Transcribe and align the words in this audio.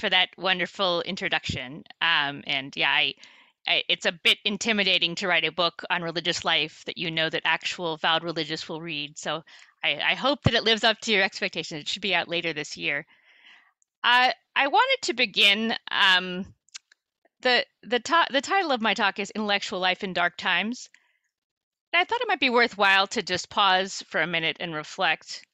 for 0.00 0.10
that 0.10 0.30
wonderful 0.36 1.02
introduction. 1.02 1.84
Um, 2.00 2.42
and 2.46 2.74
yeah, 2.76 2.90
I, 2.90 3.14
I, 3.68 3.82
it's 3.88 4.06
a 4.06 4.12
bit 4.12 4.38
intimidating 4.44 5.14
to 5.16 5.28
write 5.28 5.44
a 5.44 5.52
book 5.52 5.84
on 5.90 6.02
religious 6.02 6.44
life 6.44 6.82
that 6.86 6.98
you 6.98 7.10
know 7.10 7.28
that 7.28 7.42
actual 7.44 7.98
vowed 7.98 8.24
religious 8.24 8.68
will 8.68 8.80
read. 8.80 9.18
So 9.18 9.42
I, 9.84 10.00
I 10.00 10.14
hope 10.14 10.42
that 10.44 10.54
it 10.54 10.64
lives 10.64 10.84
up 10.84 10.98
to 11.00 11.12
your 11.12 11.22
expectations. 11.22 11.82
It 11.82 11.88
should 11.88 12.02
be 12.02 12.14
out 12.14 12.28
later 12.28 12.52
this 12.52 12.76
year. 12.76 13.06
I 14.02 14.32
I 14.56 14.66
wanted 14.68 14.98
to 15.02 15.14
begin. 15.14 15.74
Um, 15.90 16.46
the 17.42 17.64
the 17.82 18.00
to- 18.00 18.26
the 18.30 18.40
title 18.40 18.72
of 18.72 18.80
my 18.80 18.94
talk 18.94 19.18
is 19.18 19.30
Intellectual 19.30 19.78
Life 19.80 20.04
in 20.04 20.12
Dark 20.12 20.36
Times. 20.36 20.88
And 21.92 22.00
I 22.00 22.04
thought 22.04 22.20
it 22.20 22.28
might 22.28 22.40
be 22.40 22.50
worthwhile 22.50 23.06
to 23.08 23.22
just 23.22 23.50
pause 23.50 24.02
for 24.08 24.20
a 24.20 24.26
minute 24.26 24.58
and 24.60 24.74
reflect 24.74 25.44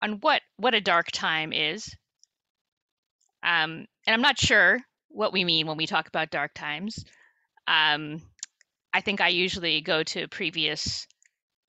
on 0.00 0.20
what 0.20 0.42
what 0.56 0.74
a 0.74 0.80
dark 0.80 1.10
time 1.10 1.52
is. 1.52 1.94
Um, 3.42 3.86
and 4.06 4.14
I'm 4.14 4.22
not 4.22 4.38
sure 4.38 4.78
what 5.08 5.32
we 5.32 5.44
mean 5.44 5.66
when 5.66 5.76
we 5.76 5.86
talk 5.86 6.08
about 6.08 6.30
dark 6.30 6.54
times. 6.54 7.04
Um, 7.66 8.22
I 8.92 9.00
think 9.00 9.20
I 9.20 9.28
usually 9.28 9.80
go 9.80 10.02
to 10.02 10.28
previous 10.28 11.06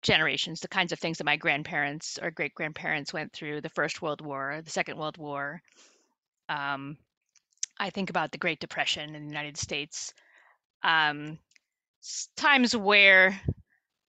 generations, 0.02 0.60
the 0.60 0.68
kinds 0.68 0.92
of 0.92 1.00
things 1.00 1.18
that 1.18 1.24
my 1.24 1.38
grandparents 1.38 2.20
or 2.22 2.32
great 2.32 2.54
grandparents 2.54 3.14
went 3.14 3.34
through 3.34 3.62
the 3.62 3.70
First 3.70 4.02
World 4.02 4.22
War, 4.22 4.62
the 4.64 4.70
Second 4.70 4.98
World 4.98 5.18
War. 5.18 5.62
Um, 6.50 6.98
I 7.80 7.90
think 7.90 8.10
about 8.10 8.32
the 8.32 8.38
Great 8.38 8.60
Depression 8.60 9.16
in 9.16 9.24
the 9.24 9.30
United 9.30 9.58
States, 9.58 10.14
um, 10.84 11.40
times 12.36 12.76
where 12.76 13.40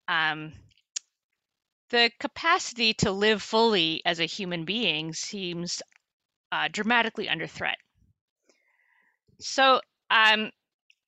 um, 0.09 0.53
the 1.91 2.11
capacity 2.19 2.95
to 2.95 3.13
live 3.13 3.41
fully 3.41 4.03
as 4.05 4.21
a 4.21 4.27
human 4.27 4.65
being 4.65 5.15
seems 5.15 5.81
uh, 6.55 6.69
dramatically 6.71 7.29
under 7.29 7.49
threat. 7.49 7.79
So, 9.41 9.81
um, 10.11 10.51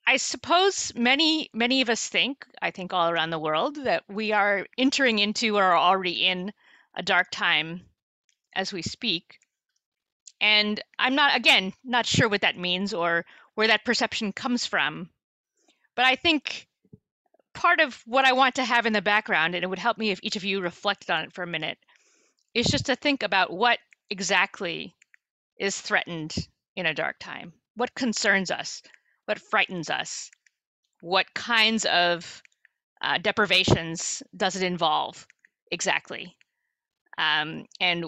I 0.04 0.16
suppose 0.16 0.92
many 0.96 1.48
many 1.52 1.82
of 1.82 1.90
us 1.90 2.08
think, 2.08 2.44
I 2.60 2.72
think 2.72 2.92
all 2.92 3.10
around 3.10 3.30
the 3.30 3.38
world, 3.38 3.76
that 3.84 4.02
we 4.08 4.32
are 4.32 4.66
entering 4.76 5.20
into 5.20 5.56
or 5.56 5.62
are 5.62 5.78
already 5.78 6.26
in 6.26 6.52
a 6.96 7.02
dark 7.02 7.28
time 7.30 7.82
as 8.54 8.72
we 8.72 8.82
speak. 8.82 9.38
And 10.40 10.80
I'm 10.98 11.14
not 11.14 11.36
again 11.36 11.72
not 11.84 12.06
sure 12.06 12.28
what 12.28 12.40
that 12.40 12.58
means 12.58 12.92
or 12.92 13.24
where 13.54 13.68
that 13.68 13.84
perception 13.84 14.32
comes 14.32 14.66
from. 14.66 15.10
But 15.94 16.06
I 16.06 16.16
think 16.16 16.66
part 17.54 17.80
of 17.80 18.02
what 18.04 18.24
I 18.24 18.32
want 18.32 18.56
to 18.56 18.64
have 18.64 18.86
in 18.86 18.92
the 18.92 19.02
background, 19.02 19.54
and 19.54 19.62
it 19.62 19.68
would 19.68 19.78
help 19.78 19.96
me 19.96 20.10
if 20.10 20.20
each 20.22 20.36
of 20.36 20.44
you 20.44 20.60
reflected 20.60 21.10
on 21.10 21.24
it 21.24 21.32
for 21.32 21.44
a 21.44 21.54
minute, 21.58 21.78
is 22.52 22.66
just 22.66 22.86
to 22.86 22.96
think 22.96 23.22
about 23.22 23.52
what 23.52 23.78
exactly 24.10 24.95
is 25.58 25.80
threatened 25.80 26.34
in 26.76 26.86
a 26.86 26.94
dark 26.94 27.18
time. 27.18 27.52
What 27.74 27.94
concerns 27.94 28.50
us? 28.50 28.82
what 29.26 29.40
frightens 29.40 29.90
us, 29.90 30.30
what 31.00 31.34
kinds 31.34 31.84
of 31.84 32.42
uh, 33.02 33.18
deprivations 33.18 34.22
does 34.34 34.56
it 34.56 34.62
involve 34.62 35.26
exactly, 35.70 36.34
um, 37.18 37.66
and 37.80 38.06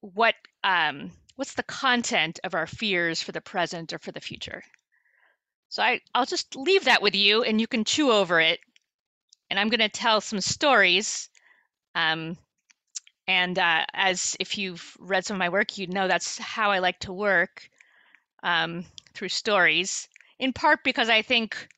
what 0.00 0.34
um, 0.62 1.10
what's 1.36 1.54
the 1.54 1.64
content 1.64 2.40
of 2.44 2.54
our 2.54 2.66
fears 2.66 3.20
for 3.20 3.32
the 3.32 3.40
present 3.40 3.92
or 3.92 3.98
for 3.98 4.12
the 4.12 4.20
future. 4.20 4.62
So 5.68 5.82
I, 5.82 6.00
I'll 6.14 6.26
just 6.26 6.54
leave 6.54 6.84
that 6.84 7.02
with 7.02 7.16
you, 7.16 7.42
and 7.42 7.60
you 7.60 7.66
can 7.66 7.84
chew 7.84 8.12
over 8.12 8.40
it. 8.40 8.60
And 9.50 9.58
I'm 9.58 9.68
going 9.68 9.80
to 9.80 9.88
tell 9.88 10.20
some 10.20 10.40
stories. 10.40 11.28
Um, 11.96 12.36
and 13.26 13.58
uh, 13.58 13.84
as 13.94 14.36
if 14.40 14.58
you've 14.58 14.96
read 15.00 15.24
some 15.24 15.36
of 15.36 15.38
my 15.38 15.48
work, 15.48 15.78
you 15.78 15.86
know 15.86 16.08
that's 16.08 16.38
how 16.38 16.70
I 16.70 16.78
like 16.78 16.98
to 17.00 17.12
work 17.12 17.68
um, 18.42 18.84
through 19.14 19.30
stories 19.30 20.08
in 20.38 20.52
part 20.52 20.84
because 20.84 21.08
I 21.08 21.22
think 21.22 21.68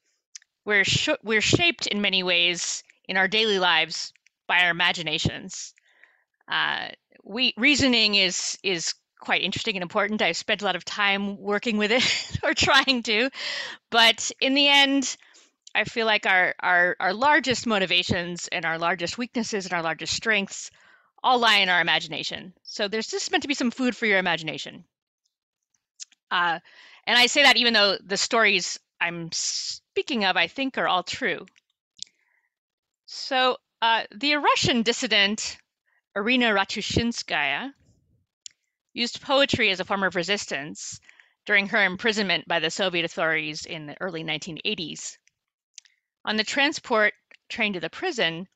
we're 0.65 0.85
sh- 0.85 1.23
we're 1.23 1.41
shaped 1.41 1.87
in 1.87 2.01
many 2.01 2.23
ways 2.23 2.83
in 3.09 3.17
our 3.17 3.29
daily 3.29 3.59
lives 3.59 4.13
by 4.47 4.61
our 4.63 4.71
imaginations. 4.71 5.75
Uh, 6.49 6.89
we 7.23 7.55
reasoning 7.57 8.15
is 8.15 8.59
is 8.63 8.95
quite 9.21 9.43
interesting 9.43 9.77
and 9.77 9.83
important. 9.83 10.23
I've 10.23 10.37
spent 10.37 10.63
a 10.63 10.65
lot 10.65 10.77
of 10.77 10.85
time 10.85 11.39
working 11.39 11.79
with 11.79 11.93
it 11.93 12.39
or 12.43 12.55
trying 12.55 13.03
to, 13.05 13.31
but 13.91 14.31
in 14.41 14.55
the 14.55 14.69
end, 14.69 15.17
I 15.75 15.85
feel 15.85 16.07
like 16.07 16.27
our 16.27 16.55
our 16.61 16.97
our 16.99 17.15
largest 17.15 17.67
motivations 17.67 18.49
and 18.49 18.65
our 18.65 18.79
largest 18.79 19.19
weaknesses 19.19 19.67
and 19.67 19.75
our 19.75 19.83
largest 19.83 20.15
strengths 20.15 20.71
all 21.23 21.39
lie 21.39 21.59
in 21.59 21.69
our 21.69 21.81
imagination. 21.81 22.53
So 22.63 22.89
there's 22.89 23.09
just 23.09 23.31
meant 23.31 23.43
to 23.43 23.49
be 23.49 23.55
some 23.55 23.71
food 23.71 23.97
for 23.97 24.07
your 24.07 24.19
imagination. 24.19 24.85
Uh, 26.31 26.59
and 27.07 27.19
I 27.19 27.27
say 27.27 27.43
that 27.43 27.57
even 27.57 27.73
though 27.73 27.97
the 28.05 28.17
stories 28.17 28.79
I'm 29.01 29.31
speaking 29.33 30.25
of, 30.25 30.37
I 30.37 30.47
think, 30.47 30.79
are 30.79 30.89
all 30.89 31.03
true. 31.03 31.47
So 33.07 33.59
uh, 33.83 34.05
the 34.15 34.35
Russian 34.37 34.83
dissident 34.83 35.59
Irina 36.17 36.47
Ratushinskaya 36.47 37.73
used 38.95 39.21
poetry 39.21 39.71
as 39.71 39.81
a 39.81 39.85
form 39.85 40.03
of 40.03 40.17
resistance 40.17 40.99
during 41.45 41.69
her 41.69 41.85
imprisonment 41.85 42.49
by 42.49 42.59
the 42.59 42.71
Soviet 42.71 43.05
authorities 43.05 43.67
in 43.67 43.87
the 43.87 43.97
early 44.01 44.25
1980s. 44.25 45.19
On 46.25 46.37
the 46.37 46.45
transport 46.45 47.15
train 47.49 47.75
to 47.75 47.81
the 47.81 47.91
prison, 47.91 48.49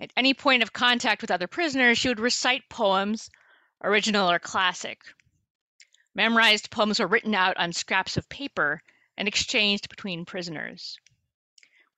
at 0.00 0.12
any 0.16 0.32
point 0.32 0.62
of 0.62 0.72
contact 0.72 1.20
with 1.20 1.30
other 1.30 1.46
prisoners, 1.46 1.98
she 1.98 2.08
would 2.08 2.20
recite 2.20 2.70
poems, 2.70 3.30
original 3.84 4.30
or 4.30 4.38
classic. 4.38 5.02
Memorized 6.14 6.70
poems 6.70 6.98
were 6.98 7.06
written 7.06 7.34
out 7.34 7.56
on 7.58 7.72
scraps 7.72 8.16
of 8.16 8.28
paper 8.28 8.82
and 9.16 9.28
exchanged 9.28 9.90
between 9.90 10.24
prisoners. 10.24 10.98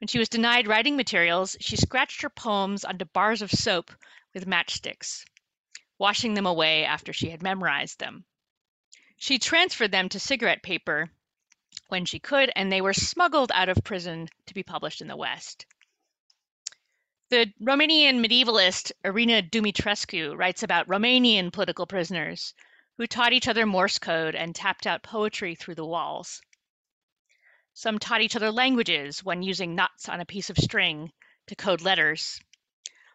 When 0.00 0.08
she 0.08 0.18
was 0.18 0.28
denied 0.28 0.66
writing 0.66 0.96
materials, 0.96 1.56
she 1.60 1.76
scratched 1.76 2.22
her 2.22 2.28
poems 2.28 2.84
onto 2.84 3.04
bars 3.04 3.40
of 3.40 3.52
soap 3.52 3.92
with 4.34 4.48
matchsticks, 4.48 5.24
washing 5.96 6.34
them 6.34 6.46
away 6.46 6.84
after 6.84 7.12
she 7.12 7.30
had 7.30 7.40
memorized 7.40 8.00
them. 8.00 8.24
She 9.16 9.38
transferred 9.38 9.92
them 9.92 10.08
to 10.08 10.18
cigarette 10.18 10.64
paper 10.64 11.08
when 11.86 12.04
she 12.04 12.18
could, 12.18 12.50
and 12.56 12.72
they 12.72 12.80
were 12.80 12.92
smuggled 12.92 13.52
out 13.54 13.68
of 13.68 13.84
prison 13.84 14.28
to 14.46 14.54
be 14.54 14.64
published 14.64 15.00
in 15.00 15.06
the 15.06 15.16
West. 15.16 15.66
The 17.32 17.50
Romanian 17.62 18.20
medievalist 18.20 18.92
Irina 19.02 19.40
Dumitrescu 19.40 20.36
writes 20.36 20.62
about 20.62 20.86
Romanian 20.86 21.50
political 21.50 21.86
prisoners 21.86 22.52
who 22.98 23.06
taught 23.06 23.32
each 23.32 23.48
other 23.48 23.64
Morse 23.64 23.98
code 23.98 24.34
and 24.34 24.54
tapped 24.54 24.86
out 24.86 25.02
poetry 25.02 25.54
through 25.54 25.76
the 25.76 25.86
walls. 25.86 26.42
Some 27.72 27.98
taught 27.98 28.20
each 28.20 28.36
other 28.36 28.52
languages, 28.52 29.24
one 29.24 29.42
using 29.42 29.74
knots 29.74 30.10
on 30.10 30.20
a 30.20 30.26
piece 30.26 30.50
of 30.50 30.58
string 30.58 31.10
to 31.46 31.56
code 31.56 31.80
letters. 31.80 32.38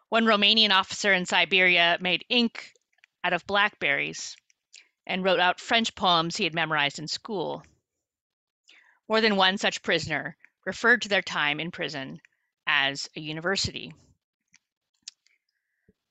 One 0.08 0.24
Romanian 0.24 0.72
officer 0.72 1.12
in 1.12 1.24
Siberia 1.24 1.98
made 2.00 2.24
ink 2.28 2.72
out 3.22 3.32
of 3.32 3.46
blackberries 3.46 4.36
and 5.06 5.22
wrote 5.22 5.38
out 5.38 5.60
French 5.60 5.94
poems 5.94 6.36
he 6.36 6.42
had 6.42 6.54
memorized 6.56 6.98
in 6.98 7.06
school. 7.06 7.64
More 9.08 9.20
than 9.20 9.36
one 9.36 9.58
such 9.58 9.84
prisoner 9.84 10.36
referred 10.66 11.02
to 11.02 11.08
their 11.08 11.22
time 11.22 11.60
in 11.60 11.70
prison 11.70 12.20
as 12.66 13.08
a 13.14 13.20
university. 13.20 13.94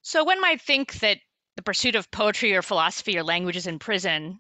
So 0.08 0.24
one 0.24 0.40
might 0.40 0.62
think 0.62 0.94
that 1.02 1.18
the 1.58 1.62
pursuit 1.62 1.96
of 1.96 2.10
poetry 2.10 2.56
or 2.56 2.62
philosophy 2.62 3.18
or 3.18 3.24
languages 3.24 3.68
in 3.68 3.78
prison 3.78 4.40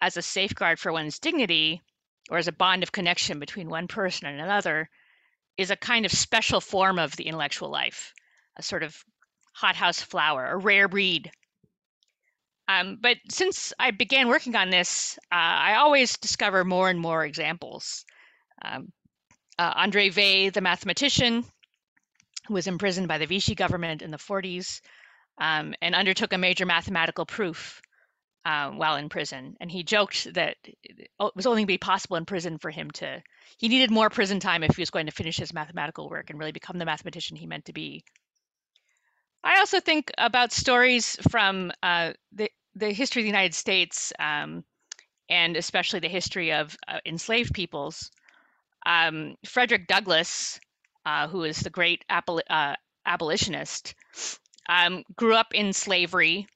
as 0.00 0.16
a 0.16 0.22
safeguard 0.22 0.80
for 0.80 0.94
one's 0.94 1.18
dignity 1.18 1.82
or 2.30 2.38
as 2.38 2.48
a 2.48 2.52
bond 2.52 2.82
of 2.82 2.90
connection 2.90 3.38
between 3.38 3.68
one 3.68 3.86
person 3.86 4.28
and 4.28 4.40
another 4.40 4.88
is 5.58 5.70
a 5.70 5.76
kind 5.76 6.06
of 6.06 6.10
special 6.10 6.58
form 6.58 6.98
of 6.98 7.14
the 7.16 7.26
intellectual 7.26 7.68
life, 7.68 8.14
a 8.56 8.62
sort 8.62 8.82
of 8.82 8.96
hothouse 9.52 10.00
flower, 10.00 10.46
a 10.46 10.56
rare 10.56 10.88
breed. 10.88 11.30
Um, 12.66 12.96
but 12.98 13.18
since 13.28 13.74
I 13.78 13.90
began 13.90 14.28
working 14.28 14.56
on 14.56 14.70
this, 14.70 15.18
uh, 15.30 15.34
I 15.34 15.74
always 15.74 16.16
discover 16.16 16.64
more 16.64 16.88
and 16.88 16.98
more 16.98 17.26
examples. 17.26 18.06
Um, 18.64 18.90
uh, 19.58 19.70
Andre 19.76 20.08
Weil, 20.08 20.50
the 20.50 20.62
mathematician, 20.62 21.44
was 22.48 22.66
imprisoned 22.66 23.08
by 23.08 23.18
the 23.18 23.26
Vichy 23.26 23.54
government 23.54 24.02
in 24.02 24.10
the 24.10 24.16
40s, 24.16 24.80
um, 25.38 25.74
and 25.80 25.94
undertook 25.94 26.32
a 26.32 26.38
major 26.38 26.66
mathematical 26.66 27.26
proof 27.26 27.80
uh, 28.44 28.70
while 28.70 28.96
in 28.96 29.08
prison. 29.08 29.56
And 29.60 29.70
he 29.70 29.82
joked 29.82 30.32
that 30.34 30.56
it 30.64 31.10
was 31.34 31.46
only 31.46 31.64
be 31.64 31.78
possible 31.78 32.16
in 32.16 32.26
prison 32.26 32.58
for 32.58 32.70
him 32.70 32.90
to, 32.92 33.22
he 33.58 33.68
needed 33.68 33.90
more 33.90 34.10
prison 34.10 34.40
time 34.40 34.62
if 34.62 34.76
he 34.76 34.82
was 34.82 34.90
going 34.90 35.06
to 35.06 35.12
finish 35.12 35.38
his 35.38 35.54
mathematical 35.54 36.08
work 36.08 36.30
and 36.30 36.38
really 36.38 36.52
become 36.52 36.78
the 36.78 36.84
mathematician 36.84 37.36
he 37.36 37.46
meant 37.46 37.64
to 37.66 37.72
be. 37.72 38.04
I 39.42 39.58
also 39.58 39.80
think 39.80 40.10
about 40.16 40.52
stories 40.52 41.16
from 41.30 41.72
uh, 41.82 42.12
the, 42.32 42.50
the 42.74 42.92
history 42.92 43.22
of 43.22 43.24
the 43.24 43.28
United 43.28 43.54
States 43.54 44.12
um, 44.18 44.64
and 45.28 45.56
especially 45.56 46.00
the 46.00 46.08
history 46.08 46.52
of 46.52 46.76
uh, 46.88 46.98
enslaved 47.06 47.54
peoples. 47.54 48.10
Um, 48.86 49.36
Frederick 49.46 49.86
Douglass, 49.86 50.60
uh, 51.04 51.28
who 51.28 51.44
is 51.44 51.60
the 51.60 51.70
great 51.70 52.04
abol- 52.10 52.42
uh, 52.48 52.74
abolitionist, 53.06 53.94
um, 54.68 55.04
grew 55.16 55.34
up 55.34 55.54
in 55.54 55.72
slavery, 55.72 56.46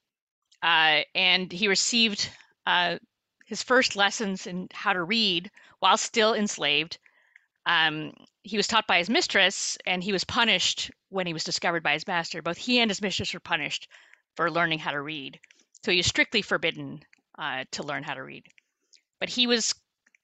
uh, 0.63 1.01
and 1.15 1.51
he 1.51 1.67
received 1.67 2.29
uh, 2.65 2.97
his 3.45 3.63
first 3.63 3.95
lessons 3.95 4.47
in 4.47 4.67
how 4.73 4.93
to 4.93 5.03
read 5.03 5.49
while 5.79 5.97
still 5.97 6.33
enslaved. 6.33 6.97
Um, 7.65 8.13
he 8.43 8.57
was 8.57 8.67
taught 8.67 8.87
by 8.87 8.97
his 8.97 9.09
mistress, 9.09 9.77
and 9.85 10.03
he 10.03 10.11
was 10.11 10.23
punished 10.23 10.91
when 11.09 11.27
he 11.27 11.33
was 11.33 11.43
discovered 11.43 11.83
by 11.83 11.93
his 11.93 12.07
master. 12.07 12.41
Both 12.41 12.57
he 12.57 12.79
and 12.79 12.89
his 12.89 13.01
mistress 13.01 13.33
were 13.33 13.39
punished 13.39 13.87
for 14.35 14.49
learning 14.49 14.79
how 14.79 14.91
to 14.91 15.01
read. 15.01 15.39
So 15.83 15.91
he 15.91 15.97
was 15.97 16.07
strictly 16.07 16.41
forbidden 16.41 17.01
uh, 17.37 17.65
to 17.71 17.83
learn 17.83 18.03
how 18.03 18.13
to 18.15 18.23
read. 18.23 18.45
But 19.19 19.29
he 19.29 19.47
was 19.47 19.75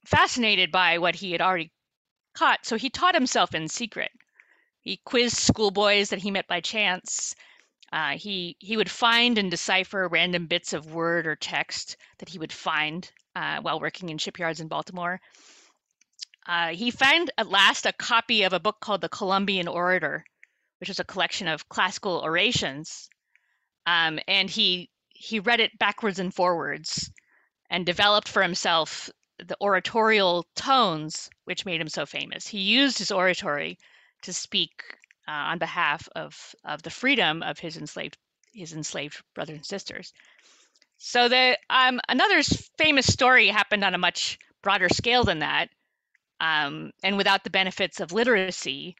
fascinated 0.05 0.71
by 0.71 0.97
what 0.97 1.15
he 1.15 1.31
had 1.31 1.41
already 1.41 1.71
caught, 2.35 2.65
so 2.65 2.77
he 2.77 2.89
taught 2.89 3.15
himself 3.15 3.55
in 3.55 3.67
secret. 3.67 4.11
He 4.81 4.97
quizzed 4.97 5.37
schoolboys 5.37 6.09
that 6.09 6.19
he 6.19 6.29
met 6.31 6.47
by 6.47 6.61
chance. 6.61 7.35
Uh, 7.91 8.17
he 8.17 8.55
he 8.59 8.77
would 8.77 8.91
find 8.91 9.37
and 9.37 9.49
decipher 9.49 10.07
random 10.07 10.47
bits 10.47 10.73
of 10.73 10.93
word 10.93 11.25
or 11.25 11.35
text 11.35 11.97
that 12.19 12.29
he 12.29 12.37
would 12.37 12.53
find 12.53 13.09
uh, 13.35 13.59
while 13.61 13.79
working 13.79 14.09
in 14.09 14.17
shipyards 14.17 14.59
in 14.59 14.67
Baltimore. 14.67 15.19
Uh, 16.47 16.69
he 16.69 16.91
found 16.91 17.31
at 17.37 17.49
last 17.49 17.85
a 17.85 17.93
copy 17.93 18.43
of 18.43 18.53
a 18.53 18.59
book 18.59 18.79
called 18.79 19.01
the 19.01 19.09
Columbian 19.09 19.67
Orator, 19.67 20.23
which 20.79 20.89
was 20.89 20.99
a 20.99 21.03
collection 21.03 21.47
of 21.47 21.67
classical 21.69 22.21
orations, 22.23 23.09
um, 23.87 24.19
and 24.27 24.49
he 24.49 24.89
he 25.09 25.39
read 25.39 25.59
it 25.59 25.77
backwards 25.79 26.19
and 26.19 26.33
forwards, 26.33 27.09
and 27.69 27.85
developed 27.85 28.27
for 28.27 28.43
himself 28.43 29.09
the 29.37 29.57
oratorial 29.61 30.45
tones 30.55 31.29
which 31.45 31.65
made 31.65 31.81
him 31.81 31.89
so 31.89 32.05
famous. 32.05 32.47
He 32.47 32.59
used 32.59 32.97
his 32.97 33.11
oratory 33.11 33.77
to 34.23 34.33
speak 34.33 34.83
uh, 35.27 35.31
on 35.31 35.57
behalf 35.57 36.07
of, 36.15 36.55
of 36.63 36.81
the 36.83 36.89
freedom 36.89 37.43
of 37.43 37.59
his 37.59 37.77
enslaved 37.77 38.17
his 38.53 38.73
enslaved 38.73 39.21
brothers 39.33 39.57
and 39.57 39.65
sisters. 39.65 40.13
So 40.97 41.27
the 41.27 41.57
um, 41.69 41.99
another 42.07 42.41
famous 42.77 43.05
story 43.05 43.49
happened 43.49 43.83
on 43.83 43.93
a 43.93 43.99
much 43.99 44.39
broader 44.61 44.87
scale 44.89 45.23
than 45.25 45.39
that, 45.39 45.69
um, 46.39 46.91
and 47.03 47.17
without 47.17 47.43
the 47.43 47.49
benefits 47.49 47.99
of 47.99 48.11
literacy. 48.13 48.95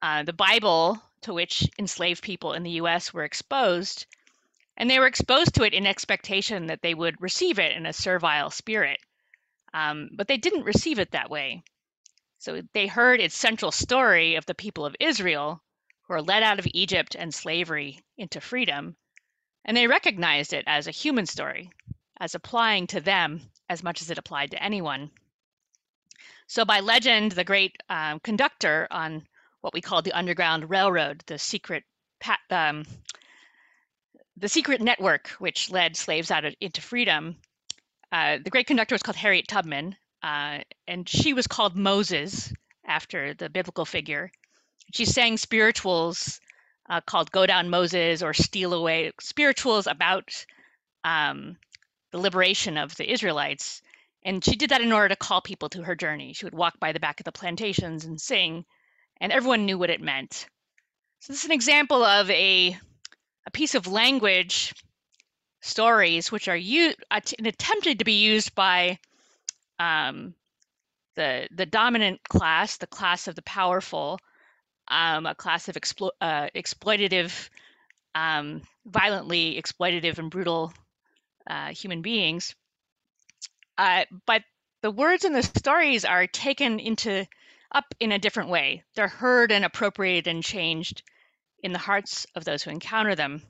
Uh, 0.00 0.22
the 0.22 0.32
Bible, 0.32 1.00
to 1.22 1.32
which 1.32 1.68
enslaved 1.78 2.22
people 2.22 2.52
in 2.52 2.62
the 2.62 2.72
U.S. 2.72 3.12
were 3.14 3.24
exposed, 3.24 4.06
and 4.76 4.90
they 4.90 4.98
were 4.98 5.06
exposed 5.06 5.54
to 5.54 5.64
it 5.64 5.72
in 5.72 5.86
expectation 5.86 6.66
that 6.66 6.82
they 6.82 6.94
would 6.94 7.20
receive 7.20 7.58
it 7.58 7.72
in 7.72 7.86
a 7.86 7.92
servile 7.92 8.50
spirit. 8.50 9.00
Um, 9.74 10.08
but 10.14 10.28
they 10.28 10.38
didn't 10.38 10.62
receive 10.64 10.98
it 10.98 11.10
that 11.10 11.28
way. 11.28 11.62
So 12.38 12.62
they 12.72 12.86
heard 12.86 13.20
its 13.20 13.36
central 13.36 13.72
story 13.72 14.36
of 14.36 14.46
the 14.46 14.54
people 14.54 14.86
of 14.86 14.96
Israel 15.00 15.62
who 16.02 16.14
are 16.14 16.22
led 16.22 16.42
out 16.42 16.58
of 16.58 16.68
Egypt 16.72 17.16
and 17.16 17.34
slavery 17.34 17.98
into 18.16 18.40
freedom, 18.40 18.96
and 19.64 19.76
they 19.76 19.86
recognized 19.86 20.52
it 20.52 20.64
as 20.66 20.86
a 20.86 20.92
human 20.92 21.26
story, 21.26 21.70
as 22.20 22.34
applying 22.34 22.86
to 22.88 23.00
them 23.00 23.40
as 23.68 23.82
much 23.82 24.00
as 24.00 24.10
it 24.10 24.18
applied 24.18 24.52
to 24.52 24.62
anyone. 24.62 25.10
So, 26.46 26.64
by 26.64 26.80
legend, 26.80 27.32
the 27.32 27.44
great 27.44 27.76
um, 27.88 28.20
conductor 28.20 28.86
on 28.90 29.26
what 29.60 29.72
we 29.72 29.80
call 29.80 30.02
the 30.02 30.12
Underground 30.12 30.68
Railroad, 30.70 31.24
the 31.26 31.38
secret 31.38 31.84
um, 32.50 32.84
the 34.36 34.48
secret 34.48 34.80
network 34.80 35.28
which 35.38 35.70
led 35.70 35.96
slaves 35.96 36.30
out 36.30 36.44
of, 36.44 36.54
into 36.60 36.80
freedom, 36.80 37.36
uh, 38.14 38.38
the 38.44 38.50
great 38.50 38.68
conductor 38.68 38.94
was 38.94 39.02
called 39.02 39.16
Harriet 39.16 39.48
Tubman, 39.48 39.96
uh, 40.22 40.58
and 40.86 41.08
she 41.08 41.32
was 41.32 41.48
called 41.48 41.74
Moses 41.74 42.52
after 42.86 43.34
the 43.34 43.50
biblical 43.50 43.84
figure. 43.84 44.30
She 44.92 45.04
sang 45.04 45.36
spirituals 45.36 46.40
uh, 46.88 47.00
called 47.00 47.32
"Go 47.32 47.44
Down 47.44 47.70
Moses" 47.70 48.22
or 48.22 48.32
"Steal 48.32 48.72
Away," 48.72 49.10
spirituals 49.20 49.88
about 49.88 50.30
um, 51.02 51.56
the 52.12 52.18
liberation 52.18 52.78
of 52.78 52.94
the 52.94 53.10
Israelites. 53.10 53.82
And 54.24 54.44
she 54.44 54.54
did 54.54 54.70
that 54.70 54.80
in 54.80 54.92
order 54.92 55.08
to 55.08 55.16
call 55.16 55.40
people 55.40 55.68
to 55.70 55.82
her 55.82 55.96
journey. 55.96 56.34
She 56.34 56.46
would 56.46 56.54
walk 56.54 56.78
by 56.78 56.92
the 56.92 57.00
back 57.00 57.18
of 57.18 57.24
the 57.24 57.32
plantations 57.32 58.04
and 58.04 58.20
sing, 58.20 58.64
and 59.20 59.32
everyone 59.32 59.66
knew 59.66 59.76
what 59.76 59.90
it 59.90 60.00
meant. 60.00 60.46
So 61.18 61.32
this 61.32 61.40
is 61.40 61.46
an 61.46 61.50
example 61.50 62.04
of 62.04 62.30
a 62.30 62.78
a 63.44 63.50
piece 63.50 63.74
of 63.74 63.88
language 63.88 64.72
stories 65.64 66.30
which 66.30 66.46
are 66.46 66.56
used 66.56 67.02
attempted 67.10 67.98
to 67.98 68.04
be 68.04 68.20
used 68.22 68.54
by 68.54 68.98
um, 69.78 70.34
the 71.16 71.48
the 71.50 71.66
dominant 71.66 72.22
class, 72.28 72.76
the 72.76 72.86
class 72.86 73.28
of 73.28 73.34
the 73.34 73.42
powerful, 73.42 74.18
um, 74.88 75.26
a 75.26 75.34
class 75.34 75.68
of 75.68 75.76
explo- 75.76 76.10
uh, 76.20 76.48
exploitative, 76.54 77.48
um, 78.14 78.60
violently 78.84 79.60
exploitative 79.60 80.18
and 80.18 80.30
brutal 80.30 80.72
uh, 81.48 81.68
human 81.68 82.02
beings. 82.02 82.54
Uh, 83.78 84.04
but 84.26 84.42
the 84.82 84.90
words 84.90 85.24
in 85.24 85.32
the 85.32 85.42
stories 85.42 86.04
are 86.04 86.26
taken 86.26 86.78
into 86.78 87.26
up 87.72 87.86
in 88.00 88.12
a 88.12 88.18
different 88.18 88.50
way. 88.50 88.84
They're 88.94 89.08
heard 89.08 89.50
and 89.50 89.64
appropriated 89.64 90.26
and 90.26 90.44
changed 90.44 91.02
in 91.62 91.72
the 91.72 91.78
hearts 91.78 92.26
of 92.34 92.44
those 92.44 92.62
who 92.62 92.70
encounter 92.70 93.14
them. 93.14 93.42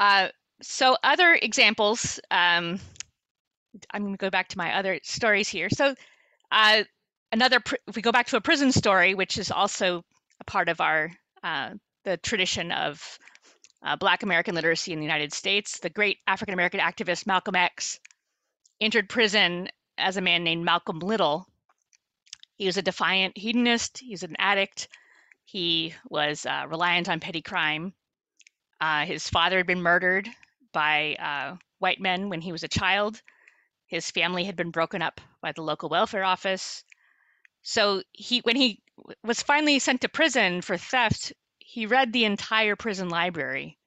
Uh, 0.00 0.28
so 0.62 0.96
other 1.04 1.38
examples, 1.40 2.18
um, 2.30 2.80
I'm 3.90 4.02
going 4.02 4.14
to 4.14 4.18
go 4.18 4.30
back 4.30 4.48
to 4.48 4.58
my 4.58 4.74
other 4.76 4.98
stories 5.02 5.48
here. 5.48 5.68
So 5.68 5.94
uh, 6.50 6.82
another, 7.30 7.60
if 7.86 7.94
we 7.94 8.02
go 8.02 8.10
back 8.10 8.28
to 8.28 8.36
a 8.36 8.40
prison 8.40 8.72
story, 8.72 9.14
which 9.14 9.36
is 9.36 9.50
also 9.50 10.02
a 10.40 10.44
part 10.44 10.70
of 10.70 10.80
our 10.80 11.12
uh, 11.44 11.74
the 12.04 12.16
tradition 12.16 12.72
of 12.72 13.18
uh, 13.82 13.96
Black 13.96 14.22
American 14.22 14.54
literacy 14.54 14.94
in 14.94 15.00
the 15.00 15.04
United 15.04 15.34
States, 15.34 15.80
the 15.80 15.90
great 15.90 16.16
African 16.26 16.54
American 16.54 16.80
activist 16.80 17.26
Malcolm 17.26 17.54
X 17.54 18.00
entered 18.80 19.08
prison 19.08 19.68
as 19.98 20.16
a 20.16 20.22
man 20.22 20.44
named 20.44 20.64
Malcolm 20.64 20.98
Little. 20.98 21.46
He 22.56 22.64
was 22.64 22.78
a 22.78 22.82
defiant 22.82 23.36
hedonist. 23.36 23.98
He 23.98 24.12
was 24.12 24.22
an 24.22 24.36
addict. 24.38 24.88
He 25.44 25.94
was 26.08 26.46
uh, 26.46 26.64
reliant 26.68 27.10
on 27.10 27.20
petty 27.20 27.42
crime. 27.42 27.92
Uh, 28.80 29.04
his 29.04 29.28
father 29.28 29.58
had 29.58 29.66
been 29.66 29.82
murdered 29.82 30.28
by 30.72 31.16
uh, 31.16 31.56
white 31.78 32.00
men 32.00 32.28
when 32.28 32.40
he 32.40 32.52
was 32.52 32.62
a 32.62 32.68
child. 32.68 33.20
His 33.86 34.10
family 34.10 34.44
had 34.44 34.56
been 34.56 34.70
broken 34.70 35.02
up 35.02 35.20
by 35.42 35.52
the 35.52 35.62
local 35.62 35.88
welfare 35.88 36.24
office. 36.24 36.84
So 37.62 38.02
he, 38.12 38.40
when 38.40 38.56
he 38.56 38.82
was 39.22 39.42
finally 39.42 39.78
sent 39.78 40.00
to 40.02 40.08
prison 40.08 40.62
for 40.62 40.76
theft, 40.76 41.32
he 41.58 41.86
read 41.86 42.12
the 42.12 42.24
entire 42.24 42.76
prison 42.76 43.08
library. 43.08 43.78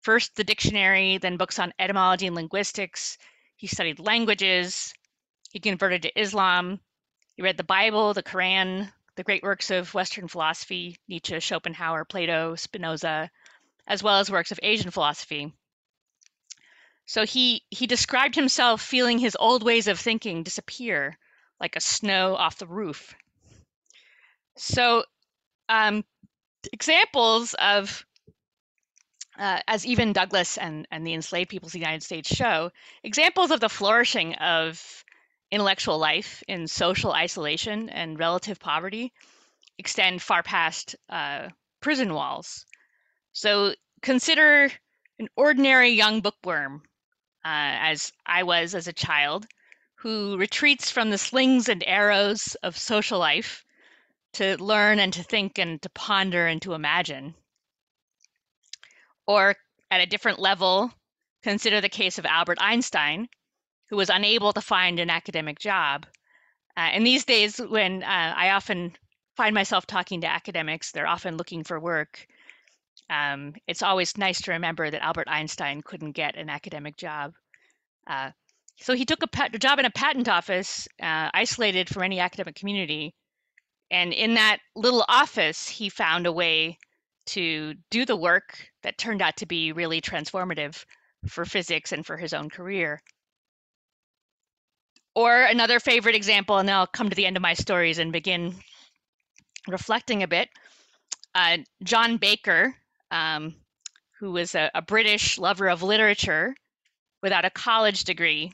First 0.00 0.36
the 0.36 0.44
dictionary, 0.44 1.18
then 1.18 1.36
books 1.36 1.58
on 1.58 1.74
etymology 1.78 2.26
and 2.26 2.36
linguistics. 2.36 3.18
He 3.56 3.66
studied 3.66 3.98
languages. 3.98 4.94
He 5.50 5.60
converted 5.60 6.02
to 6.02 6.20
Islam. 6.20 6.80
He 7.34 7.42
read 7.42 7.56
the 7.56 7.64
Bible, 7.64 8.14
the 8.14 8.22
Quran, 8.22 8.90
the 9.16 9.24
great 9.24 9.42
works 9.42 9.70
of 9.70 9.92
Western 9.94 10.28
philosophy 10.28 10.96
Nietzsche, 11.08 11.38
Schopenhauer, 11.40 12.04
Plato, 12.04 12.54
Spinoza, 12.54 13.30
as 13.88 14.02
well 14.02 14.20
as 14.20 14.30
works 14.30 14.52
of 14.52 14.60
Asian 14.62 14.90
philosophy. 14.90 15.52
So 17.06 17.24
he, 17.24 17.62
he 17.70 17.86
described 17.86 18.34
himself 18.34 18.82
feeling 18.82 19.18
his 19.18 19.36
old 19.40 19.64
ways 19.64 19.88
of 19.88 19.98
thinking 19.98 20.42
disappear 20.42 21.18
like 21.58 21.74
a 21.74 21.80
snow 21.80 22.36
off 22.36 22.58
the 22.58 22.66
roof. 22.66 23.14
So, 24.56 25.04
um, 25.70 26.04
examples 26.72 27.54
of, 27.54 28.04
uh, 29.38 29.60
as 29.66 29.86
even 29.86 30.12
Douglass 30.12 30.58
and, 30.58 30.86
and 30.90 31.06
the 31.06 31.14
enslaved 31.14 31.48
peoples 31.48 31.70
of 31.70 31.72
the 31.74 31.78
United 31.86 32.02
States 32.02 32.28
show, 32.34 32.70
examples 33.02 33.50
of 33.50 33.60
the 33.60 33.68
flourishing 33.70 34.34
of 34.34 35.04
intellectual 35.50 35.98
life 35.98 36.42
in 36.46 36.66
social 36.66 37.12
isolation 37.12 37.88
and 37.88 38.18
relative 38.18 38.60
poverty 38.60 39.12
extend 39.78 40.20
far 40.20 40.42
past 40.42 40.96
uh, 41.08 41.48
prison 41.80 42.12
walls. 42.12 42.66
So 43.38 43.72
consider 44.02 44.68
an 45.20 45.28
ordinary 45.36 45.90
young 45.90 46.22
bookworm, 46.22 46.82
uh, 47.44 47.86
as 47.94 48.12
I 48.26 48.42
was 48.42 48.74
as 48.74 48.88
a 48.88 48.92
child, 48.92 49.46
who 49.94 50.36
retreats 50.36 50.90
from 50.90 51.10
the 51.10 51.18
slings 51.18 51.68
and 51.68 51.84
arrows 51.86 52.56
of 52.64 52.76
social 52.76 53.20
life 53.20 53.64
to 54.32 54.60
learn 54.60 54.98
and 54.98 55.12
to 55.12 55.22
think 55.22 55.56
and 55.56 55.80
to 55.82 55.88
ponder 55.90 56.48
and 56.48 56.60
to 56.62 56.74
imagine. 56.74 57.36
Or 59.24 59.54
at 59.88 60.00
a 60.00 60.06
different 60.06 60.40
level, 60.40 60.92
consider 61.44 61.80
the 61.80 61.88
case 61.88 62.18
of 62.18 62.26
Albert 62.26 62.58
Einstein, 62.60 63.28
who 63.88 63.96
was 63.96 64.10
unable 64.10 64.52
to 64.52 64.60
find 64.60 64.98
an 64.98 65.10
academic 65.10 65.60
job. 65.60 66.06
Uh, 66.76 66.90
and 66.90 67.06
these 67.06 67.24
days, 67.24 67.58
when 67.58 68.02
uh, 68.02 68.34
I 68.36 68.50
often 68.50 68.96
find 69.36 69.54
myself 69.54 69.86
talking 69.86 70.22
to 70.22 70.26
academics, 70.26 70.90
they're 70.90 71.06
often 71.06 71.36
looking 71.36 71.62
for 71.62 71.78
work 71.78 72.26
um, 73.10 73.54
it's 73.66 73.82
always 73.82 74.18
nice 74.18 74.42
to 74.42 74.52
remember 74.52 74.90
that 74.90 75.02
Albert 75.02 75.28
Einstein 75.28 75.82
couldn't 75.82 76.12
get 76.12 76.36
an 76.36 76.50
academic 76.50 76.96
job. 76.96 77.32
Uh, 78.06 78.30
so 78.80 78.94
he 78.94 79.04
took 79.04 79.22
a, 79.22 79.26
pat- 79.26 79.54
a, 79.54 79.58
job 79.58 79.78
in 79.78 79.86
a 79.86 79.90
patent 79.90 80.28
office, 80.28 80.86
uh, 81.02 81.30
isolated 81.34 81.88
from 81.88 82.02
any 82.02 82.20
academic 82.20 82.54
community. 82.54 83.14
And 83.90 84.12
in 84.12 84.34
that 84.34 84.58
little 84.76 85.04
office, 85.08 85.68
he 85.68 85.88
found 85.88 86.26
a 86.26 86.32
way 86.32 86.78
to 87.26 87.74
do 87.90 88.04
the 88.04 88.16
work 88.16 88.58
that 88.82 88.98
turned 88.98 89.22
out 89.22 89.38
to 89.38 89.46
be 89.46 89.72
really 89.72 90.00
transformative 90.00 90.84
for 91.26 91.44
physics 91.44 91.92
and 91.92 92.04
for 92.06 92.16
his 92.16 92.32
own 92.32 92.48
career. 92.50 93.00
or 95.14 95.42
another 95.42 95.80
favorite 95.80 96.14
example, 96.14 96.58
and 96.58 96.68
then 96.68 96.76
I'll 96.76 96.86
come 96.86 97.10
to 97.10 97.16
the 97.16 97.26
end 97.26 97.36
of 97.36 97.42
my 97.42 97.54
stories 97.54 97.98
and 97.98 98.12
begin 98.12 98.54
reflecting 99.66 100.22
a 100.22 100.28
bit. 100.28 100.48
Uh, 101.34 101.58
John 101.82 102.18
Baker, 102.18 102.76
um, 103.10 103.54
who 104.20 104.32
was 104.32 104.54
a, 104.54 104.70
a 104.74 104.82
British 104.82 105.38
lover 105.38 105.68
of 105.68 105.82
literature 105.82 106.54
without 107.22 107.44
a 107.44 107.50
college 107.50 108.04
degree, 108.04 108.52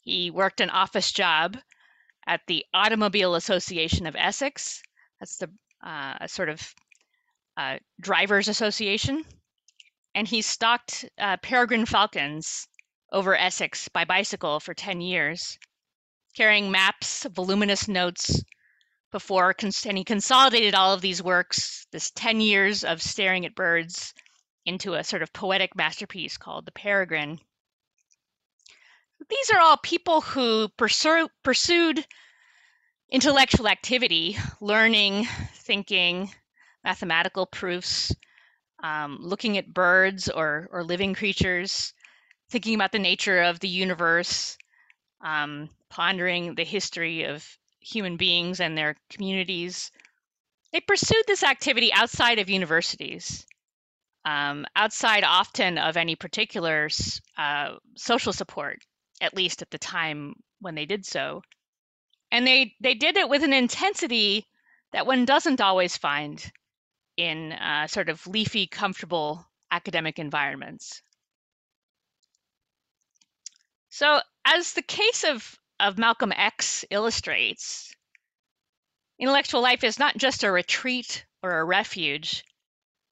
he 0.00 0.30
worked 0.30 0.60
an 0.60 0.70
office 0.70 1.12
job 1.12 1.56
at 2.26 2.40
the 2.46 2.64
Automobile 2.72 3.34
Association 3.34 4.06
of 4.06 4.16
Essex. 4.16 4.82
That's 5.20 5.36
the 5.36 5.50
uh, 5.84 6.14
a 6.22 6.28
sort 6.28 6.48
of 6.48 6.74
uh, 7.56 7.78
drivers 8.00 8.48
association, 8.48 9.24
and 10.14 10.26
he 10.26 10.42
stalked 10.42 11.04
uh, 11.18 11.36
peregrine 11.38 11.86
falcons 11.86 12.66
over 13.12 13.36
Essex 13.36 13.88
by 13.88 14.04
bicycle 14.04 14.60
for 14.60 14.74
10 14.74 15.00
years, 15.00 15.58
carrying 16.36 16.70
maps, 16.70 17.26
voluminous 17.30 17.86
notes, 17.86 18.42
before 19.14 19.54
and 19.60 19.96
he 19.96 20.02
consolidated 20.02 20.74
all 20.74 20.92
of 20.92 21.00
these 21.00 21.22
works, 21.22 21.86
this 21.92 22.10
10 22.10 22.40
years 22.40 22.82
of 22.82 23.00
staring 23.00 23.46
at 23.46 23.54
birds, 23.54 24.12
into 24.66 24.94
a 24.94 25.04
sort 25.04 25.22
of 25.22 25.32
poetic 25.32 25.76
masterpiece 25.76 26.36
called 26.36 26.66
The 26.66 26.72
Peregrine. 26.72 27.38
These 29.28 29.50
are 29.50 29.60
all 29.60 29.76
people 29.76 30.20
who 30.20 30.68
pursue, 30.70 31.28
pursued 31.44 32.04
intellectual 33.08 33.68
activity, 33.68 34.36
learning, 34.60 35.26
thinking, 35.58 36.28
mathematical 36.82 37.46
proofs, 37.46 38.12
um, 38.82 39.18
looking 39.20 39.56
at 39.58 39.72
birds 39.72 40.28
or, 40.28 40.68
or 40.72 40.82
living 40.82 41.14
creatures, 41.14 41.94
thinking 42.50 42.74
about 42.74 42.90
the 42.90 42.98
nature 42.98 43.42
of 43.42 43.60
the 43.60 43.68
universe, 43.68 44.58
um, 45.20 45.70
pondering 45.88 46.56
the 46.56 46.64
history 46.64 47.22
of 47.26 47.46
human 47.84 48.16
beings 48.16 48.60
and 48.60 48.76
their 48.76 48.96
communities. 49.10 49.90
They 50.72 50.80
pursued 50.80 51.24
this 51.26 51.42
activity 51.42 51.92
outside 51.92 52.38
of 52.38 52.48
universities, 52.48 53.46
um, 54.24 54.66
outside 54.74 55.24
often 55.24 55.78
of 55.78 55.96
any 55.96 56.16
particular 56.16 56.88
uh, 57.36 57.74
social 57.96 58.32
support, 58.32 58.82
at 59.20 59.36
least 59.36 59.62
at 59.62 59.70
the 59.70 59.78
time 59.78 60.34
when 60.60 60.74
they 60.74 60.86
did 60.86 61.06
so. 61.06 61.42
And 62.32 62.46
they, 62.46 62.74
they 62.80 62.94
did 62.94 63.16
it 63.16 63.28
with 63.28 63.44
an 63.44 63.52
intensity 63.52 64.46
that 64.92 65.06
one 65.06 65.24
doesn't 65.24 65.60
always 65.60 65.96
find 65.96 66.44
in 67.16 67.52
uh, 67.52 67.86
sort 67.86 68.08
of 68.08 68.26
leafy, 68.26 68.66
comfortable 68.66 69.46
academic 69.70 70.18
environments. 70.18 71.02
So, 73.90 74.20
as 74.44 74.72
the 74.72 74.82
case 74.82 75.24
of, 75.24 75.58
of 75.84 75.98
Malcolm 75.98 76.32
X 76.32 76.84
illustrates, 76.90 77.94
intellectual 79.20 79.60
life 79.60 79.84
is 79.84 79.98
not 79.98 80.16
just 80.16 80.42
a 80.42 80.50
retreat 80.50 81.26
or 81.42 81.58
a 81.58 81.64
refuge 81.64 82.42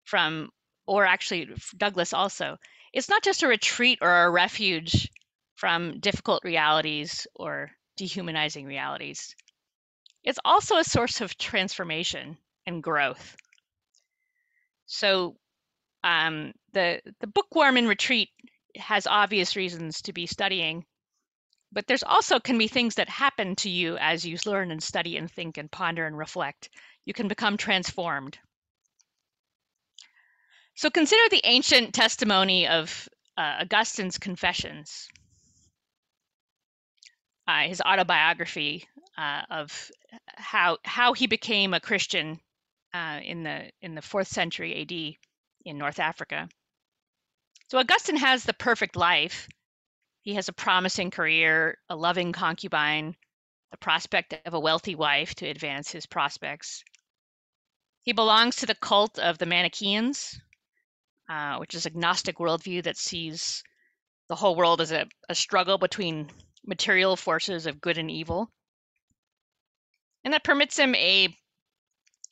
from, 0.05 0.49
or 0.87 1.05
actually, 1.05 1.55
Douglass 1.77 2.15
also, 2.15 2.57
it's 2.95 3.11
not 3.11 3.23
just 3.23 3.43
a 3.43 3.47
retreat 3.47 3.99
or 4.01 4.25
a 4.25 4.31
refuge 4.31 5.11
from 5.55 6.01
difficult 6.01 6.43
realities 6.45 7.27
or 7.35 7.71
dehumanizing 7.99 8.65
realities. 8.65 9.37
It's 10.25 10.39
also 10.43 10.79
a 10.79 10.85
source 10.85 11.21
of 11.21 11.37
transformation 11.37 12.39
and 12.67 12.83
growth. 12.83 13.37
So 14.87 15.37
um, 16.03 16.53
the 16.73 17.01
the 17.21 17.27
bookworm 17.27 17.77
in 17.77 17.87
retreat 17.87 18.31
has 18.77 19.07
obvious 19.07 19.57
reasons 19.57 20.03
to 20.03 20.13
be 20.13 20.27
studying, 20.27 20.85
but 21.73 21.87
there's 21.87 22.03
also 22.03 22.39
can 22.39 22.59
be 22.59 22.69
things 22.69 22.97
that 22.97 23.09
happen 23.09 23.57
to 23.57 23.71
you 23.71 23.97
as 23.97 24.25
you 24.25 24.37
learn 24.47 24.71
and 24.71 24.83
study 24.83 25.17
and 25.17 25.31
think 25.31 25.57
and 25.57 25.71
ponder 25.71 26.07
and 26.07 26.17
reflect. 26.17 26.69
You 27.05 27.15
can 27.15 27.29
become 27.29 27.57
transformed. 27.57 28.39
So 30.75 30.91
consider 30.91 31.29
the 31.31 31.43
ancient 31.45 31.95
testimony 31.95 32.69
of 32.69 33.09
uh, 33.37 33.59
Augustine's 33.63 34.19
Confessions, 34.19 35.09
uh, 37.47 37.63
his 37.63 37.81
autobiography 37.81 38.87
uh, 39.17 39.43
of 39.51 39.91
how 40.27 40.79
how 40.85 41.13
he 41.13 41.27
became 41.27 41.75
a 41.75 41.81
Christian 41.81 42.41
uh, 42.95 43.21
in 43.23 43.43
the 43.43 43.71
in 43.81 43.95
the 43.95 44.03
fourth 44.03 44.29
century 44.29 44.83
AD 44.83 45.17
in 45.67 45.79
North 45.79 45.99
Africa. 45.99 46.49
So 47.69 47.79
Augustine 47.79 48.17
has 48.17 48.45
the 48.45 48.53
perfect 48.53 48.97
life. 48.97 49.49
He 50.23 50.35
has 50.35 50.49
a 50.49 50.53
promising 50.53 51.11
career, 51.11 51.79
a 51.89 51.97
loving 51.97 52.33
concubine, 52.33 53.17
the 53.73 53.77
prospect 53.77 54.35
of 54.45 54.55
a 54.55 54.61
wealthy 54.61 54.95
wife 54.95 55.35
to 55.37 55.49
advance 55.49 55.91
his 55.91 56.07
prospects. 56.07 56.85
He 58.03 58.13
belongs 58.13 58.57
to 58.57 58.67
the 58.67 58.75
cult 58.75 59.19
of 59.19 59.39
the 59.39 59.47
Manichaeans, 59.47 60.41
uh, 61.29 61.57
which 61.57 61.75
is 61.75 61.87
a 61.87 61.91
Gnostic 61.91 62.39
worldview 62.39 62.85
that 62.85 62.97
sees 62.97 63.63
the 64.29 64.37
whole 64.37 64.55
world 64.55 64.81
as 64.81 64.93
a, 64.93 65.07
a 65.29 65.35
struggle 65.35 65.79
between 65.79 66.31
material 66.65 67.17
forces 67.17 67.67
of 67.67 67.81
good 67.81 67.99
and 67.99 68.11
evil. 68.11 68.51
And 70.25 70.33
that 70.35 70.45
permits 70.45 70.79
him 70.79 70.95
a 70.95 71.37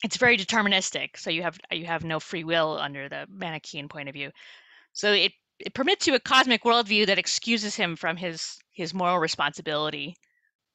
it's 0.03 0.17
very 0.17 0.37
deterministic 0.37 1.17
so 1.17 1.29
you 1.29 1.43
have 1.43 1.59
you 1.71 1.85
have 1.85 2.03
no 2.03 2.19
free 2.19 2.43
will 2.43 2.77
under 2.79 3.07
the 3.07 3.27
manichaean 3.29 3.87
point 3.87 4.09
of 4.09 4.13
view 4.13 4.31
so 4.93 5.11
it 5.13 5.31
it 5.65 5.73
permits 5.73 6.07
you 6.07 6.15
a 6.15 6.19
cosmic 6.19 6.63
worldview 6.63 7.05
that 7.07 7.19
excuses 7.19 7.75
him 7.75 7.95
from 7.95 8.17
his 8.17 8.59
his 8.71 8.93
moral 8.93 9.19
responsibility 9.19 10.15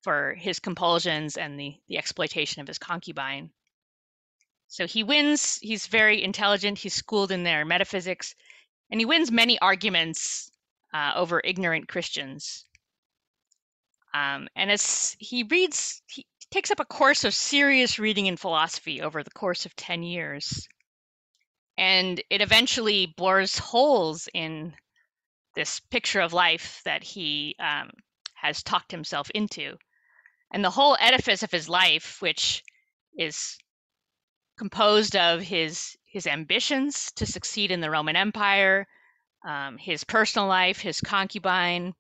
for 0.03 0.35
his 0.35 0.59
compulsions 0.59 1.37
and 1.37 1.59
the 1.59 1.75
the 1.89 1.99
exploitation 1.99 2.61
of 2.61 2.69
his 2.69 2.79
concubine 2.79 3.51
so 4.69 4.87
he 4.87 5.03
wins 5.03 5.59
he's 5.63 5.87
very 5.87 6.23
intelligent 6.23 6.79
he's 6.79 6.95
schooled 6.95 7.33
in 7.33 7.45
their 7.45 7.65
metaphysics 7.65 8.35
and 8.91 9.01
he 9.01 9.05
wins 9.05 9.31
many 9.31 9.59
arguments 9.61 10.51
uh, 10.95 11.13
over 11.17 11.41
ignorant 11.45 11.89
christians 11.89 12.65
um, 14.15 14.49
and 14.57 14.71
as 14.71 15.15
he 15.19 15.43
reads 15.43 16.01
he, 16.07 16.25
takes 16.51 16.71
up 16.71 16.81
a 16.81 16.85
course 16.85 17.25
of 17.25 17.35
serious 17.35 17.99
reading 17.99 18.27
in 18.27 18.37
philosophy 18.37 19.03
over 19.03 19.23
the 19.23 19.31
course 19.31 19.67
of 19.67 19.75
10 19.77 20.03
years. 20.03 20.69
And 21.79 22.23
it 22.31 22.41
eventually 22.41 23.15
bores 23.17 23.59
holes 23.59 24.29
in 24.33 24.75
this 25.55 25.81
picture 25.81 26.21
of 26.21 26.33
life 26.33 26.81
that 26.85 27.03
he 27.03 27.57
um, 27.59 27.91
has 28.35 28.63
talked 28.63 28.91
himself 28.91 29.31
into. 29.31 29.77
And 30.53 30.65
the 30.65 30.71
whole 30.71 30.97
edifice 31.01 31.43
of 31.43 31.51
his 31.51 31.69
life, 31.69 32.21
which 32.21 32.63
is 33.19 33.59
composed 34.59 35.17
of 35.17 35.41
his 35.41 35.97
his 36.07 36.27
ambitions 36.27 37.13
to 37.17 37.27
succeed 37.27 37.71
in 37.71 37.81
the 37.81 37.91
Roman 37.91 38.17
Empire, 38.17 38.87
um, 39.47 39.77
his 39.77 40.03
personal 40.05 40.49
life, 40.49 40.81
his 40.81 41.01
concubine, 41.01 41.93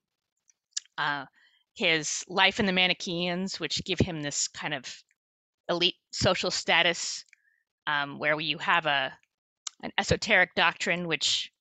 uh, 0.96 1.26
his 1.74 2.24
life 2.28 2.58
in 2.58 2.64
the 2.64 2.72
Manichaeans, 2.72 3.60
which 3.60 3.84
give 3.84 3.98
him 3.98 4.22
this 4.22 4.48
kind 4.48 4.72
of 4.72 5.02
elite 5.68 5.96
social 6.12 6.50
status, 6.50 7.24
um, 7.86 8.18
where 8.18 8.40
you 8.40 8.56
have 8.58 8.86
a 8.86 9.12
an 9.82 9.92
esoteric 9.98 10.54
doctrine 10.54 11.06
which 11.06 11.52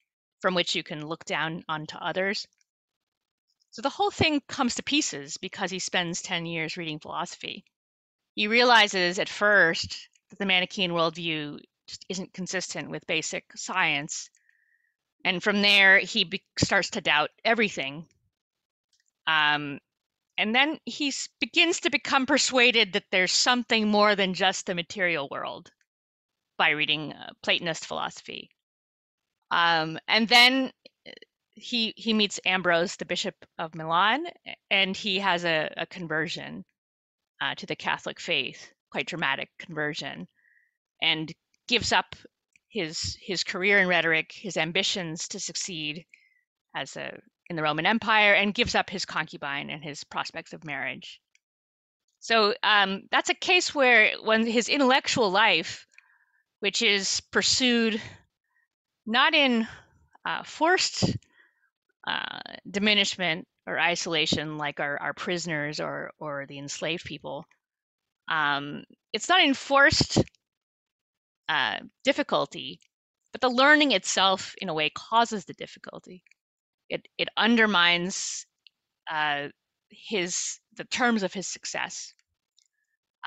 from 0.42 0.54
which 0.54 0.76
you 0.76 0.84
can 0.84 1.06
look 1.06 1.26
down 1.26 1.64
onto 1.68 1.98
others. 1.98 2.48
So 3.72 3.82
the 3.82 3.90
whole 3.90 4.12
thing 4.12 4.42
comes 4.48 4.76
to 4.76 4.84
pieces 4.84 5.38
because 5.38 5.72
he 5.72 5.80
spends 5.80 6.22
10 6.22 6.46
years 6.46 6.78
reading 6.78 7.00
philosophy. 7.00 7.66
He 8.36 8.48
realizes 8.48 9.20
at 9.20 9.28
first 9.28 10.08
that 10.30 10.40
the 10.40 10.46
Manichaean 10.46 10.92
worldview 10.92 11.60
just 11.88 12.06
isn't 12.10 12.34
consistent 12.34 12.90
with 12.90 13.08
basic 13.08 13.46
science. 13.56 14.30
And 15.24 15.42
from 15.42 15.62
there, 15.62 16.00
he 16.00 16.24
be- 16.26 16.44
starts 16.58 16.92
to 16.92 17.02
doubt 17.02 17.32
everything. 17.44 18.08
Um, 19.28 19.80
and 20.38 20.54
then 20.54 20.80
he 20.86 21.12
begins 21.40 21.80
to 21.82 21.90
become 21.90 22.26
persuaded 22.26 22.94
that 22.94 23.06
there's 23.12 23.32
something 23.32 23.88
more 23.88 24.16
than 24.16 24.34
just 24.34 24.66
the 24.66 24.76
material 24.76 25.28
world 25.30 25.72
by 26.58 26.72
reading 26.72 27.14
uh, 27.14 27.32
Platonist 27.44 27.86
philosophy. 27.86 28.50
Um, 29.52 30.00
and 30.08 30.28
then 30.28 30.72
uh, 31.08 31.12
he 31.54 31.94
he 31.96 32.14
meets 32.14 32.40
Ambrose, 32.46 32.96
the 32.96 33.06
Bishop 33.06 33.36
of 33.58 33.76
Milan, 33.76 34.26
and 34.70 34.96
he 34.96 35.20
has 35.20 35.46
a, 35.46 35.74
a 35.78 35.86
conversion 35.86 36.64
uh, 37.42 37.56
to 37.56 37.66
the 37.66 37.76
Catholic 37.76 38.20
faith, 38.20 38.72
quite 38.92 39.08
dramatic 39.08 39.50
conversion, 39.60 40.28
and 41.02 41.32
gives 41.68 41.92
up 41.92 42.16
his 42.70 43.18
his 43.22 43.44
career 43.44 43.80
in 43.80 43.88
rhetoric, 43.88 44.32
his 44.34 44.58
ambitions 44.58 45.28
to 45.30 45.40
succeed 45.40 46.06
as 46.76 46.96
a 46.98 47.18
in 47.50 47.56
the 47.56 47.64
Roman 47.64 47.86
Empire 47.86 48.34
and 48.34 48.54
gives 48.54 48.76
up 48.76 48.90
his 48.90 49.06
concubine 49.06 49.70
and 49.70 49.84
his 49.84 50.04
prospects 50.04 50.54
of 50.54 50.64
marriage. 50.64 51.22
So 52.20 52.56
um, 52.64 53.04
that's 53.12 53.30
a 53.30 53.36
case 53.36 53.76
where 53.76 54.14
when 54.24 54.48
his 54.48 54.68
intellectual 54.68 55.30
life, 55.30 55.86
which 56.66 56.82
is 56.82 57.22
pursued 57.32 58.02
not 59.06 59.36
in 59.36 59.68
uh, 60.26 60.42
forced 60.42 61.16
uh, 62.08 62.40
diminishment 62.68 63.48
or 63.68 63.80
isolation 63.80 64.58
like 64.58 64.80
our, 64.80 65.00
our 65.00 65.14
prisoners 65.14 65.80
or 65.80 66.10
or 66.18 66.48
the 66.48 66.58
enslaved 66.58 67.06
people. 67.06 67.46
Um, 68.28 68.84
it's 69.14 69.30
not 69.30 69.46
enforced 69.46 70.24
uh, 71.48 71.78
difficulty, 72.04 72.80
but 73.32 73.42
the 73.42 73.50
learning 73.62 73.92
itself, 73.92 74.56
in 74.60 74.68
a 74.68 74.74
way, 74.74 74.90
causes 74.90 75.46
the 75.46 75.54
difficulty. 75.54 76.24
It 76.90 77.08
it 77.20 77.30
undermines 77.38 78.48
uh, 79.08 79.50
his 79.92 80.60
the 80.78 80.86
terms 80.86 81.22
of 81.22 81.32
his 81.32 81.46
success 81.46 82.12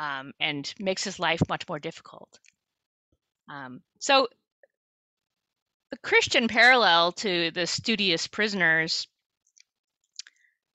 um, 0.00 0.33
and 0.40 0.75
makes 0.80 1.04
his 1.04 1.21
life 1.21 1.42
much 1.49 1.68
more 1.68 1.78
difficult. 1.78 2.40
Um, 3.49 3.83
so 3.99 4.28
the 5.90 5.99
Christian 5.99 6.49
parallel 6.49 7.12
to 7.12 7.50
the 7.50 7.67
studious 7.67 8.26
prisoners 8.26 9.07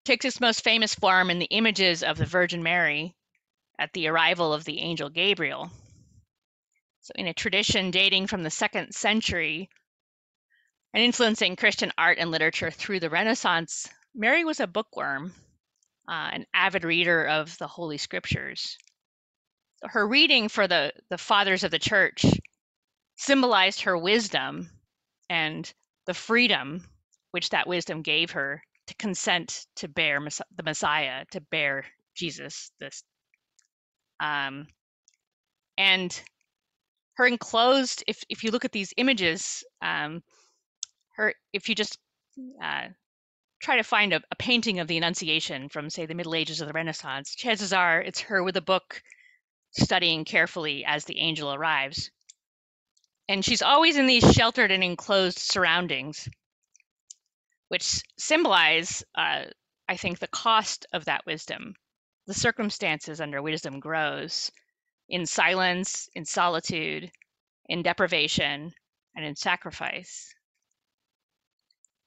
takes 0.05 0.25
its 0.25 0.41
most 0.41 0.63
famous 0.63 0.95
form 0.95 1.29
in 1.29 1.39
the 1.39 1.45
images 1.45 2.03
of 2.03 2.17
the 2.17 2.25
Virgin 2.25 2.63
Mary 2.63 3.15
at 3.79 3.93
the 3.93 4.07
arrival 4.07 4.53
of 4.53 4.65
the 4.65 4.79
angel 4.79 5.09
Gabriel. 5.09 5.71
So, 7.01 7.11
in 7.15 7.27
a 7.27 7.33
tradition 7.33 7.91
dating 7.91 8.27
from 8.27 8.43
the 8.43 8.49
second 8.49 8.93
century 8.93 9.69
and 10.93 11.03
influencing 11.03 11.55
Christian 11.55 11.91
art 11.97 12.17
and 12.17 12.31
literature 12.31 12.71
through 12.71 12.99
the 12.99 13.09
Renaissance, 13.09 13.89
Mary 14.15 14.43
was 14.43 14.59
a 14.59 14.67
bookworm, 14.67 15.33
uh, 16.07 16.29
an 16.33 16.45
avid 16.53 16.83
reader 16.83 17.25
of 17.25 17.57
the 17.57 17.67
Holy 17.67 17.97
Scriptures. 17.97 18.77
Her 19.83 20.07
reading 20.07 20.49
for 20.49 20.67
the, 20.67 20.93
the 21.09 21.17
fathers 21.17 21.63
of 21.63 21.71
the 21.71 21.79
church 21.79 22.25
symbolized 23.15 23.81
her 23.81 23.97
wisdom 23.97 24.69
and 25.29 25.71
the 26.05 26.13
freedom 26.13 26.83
which 27.31 27.49
that 27.49 27.67
wisdom 27.67 28.01
gave 28.01 28.31
her 28.31 28.61
to 28.87 28.95
consent 28.95 29.65
to 29.75 29.87
bear 29.87 30.19
the 30.55 30.63
Messiah, 30.63 31.25
to 31.31 31.41
bear 31.41 31.85
Jesus. 32.15 32.71
This, 32.79 33.03
um, 34.19 34.67
and 35.77 36.21
her 37.15 37.25
enclosed. 37.25 38.03
If 38.07 38.23
if 38.29 38.43
you 38.43 38.51
look 38.51 38.65
at 38.65 38.71
these 38.71 38.93
images, 38.97 39.63
um, 39.81 40.21
her 41.15 41.33
if 41.53 41.69
you 41.69 41.75
just 41.75 41.97
uh, 42.61 42.87
try 43.61 43.77
to 43.77 43.83
find 43.83 44.13
a, 44.13 44.21
a 44.31 44.35
painting 44.35 44.79
of 44.79 44.87
the 44.87 44.97
Annunciation 44.97 45.69
from, 45.69 45.89
say, 45.89 46.05
the 46.05 46.15
Middle 46.15 46.35
Ages 46.35 46.61
or 46.61 46.65
the 46.65 46.73
Renaissance, 46.73 47.35
chances 47.35 47.73
are 47.73 48.01
it's 48.01 48.21
her 48.21 48.43
with 48.43 48.57
a 48.57 48.61
book 48.61 49.01
studying 49.71 50.25
carefully 50.25 50.83
as 50.85 51.05
the 51.05 51.19
angel 51.19 51.53
arrives. 51.53 52.11
And 53.29 53.43
she's 53.43 53.61
always 53.61 53.97
in 53.97 54.05
these 54.05 54.33
sheltered 54.33 54.71
and 54.71 54.83
enclosed 54.83 55.39
surroundings 55.39 56.27
which 57.73 58.03
symbolize, 58.19 59.03
uh, 59.15 59.45
I 59.89 59.97
think, 59.97 60.19
the 60.19 60.27
cost 60.27 60.85
of 60.93 61.05
that 61.05 61.25
wisdom, 61.25 61.73
the 62.27 62.33
circumstances 62.35 63.19
under 63.19 63.41
wisdom 63.41 63.79
grows 63.79 64.51
in 65.09 65.25
silence, 65.25 66.07
in 66.13 66.23
solitude, 66.23 67.11
in 67.67 67.81
deprivation, 67.81 68.71
and 69.15 69.25
in 69.25 69.35
sacrifice. 69.35 70.35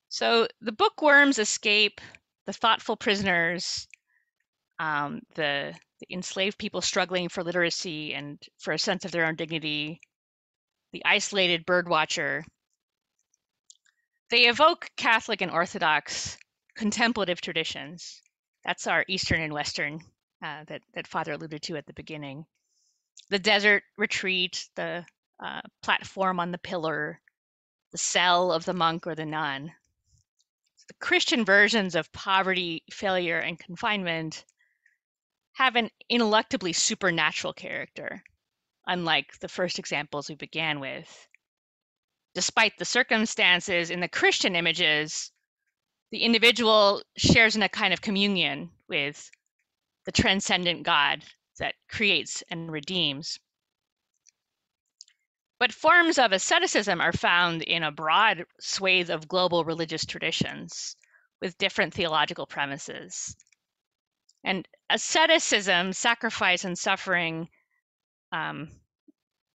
So 0.09 0.47
the 0.61 0.71
bookworms 0.71 1.41
escape, 1.41 2.01
the 2.47 2.53
thoughtful 2.53 2.97
prisoners, 2.97 3.89
um, 4.79 5.21
the, 5.35 5.75
the 5.99 6.15
enslaved 6.15 6.59
people 6.59 6.81
struggling 6.81 7.29
for 7.29 7.43
literacy 7.43 8.15
and 8.15 8.41
for 8.61 8.73
a 8.73 8.79
sense 8.79 9.05
of 9.05 9.11
their 9.11 9.27
own 9.27 9.35
dignity, 9.35 10.01
the 10.93 11.05
isolated 11.05 11.67
birdwatcher, 11.67 12.45
they 14.31 14.47
evoke 14.47 14.89
Catholic 14.97 15.41
and 15.41 15.51
Orthodox 15.51 16.37
contemplative 16.77 17.41
traditions. 17.41 18.21
That's 18.65 18.87
our 18.87 19.05
Eastern 19.09 19.41
and 19.41 19.53
Western 19.53 20.01
uh, 20.43 20.65
that, 20.67 20.83
that 20.95 21.07
Father 21.07 21.33
alluded 21.33 21.63
to 21.63 21.77
at 21.77 21.87
the 21.87 21.93
beginning. 21.93 22.45
The 23.31 23.39
desert 23.39 23.83
retreat, 23.97 24.69
the 24.75 25.05
uh, 25.43 25.61
platform 25.83 26.41
on 26.41 26.51
the 26.51 26.59
pillar, 26.59 27.21
the 27.93 27.99
cell 27.99 28.53
of 28.53 28.65
the 28.65 28.75
monk 28.75 29.07
or 29.07 29.15
the 29.15 29.27
nun. 29.27 29.73
The 30.89 30.95
Christian 31.01 31.45
versions 31.45 31.95
of 31.95 32.13
poverty, 32.13 32.83
failure, 32.91 33.39
and 33.39 33.59
confinement 33.59 34.45
have 35.55 35.77
an 35.77 35.91
ineluctably 36.11 36.75
supernatural 36.75 37.53
character, 37.53 38.23
unlike 38.87 39.39
the 39.41 39.49
first 39.49 39.79
examples 39.79 40.29
we 40.29 40.35
began 40.35 40.81
with 40.81 41.29
despite 42.37 42.77
the 42.77 42.85
circumstances 42.85 43.89
in 43.89 44.01
the 44.01 44.09
Christian 44.09 44.55
images, 44.55 45.33
the 46.11 46.19
individual 46.19 47.03
shares 47.17 47.57
in 47.57 47.63
a 47.63 47.69
kind 47.71 47.95
of 47.95 48.03
communion 48.03 48.71
with 48.89 49.31
the 50.05 50.13
transcendent 50.13 50.83
God 50.83 51.25
that 51.59 51.77
creates 51.89 52.45
and 52.51 52.71
redeems. 52.71 53.39
But 55.59 55.73
forms 55.73 56.19
of 56.19 56.33
asceticism 56.33 57.01
are 57.01 57.15
found 57.15 57.63
in 57.63 57.83
a 57.83 57.91
broad 57.91 58.45
swathe 58.61 59.09
of 59.09 59.29
global 59.29 59.65
religious 59.65 60.05
traditions 60.05 60.95
with 61.41 61.57
different 61.57 61.95
theological 61.95 62.47
premises. 62.47 63.35
And 64.45 64.69
asceticism, 64.91 65.95
sacrifice, 65.95 66.65
and 66.65 66.79
suffering, 66.79 67.49
um, 68.37 68.69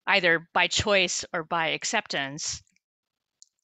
either 0.08 0.48
by 0.54 0.68
choice 0.68 1.26
or 1.34 1.44
by 1.44 1.68
acceptance, 1.70 2.62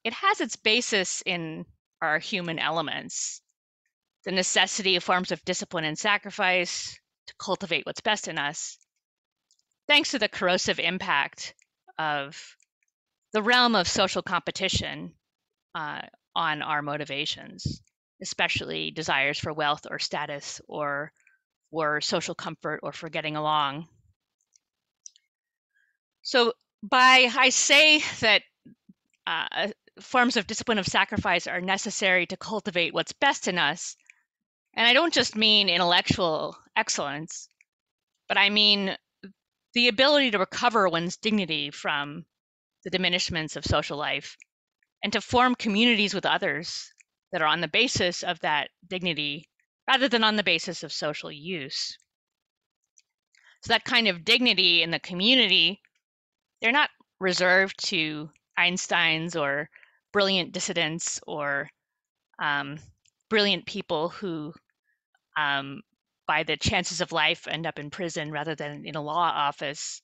it 0.03 0.13
has 0.13 0.41
its 0.41 0.55
basis 0.55 1.23
in 1.25 1.65
our 2.01 2.19
human 2.19 2.59
elements 2.59 3.41
the 4.27 4.31
necessity 4.33 4.97
of 4.97 5.03
forms 5.05 5.31
of 5.31 5.43
discipline 5.45 5.85
and 5.85 5.97
sacrifice 5.97 6.99
to 7.27 7.33
cultivate 7.39 7.85
what's 7.85 8.01
best 8.01 8.27
in 8.27 8.37
us, 8.37 8.77
thanks 9.87 10.11
to 10.11 10.19
the 10.19 10.27
corrosive 10.27 10.79
impact 10.79 11.53
of 11.97 12.57
the 13.31 13.41
realm 13.41 13.73
of 13.73 13.87
social 13.87 14.21
competition 14.21 15.13
uh, 15.75 16.01
on 16.35 16.61
our 16.61 16.81
motivations, 16.81 17.81
especially 18.21 18.91
desires 18.91 19.39
for 19.39 19.53
wealth 19.53 19.87
or 19.89 19.97
status 19.97 20.59
or 20.67 21.13
for 21.71 22.01
social 22.01 22.35
comfort 22.35 22.81
or 22.83 22.91
for 22.91 23.07
getting 23.07 23.37
along. 23.37 23.87
So, 26.27 26.51
by 26.83 27.31
I 27.37 27.47
say 27.51 27.99
that 28.19 28.41
uh, 29.25 29.69
forms 30.01 30.35
of 30.35 30.45
discipline 30.45 30.77
of 30.77 30.85
sacrifice 30.85 31.47
are 31.47 31.61
necessary 31.61 32.25
to 32.25 32.35
cultivate 32.35 32.93
what's 32.93 33.13
best 33.13 33.47
in 33.47 33.57
us. 33.57 33.95
And 34.73 34.85
I 34.85 34.91
don't 34.91 35.13
just 35.13 35.37
mean 35.37 35.69
intellectual 35.69 36.57
excellence, 36.75 37.47
but 38.27 38.37
I 38.37 38.49
mean 38.49 38.97
the 39.73 39.87
ability 39.87 40.31
to 40.31 40.39
recover 40.39 40.89
one's 40.89 41.15
dignity 41.15 41.71
from 41.71 42.25
the 42.83 42.91
diminishments 42.91 43.55
of 43.55 43.63
social 43.63 43.97
life 43.97 44.35
and 45.01 45.13
to 45.13 45.21
form 45.21 45.55
communities 45.55 46.13
with 46.13 46.25
others 46.25 46.91
that 47.31 47.41
are 47.41 47.47
on 47.47 47.61
the 47.61 47.69
basis 47.69 48.21
of 48.21 48.41
that 48.41 48.69
dignity 48.85 49.47
rather 49.87 50.09
than 50.09 50.25
on 50.25 50.35
the 50.35 50.43
basis 50.43 50.83
of 50.83 50.91
social 50.91 51.31
use. 51.31 51.97
So, 53.61 53.69
that 53.69 53.85
kind 53.85 54.09
of 54.09 54.25
dignity 54.25 54.83
in 54.83 54.91
the 54.91 54.99
community, 54.99 55.79
they're 56.61 56.71
not 56.71 56.89
reserved 57.19 57.85
to 57.87 58.29
Einsteins 58.57 59.39
or 59.39 59.69
brilliant 60.11 60.51
dissidents 60.51 61.19
or 61.27 61.69
um, 62.41 62.79
brilliant 63.29 63.65
people 63.65 64.09
who, 64.09 64.53
um, 65.37 65.81
by 66.27 66.43
the 66.43 66.57
chances 66.57 67.01
of 67.01 67.11
life, 67.11 67.47
end 67.47 67.65
up 67.65 67.79
in 67.79 67.89
prison 67.89 68.31
rather 68.31 68.55
than 68.55 68.85
in 68.85 68.95
a 68.95 69.01
law 69.01 69.31
office. 69.33 70.01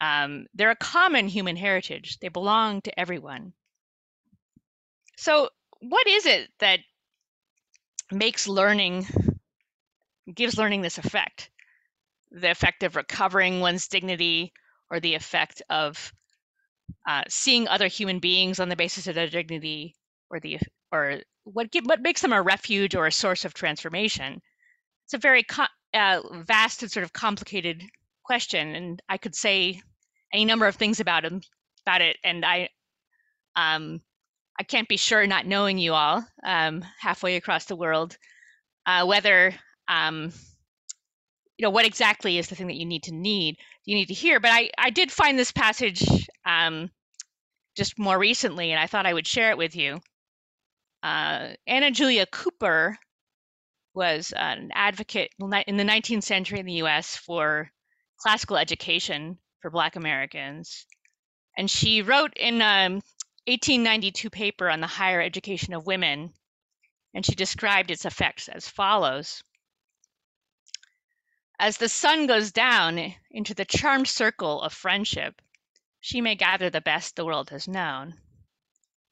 Um, 0.00 0.46
they're 0.54 0.70
a 0.70 0.76
common 0.76 1.28
human 1.28 1.56
heritage. 1.56 2.18
They 2.20 2.28
belong 2.28 2.80
to 2.82 2.98
everyone. 2.98 3.52
So, 5.16 5.50
what 5.80 6.06
is 6.06 6.26
it 6.26 6.48
that 6.60 6.80
makes 8.10 8.48
learning, 8.48 9.06
gives 10.34 10.56
learning 10.56 10.80
this 10.80 10.98
effect? 10.98 11.50
The 12.30 12.50
effect 12.50 12.82
of 12.82 12.96
recovering 12.96 13.60
one's 13.60 13.88
dignity 13.88 14.52
or 14.90 15.00
the 15.00 15.14
effect 15.14 15.62
of 15.70 16.12
uh, 17.08 17.22
seeing 17.28 17.68
other 17.68 17.86
human 17.88 18.18
beings 18.18 18.60
on 18.60 18.68
the 18.68 18.76
basis 18.76 19.06
of 19.06 19.14
their 19.14 19.28
dignity 19.28 19.94
or 20.30 20.40
the 20.40 20.58
or 20.92 21.20
what 21.44 21.70
give, 21.70 21.84
what 21.86 22.02
makes 22.02 22.20
them 22.22 22.32
a 22.32 22.42
refuge 22.42 22.94
or 22.94 23.06
a 23.06 23.12
source 23.12 23.44
of 23.44 23.54
transformation. 23.54 24.40
It's 25.06 25.14
a 25.14 25.18
very 25.18 25.42
co- 25.44 25.64
uh, 25.94 26.20
vast 26.44 26.82
and 26.82 26.90
sort 26.90 27.04
of 27.04 27.12
complicated 27.12 27.82
question 28.30 28.76
and 28.76 29.02
i 29.08 29.16
could 29.18 29.34
say 29.34 29.82
any 30.32 30.44
number 30.44 30.66
of 30.68 30.76
things 30.76 31.00
about 31.00 31.24
him 31.24 31.40
about 31.84 32.00
it 32.00 32.16
and 32.22 32.44
i 32.44 32.68
um 33.56 34.00
i 34.58 34.62
can't 34.62 34.88
be 34.88 34.96
sure 34.96 35.26
not 35.26 35.46
knowing 35.46 35.78
you 35.78 35.94
all 35.94 36.24
um 36.44 36.84
halfway 37.00 37.34
across 37.34 37.64
the 37.64 37.74
world 37.74 38.16
uh, 38.86 39.04
whether 39.04 39.52
um 39.88 40.32
you 41.60 41.66
know 41.66 41.70
what 41.70 41.84
exactly 41.84 42.38
is 42.38 42.48
the 42.48 42.54
thing 42.54 42.68
that 42.68 42.76
you 42.76 42.86
need 42.86 43.02
to 43.02 43.12
need 43.12 43.58
you 43.84 43.94
need 43.94 44.08
to 44.08 44.14
hear 44.14 44.40
but 44.40 44.50
i 44.50 44.70
i 44.78 44.88
did 44.88 45.12
find 45.12 45.38
this 45.38 45.52
passage 45.52 46.02
um 46.46 46.90
just 47.76 47.98
more 47.98 48.18
recently 48.18 48.70
and 48.70 48.80
i 48.80 48.86
thought 48.86 49.04
i 49.04 49.12
would 49.12 49.26
share 49.26 49.50
it 49.50 49.58
with 49.58 49.76
you 49.76 50.00
uh, 51.02 51.48
anna 51.66 51.90
julia 51.90 52.24
cooper 52.24 52.96
was 53.94 54.32
an 54.34 54.70
advocate 54.72 55.30
in 55.38 55.76
the 55.76 55.84
19th 55.84 56.22
century 56.22 56.60
in 56.60 56.64
the 56.66 56.80
US 56.84 57.16
for 57.16 57.70
classical 58.18 58.56
education 58.56 59.38
for 59.60 59.70
Black 59.70 59.96
Americans. 59.96 60.86
And 61.58 61.70
she 61.70 62.00
wrote 62.02 62.32
in 62.36 62.62
um, 62.62 62.94
1892 63.46 64.30
paper 64.30 64.70
on 64.70 64.80
the 64.80 64.86
higher 64.86 65.20
education 65.20 65.74
of 65.74 65.86
women, 65.86 66.32
and 67.14 67.26
she 67.26 67.34
described 67.34 67.90
its 67.90 68.04
effects 68.04 68.48
as 68.48 68.68
follows. 68.68 69.42
As 71.62 71.76
the 71.76 71.90
sun 71.90 72.26
goes 72.26 72.52
down 72.52 73.16
into 73.30 73.52
the 73.52 73.66
charmed 73.66 74.08
circle 74.08 74.62
of 74.62 74.72
friendship, 74.72 75.42
she 76.00 76.22
may 76.22 76.34
gather 76.34 76.70
the 76.70 76.80
best 76.80 77.16
the 77.16 77.24
world 77.26 77.50
has 77.50 77.68
known. 77.68 78.18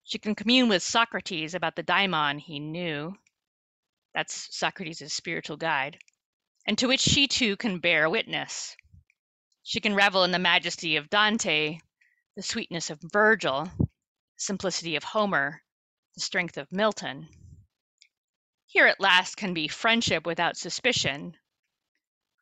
She 0.03 0.19
can 0.19 0.35
commune 0.35 0.71
with 0.71 0.83
Socrates 0.83 1.53
about 1.53 1.77
the 1.77 1.83
daimon 1.83 2.39
he 2.39 2.59
knew. 2.59 3.19
That's 4.15 4.57
Socrates' 4.57 5.13
spiritual 5.13 5.59
guide, 5.59 5.99
and 6.67 6.79
to 6.79 6.89
which 6.89 7.03
she 7.03 7.29
too 7.29 7.55
can 7.59 7.81
bear 7.81 8.09
witness. 8.09 8.75
She 9.63 9.81
can 9.81 9.95
revel 9.95 10.25
in 10.25 10.31
the 10.31 10.39
majesty 10.39 10.97
of 10.97 11.11
Dante, 11.11 11.81
the 12.35 12.43
sweetness 12.43 12.89
of 12.89 12.99
Virgil, 13.03 13.71
simplicity 14.39 14.97
of 14.97 15.05
Homer, 15.05 15.63
the 16.15 16.23
strength 16.23 16.57
of 16.57 16.73
Milton. 16.73 17.29
Here 18.65 18.87
at 18.87 19.01
last 19.01 19.37
can 19.37 19.53
be 19.53 19.69
friendship 19.69 20.25
without 20.25 20.57
suspicion, 20.57 21.37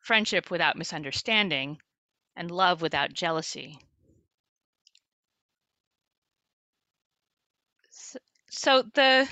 friendship 0.07 0.49
without 0.49 0.77
misunderstanding, 0.77 1.77
and 2.37 2.49
love 2.49 2.81
without 2.81 3.11
jealousy. 3.11 3.77
So, 7.91 8.19
so 8.49 8.83
the 8.93 9.27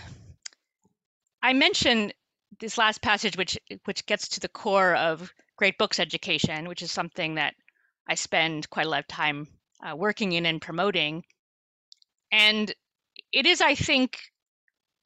I 1.41 1.53
mentioned 1.53 2.13
this 2.59 2.77
last 2.77 3.01
passage, 3.01 3.38
which 3.38 3.57
which 3.85 4.05
gets 4.05 4.27
to 4.29 4.39
the 4.41 4.49
core 4.49 4.95
of 4.95 5.33
great 5.55 5.77
books 5.77 5.99
education, 5.99 6.67
which 6.67 6.81
is 6.81 6.91
something 6.91 7.35
that 7.35 7.53
I 8.09 8.15
spend 8.15 8.69
quite 8.69 8.85
a 8.85 8.89
lot 8.89 8.99
of 8.99 9.07
time 9.07 9.47
uh, 9.81 9.95
working 9.95 10.33
in 10.33 10.45
and 10.45 10.61
promoting, 10.61 11.23
and 12.31 12.73
it 13.31 13.45
is, 13.45 13.61
I 13.61 13.75
think, 13.75 14.19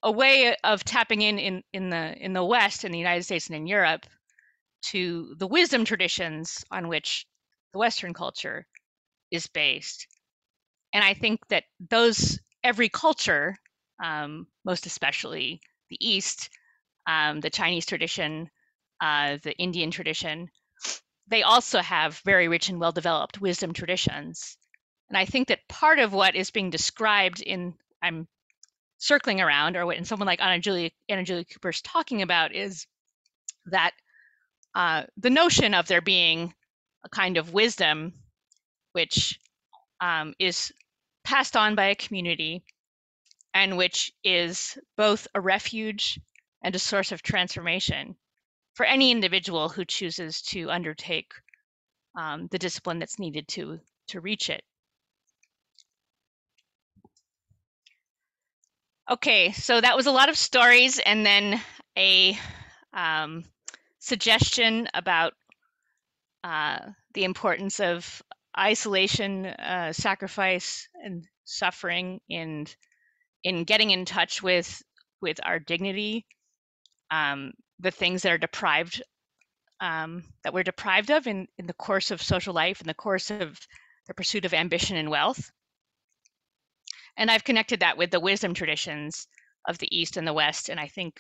a 0.02 0.12
way 0.12 0.56
of 0.64 0.84
tapping 0.84 1.22
in 1.22 1.38
in 1.38 1.64
in 1.74 1.90
the 1.90 2.18
in 2.18 2.34
the 2.34 2.44
West, 2.44 2.86
in 2.86 2.92
the 2.92 2.98
United 2.98 3.24
States, 3.24 3.48
and 3.48 3.56
in 3.56 3.68
Europe, 3.68 4.06
to 4.82 5.36
the 5.38 5.48
wisdom 5.48 5.86
traditions 5.86 6.64
on 6.72 6.88
which 6.88 7.26
the 7.74 7.80
Western 7.80 8.14
culture 8.14 8.66
is 9.32 9.48
based. 9.48 10.08
And 10.94 11.04
I 11.04 11.14
think 11.14 11.40
that 11.50 11.64
those, 11.90 12.40
every 12.64 12.90
culture, 12.90 13.56
um, 14.04 14.48
most 14.66 14.86
especially 14.86 15.62
the 15.90 15.98
East, 16.00 16.50
um, 17.08 17.42
the 17.42 17.50
Chinese 17.50 17.86
tradition, 17.86 18.50
uh, 19.02 19.38
the 19.44 19.56
Indian 19.58 19.92
tradition, 19.92 20.50
they 21.28 21.44
also 21.44 21.80
have 21.80 22.22
very 22.26 22.48
rich 22.48 22.70
and 22.70 22.80
well 22.80 22.92
developed 22.92 23.40
wisdom 23.40 23.74
traditions. 23.74 24.58
And 25.10 25.18
I 25.18 25.26
think 25.26 25.48
that 25.48 25.68
part 25.68 26.00
of 26.00 26.14
what 26.14 26.36
is 26.36 26.52
being 26.52 26.70
described 26.70 27.42
in, 27.42 27.76
I'm 28.02 28.28
circling 28.98 29.42
around, 29.42 29.76
or 29.76 29.86
what 29.86 29.98
in 29.98 30.06
someone 30.06 30.28
like 30.28 30.42
Anna 30.42 30.60
Julia, 30.60 30.90
Anna 31.08 31.24
Julia 31.24 31.46
Cooper 31.46 31.70
is 31.70 31.82
talking 31.82 32.22
about, 32.22 32.54
is 32.54 32.86
that 33.68 33.92
uh, 34.76 35.04
the 35.18 35.30
notion 35.30 35.74
of 35.74 35.88
there 35.88 36.02
being 36.02 36.54
a 37.04 37.10
kind 37.10 37.38
of 37.38 37.54
wisdom 37.54 38.14
which 38.94 39.40
um, 40.02 40.34
is 40.40 40.72
passed 41.24 41.56
on 41.56 41.76
by 41.76 41.86
a 41.86 41.96
community 41.96 42.64
and 43.54 43.78
which 43.78 44.12
is 44.24 44.78
both 44.98 45.28
a 45.34 45.42
refuge 45.42 46.20
and 46.64 46.76
a 46.76 46.80
source 46.80 47.12
of 47.12 47.22
transformation 47.22 48.16
for 48.74 48.86
any 48.86 49.12
individual 49.12 49.70
who 49.70 49.86
chooses 49.86 50.42
to 50.42 50.70
undertake 50.70 51.34
um, 52.18 52.48
the 52.52 52.60
discipline 52.60 53.00
that's 53.00 53.20
needed 53.20 53.48
to 53.48 53.80
to 54.08 54.22
reach 54.22 54.50
it. 54.50 54.64
Okay, 59.10 59.52
so 59.52 59.82
that 59.82 59.96
was 59.96 60.06
a 60.06 60.12
lot 60.12 60.30
of 60.30 60.38
stories 60.38 61.00
and 61.00 61.26
then 61.26 61.62
a 61.98 62.38
um, 62.94 63.44
suggestion 64.00 64.88
about 64.94 65.34
uh, 66.44 66.80
the 67.14 67.26
importance 67.26 67.80
of 67.80 68.22
isolation, 68.58 69.46
uh, 69.46 69.94
sacrifice, 69.94 70.88
and 71.04 71.26
suffering 71.46 72.20
in 72.30 72.68
in 73.44 73.64
getting 73.64 73.92
in 73.92 74.06
touch 74.06 74.42
with 74.44 74.82
with 75.22 75.40
our 75.44 75.60
dignity, 75.60 76.26
um, 77.12 77.54
the 77.80 77.92
things 77.92 78.22
that 78.22 78.32
are 78.32 78.38
deprived 78.38 79.02
um, 79.82 80.24
that 80.44 80.54
we're 80.54 80.64
deprived 80.64 81.12
of 81.12 81.28
in 81.28 81.48
in 81.58 81.68
the 81.68 81.74
course 81.74 82.12
of 82.12 82.22
social 82.22 82.54
life, 82.54 82.82
in 82.82 82.88
the 82.88 82.94
course 82.94 83.32
of 83.32 83.60
the 84.08 84.14
pursuit 84.14 84.46
of 84.46 84.54
ambition 84.54 84.98
and 84.98 85.10
wealth. 85.10 85.52
And 87.18 87.30
I've 87.30 87.44
connected 87.44 87.82
that 87.82 87.98
with 87.98 88.12
the 88.12 88.20
wisdom 88.20 88.54
traditions 88.54 89.28
of 89.68 89.78
the 89.78 89.94
East 89.96 90.18
and 90.18 90.26
the 90.26 90.34
West, 90.34 90.70
and 90.70 90.80
I 90.80 90.88
think, 90.88 91.20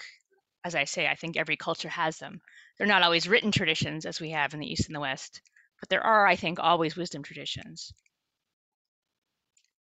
as 0.64 0.76
I 0.76 0.86
say, 0.86 1.08
I 1.08 1.16
think 1.16 1.36
every 1.36 1.58
culture 1.58 1.90
has 1.90 2.18
them. 2.18 2.40
They're 2.80 2.88
not 2.88 3.04
always 3.04 3.28
written 3.28 3.52
traditions 3.52 4.06
as 4.06 4.22
we 4.22 4.30
have 4.32 4.54
in 4.54 4.62
the 4.62 4.72
East 4.72 4.88
and 4.88 4.96
the 4.96 5.02
West, 5.02 5.42
but 5.82 5.90
there 5.90 6.02
are, 6.02 6.26
I 6.26 6.38
think, 6.38 6.60
always 6.60 6.96
wisdom 6.96 7.24
traditions. 7.24 7.94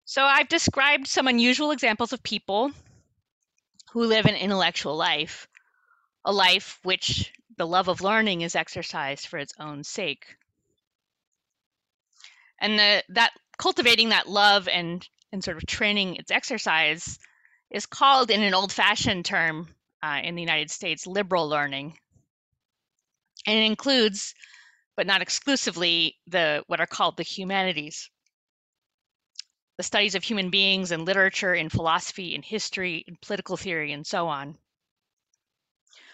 So 0.06 0.21
I've 0.21 0.47
described 0.47 1.08
some 1.08 1.27
unusual 1.27 1.71
examples 1.71 2.13
of 2.13 2.21
people 2.21 2.71
who 3.93 4.06
live 4.06 4.27
an 4.27 4.36
intellectual 4.36 4.95
life, 4.95 5.47
a 6.23 6.32
life 6.32 6.79
which 6.84 7.34
the 7.58 7.65
love 7.65 7.88
of 7.88 8.01
learning 8.01 8.41
is 8.41 8.56
exercised 8.56 9.25
for 9.25 9.39
its 9.39 9.53
own 9.60 9.84
sake. 9.84 10.25
And 12.60 12.77
the, 12.77 13.03
that 13.10 13.32
cultivating 13.58 14.10
that 14.10 14.29
love 14.29 14.67
and, 14.67 15.08
and 15.32 15.43
sort 15.43 15.58
of 15.58 15.65
training 15.65 16.17
its 16.17 16.32
exercise 16.32 17.17
is 17.71 17.88
called 17.88 18.29
in 18.29 18.43
an 18.43 18.53
old-fashioned 18.53 19.25
term 19.25 19.67
uh, 20.03 20.19
in 20.23 20.36
the 20.36 20.41
United 20.41 20.69
States 20.69 21.08
liberal 21.08 21.49
learning 21.49 21.97
and 23.45 23.58
it 23.58 23.63
includes 23.63 24.34
but 24.95 25.08
not 25.08 25.21
exclusively 25.21 26.17
the 26.27 26.63
what 26.67 26.79
are 26.79 26.88
called 26.88 27.17
the 27.17 27.23
humanities. 27.23 28.10
The 29.77 29.84
studies 29.84 30.15
of 30.15 30.23
human 30.23 30.51
beings 30.51 30.91
and 30.91 31.06
literature 31.06 31.53
in 31.53 31.69
philosophy 31.69 32.36
in 32.36 32.43
history 32.43 33.03
in 33.08 33.17
political 33.21 33.58
theory 33.58 33.91
and 33.91 34.06
so 34.06 34.27
on. 34.27 34.58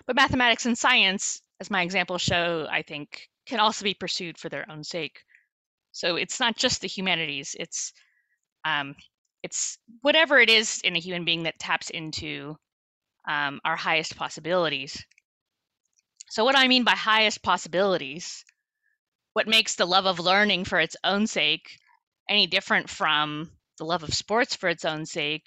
But 0.05 0.15
mathematics 0.15 0.65
and 0.65 0.77
science 0.77 1.41
as 1.59 1.69
my 1.69 1.81
examples 1.81 2.21
show 2.21 2.67
i 2.71 2.81
think 2.81 3.29
can 3.45 3.59
also 3.59 3.83
be 3.83 3.93
pursued 3.93 4.37
for 4.37 4.49
their 4.49 4.69
own 4.71 4.83
sake. 4.83 5.23
So 5.91 6.15
it's 6.15 6.39
not 6.39 6.55
just 6.55 6.81
the 6.81 6.87
humanities 6.87 7.55
it's 7.59 7.93
um, 8.65 8.95
it's 9.43 9.77
whatever 10.01 10.37
it 10.37 10.49
is 10.49 10.81
in 10.83 10.95
a 10.95 10.99
human 10.99 11.25
being 11.25 11.43
that 11.43 11.59
taps 11.59 11.89
into 11.89 12.57
um, 13.27 13.59
our 13.63 13.75
highest 13.75 14.15
possibilities 14.17 15.05
so, 16.29 16.43
what 16.43 16.57
I 16.57 16.67
mean 16.67 16.83
by 16.83 16.91
highest 16.91 17.43
possibilities, 17.43 18.43
what 19.33 19.47
makes 19.47 19.75
the 19.75 19.85
love 19.85 20.05
of 20.05 20.19
learning 20.19 20.65
for 20.65 20.79
its 20.79 20.95
own 21.03 21.27
sake 21.27 21.79
any 22.29 22.45
different 22.45 22.89
from 22.89 23.49
the 23.79 23.85
love 23.85 24.03
of 24.03 24.13
sports 24.13 24.55
for 24.55 24.69
its 24.69 24.85
own 24.85 25.05
sake, 25.05 25.45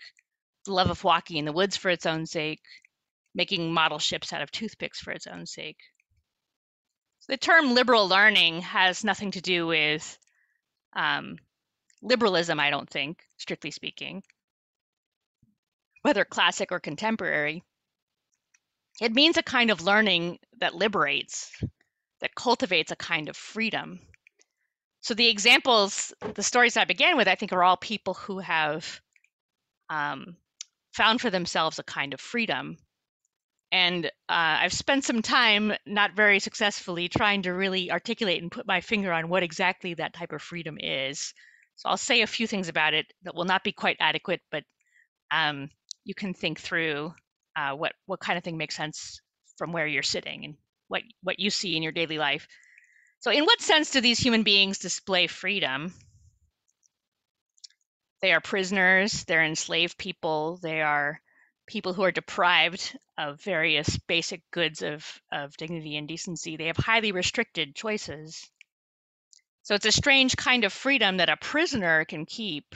the 0.66 0.72
love 0.72 0.90
of 0.90 1.04
walking 1.04 1.36
in 1.36 1.44
the 1.44 1.52
woods 1.52 1.76
for 1.76 1.88
its 1.88 2.06
own 2.06 2.26
sake, 2.26 2.60
making 3.34 3.72
model 3.72 3.98
ships 3.98 4.32
out 4.32 4.42
of 4.42 4.50
toothpicks 4.50 5.00
for 5.00 5.12
its 5.12 5.26
own 5.26 5.46
sake. 5.46 5.78
The 7.28 7.36
term 7.36 7.72
liberal 7.72 8.08
learning 8.08 8.62
has 8.62 9.04
nothing 9.04 9.30
to 9.32 9.40
do 9.40 9.66
with 9.66 10.18
um, 10.94 11.36
liberalism, 12.02 12.58
I 12.58 12.70
don't 12.70 12.90
think, 12.90 13.22
strictly 13.36 13.70
speaking, 13.70 14.24
whether 16.02 16.24
classic 16.24 16.72
or 16.72 16.80
contemporary. 16.80 17.62
It 19.00 19.12
means 19.12 19.36
a 19.36 19.42
kind 19.42 19.70
of 19.70 19.82
learning 19.82 20.38
that 20.62 20.76
liberates, 20.76 21.50
that 22.20 22.36
cultivates 22.36 22.92
a 22.92 22.96
kind 22.96 23.28
of 23.28 23.36
freedom. 23.36 23.98
So 25.00 25.12
the 25.12 25.28
examples, 25.28 26.14
the 26.34 26.42
stories 26.44 26.76
I 26.76 26.84
began 26.84 27.16
with, 27.16 27.26
I 27.26 27.34
think 27.34 27.52
are 27.52 27.64
all 27.64 27.76
people 27.76 28.14
who 28.14 28.38
have 28.38 29.00
um, 29.90 30.36
found 30.92 31.20
for 31.20 31.30
themselves 31.30 31.80
a 31.80 31.82
kind 31.82 32.14
of 32.14 32.20
freedom. 32.20 32.78
And 33.72 34.06
uh, 34.06 34.10
I've 34.28 34.72
spent 34.72 35.02
some 35.02 35.20
time, 35.20 35.72
not 35.84 36.14
very 36.14 36.38
successfully, 36.38 37.08
trying 37.08 37.42
to 37.42 37.50
really 37.50 37.90
articulate 37.90 38.40
and 38.40 38.52
put 38.52 38.64
my 38.64 38.80
finger 38.80 39.12
on 39.12 39.28
what 39.28 39.42
exactly 39.42 39.94
that 39.94 40.14
type 40.14 40.32
of 40.32 40.42
freedom 40.42 40.76
is. 40.78 41.34
So 41.74 41.88
I'll 41.88 41.96
say 41.96 42.22
a 42.22 42.26
few 42.28 42.46
things 42.46 42.68
about 42.68 42.94
it 42.94 43.06
that 43.24 43.34
will 43.34 43.46
not 43.46 43.64
be 43.64 43.72
quite 43.72 43.96
adequate, 43.98 44.42
but 44.52 44.62
um, 45.32 45.70
you 46.04 46.14
can 46.14 46.34
think 46.34 46.60
through 46.60 47.12
uh, 47.56 47.72
what 47.72 47.94
what 48.06 48.20
kind 48.20 48.38
of 48.38 48.44
thing 48.44 48.56
makes 48.56 48.76
sense 48.76 49.21
from 49.56 49.72
where 49.72 49.86
you're 49.86 50.02
sitting 50.02 50.44
and 50.44 50.56
what 50.88 51.02
what 51.22 51.40
you 51.40 51.50
see 51.50 51.76
in 51.76 51.82
your 51.82 51.92
daily 51.92 52.18
life. 52.18 52.46
So, 53.20 53.30
in 53.30 53.44
what 53.44 53.60
sense 53.60 53.90
do 53.90 54.00
these 54.00 54.18
human 54.18 54.42
beings 54.42 54.78
display 54.78 55.26
freedom? 55.26 55.94
They 58.20 58.32
are 58.32 58.40
prisoners. 58.40 59.24
They're 59.24 59.44
enslaved 59.44 59.98
people. 59.98 60.58
They 60.62 60.80
are 60.80 61.20
people 61.66 61.92
who 61.92 62.02
are 62.02 62.12
deprived 62.12 62.96
of 63.18 63.40
various 63.40 63.96
basic 64.06 64.42
goods 64.50 64.82
of, 64.82 65.20
of 65.32 65.56
dignity 65.56 65.96
and 65.96 66.08
decency. 66.08 66.56
They 66.56 66.66
have 66.66 66.76
highly 66.76 67.12
restricted 67.12 67.74
choices. 67.74 68.50
So 69.62 69.74
it's 69.74 69.86
a 69.86 69.92
strange 69.92 70.36
kind 70.36 70.64
of 70.64 70.72
freedom 70.72 71.18
that 71.18 71.28
a 71.28 71.36
prisoner 71.36 72.04
can 72.04 72.26
keep 72.26 72.74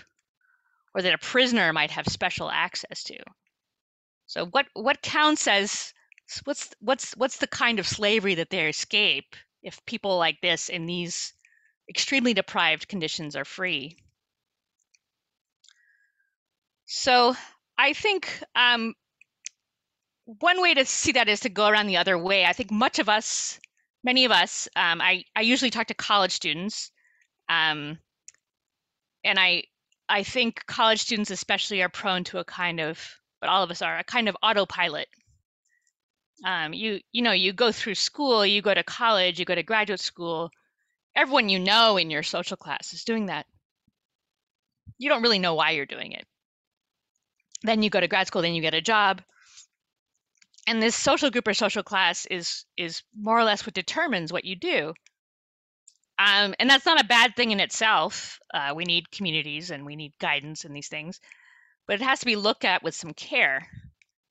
or 0.94 1.02
that 1.02 1.14
a 1.14 1.18
prisoner 1.18 1.72
might 1.72 1.90
have 1.90 2.06
special 2.06 2.50
access 2.50 3.02
to. 3.04 3.18
So 4.26 4.46
what 4.46 4.66
what 4.74 5.02
counts 5.02 5.46
as 5.46 5.92
what's 6.44 6.70
what's 6.80 7.16
what's 7.16 7.38
the 7.38 7.46
kind 7.46 7.78
of 7.78 7.86
slavery 7.86 8.36
that 8.36 8.50
they 8.50 8.68
escape 8.68 9.36
if 9.62 9.84
people 9.86 10.18
like 10.18 10.40
this 10.40 10.68
in 10.68 10.86
these 10.86 11.32
extremely 11.88 12.34
deprived 12.34 12.88
conditions 12.88 13.36
are 13.36 13.44
free? 13.44 13.96
So 16.86 17.34
I 17.78 17.92
think 17.92 18.42
um, 18.54 18.94
one 20.24 20.60
way 20.60 20.74
to 20.74 20.84
see 20.84 21.12
that 21.12 21.28
is 21.28 21.40
to 21.40 21.48
go 21.48 21.68
around 21.68 21.86
the 21.86 21.96
other 21.96 22.16
way. 22.16 22.44
I 22.44 22.52
think 22.52 22.70
much 22.70 22.98
of 22.98 23.08
us, 23.08 23.60
many 24.04 24.24
of 24.24 24.32
us, 24.32 24.68
um, 24.76 25.00
I, 25.00 25.24
I 25.34 25.42
usually 25.42 25.70
talk 25.70 25.88
to 25.88 25.94
college 25.94 26.32
students, 26.32 26.90
um, 27.48 27.98
and 29.24 29.38
I 29.38 29.64
I 30.08 30.22
think 30.22 30.64
college 30.66 31.00
students 31.00 31.30
especially 31.30 31.82
are 31.82 31.88
prone 31.88 32.24
to 32.24 32.38
a 32.38 32.44
kind 32.44 32.80
of, 32.80 33.00
but 33.40 33.50
all 33.50 33.64
of 33.64 33.70
us 33.70 33.82
are 33.82 33.98
a 33.98 34.04
kind 34.04 34.28
of 34.28 34.36
autopilot. 34.42 35.08
Um, 36.44 36.72
you 36.74 37.00
you 37.12 37.22
know 37.22 37.32
you 37.32 37.52
go 37.52 37.72
through 37.72 37.94
school, 37.94 38.44
you 38.44 38.62
go 38.62 38.74
to 38.74 38.82
college, 38.84 39.38
you 39.38 39.44
go 39.44 39.54
to 39.54 39.62
graduate 39.62 40.00
school. 40.00 40.50
Everyone 41.14 41.48
you 41.48 41.58
know 41.58 41.96
in 41.96 42.10
your 42.10 42.22
social 42.22 42.56
class 42.56 42.92
is 42.92 43.04
doing 43.04 43.26
that. 43.26 43.46
You 44.98 45.08
don't 45.08 45.22
really 45.22 45.38
know 45.38 45.54
why 45.54 45.72
you're 45.72 45.86
doing 45.86 46.12
it 46.12 46.26
then 47.62 47.82
you 47.82 47.90
go 47.90 48.00
to 48.00 48.08
grad 48.08 48.26
school, 48.26 48.42
then 48.42 48.54
you 48.54 48.62
get 48.62 48.74
a 48.74 48.80
job. 48.80 49.22
And 50.66 50.82
this 50.82 50.96
social 50.96 51.30
group 51.30 51.46
or 51.46 51.54
social 51.54 51.82
class 51.82 52.26
is 52.26 52.64
is 52.76 53.02
more 53.14 53.38
or 53.38 53.44
less 53.44 53.64
what 53.64 53.74
determines 53.74 54.32
what 54.32 54.44
you 54.44 54.56
do. 54.56 54.94
Um, 56.18 56.54
and 56.58 56.68
that's 56.68 56.86
not 56.86 57.00
a 57.00 57.06
bad 57.06 57.36
thing 57.36 57.50
in 57.50 57.60
itself. 57.60 58.40
Uh, 58.52 58.72
we 58.74 58.84
need 58.84 59.10
communities 59.10 59.70
and 59.70 59.84
we 59.84 59.96
need 59.96 60.18
guidance 60.18 60.64
in 60.64 60.72
these 60.72 60.88
things, 60.88 61.20
but 61.86 62.00
it 62.00 62.04
has 62.04 62.20
to 62.20 62.26
be 62.26 62.36
looked 62.36 62.64
at 62.64 62.82
with 62.82 62.94
some 62.94 63.12
care. 63.14 63.68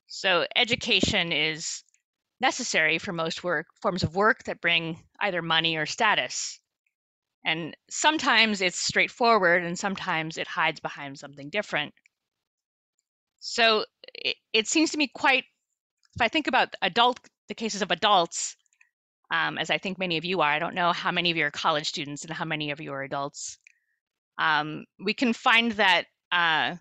So 0.08 0.46
education 0.56 1.32
is 1.32 1.84
necessary 2.40 2.98
for 2.98 3.14
most 3.14 3.44
work 3.44 3.68
forms 3.82 4.04
of 4.04 4.16
work 4.16 4.44
that 4.44 4.62
bring 4.62 5.00
either 5.20 5.42
money 5.42 5.78
or 5.78 5.86
status. 5.86 6.60
And 7.46 7.76
sometimes 7.90 8.62
it's 8.62 8.80
straightforward 8.80 9.64
and 9.64 9.78
sometimes 9.78 10.38
it 10.38 10.48
hides 10.48 10.80
behind 10.80 11.20
something 11.20 11.50
different. 11.50 11.94
So 13.40 13.86
it, 14.14 14.36
it 14.54 14.68
seems 14.68 14.92
to 14.92 14.98
me 14.98 15.08
quite, 15.14 15.44
if 16.16 16.22
I 16.22 16.28
think 16.28 16.48
about 16.48 16.74
adult, 16.82 17.20
the 17.48 17.54
cases 17.54 17.84
of 17.84 17.92
adults, 17.92 18.56
um, 19.30 19.58
as 19.58 19.70
I 19.70 19.78
think 19.78 20.00
many 20.00 20.18
of 20.18 20.26
you 20.26 20.42
are, 20.42 20.50
I 20.50 20.60
don't 20.60 20.76
know 20.76 20.92
how 20.92 21.12
many 21.12 21.30
of 21.32 21.38
you 21.38 21.46
are 21.46 21.52
college 21.52 21.88
students 21.88 22.24
and 22.24 22.34
how 22.34 22.46
many 22.46 22.72
of 22.72 22.82
you 22.82 22.92
are 22.94 23.04
adults. 23.04 23.58
Um, 24.40 24.86
we 25.04 25.14
can 25.14 25.34
find 25.34 25.72
that 25.74 26.06
uh, 26.32 26.76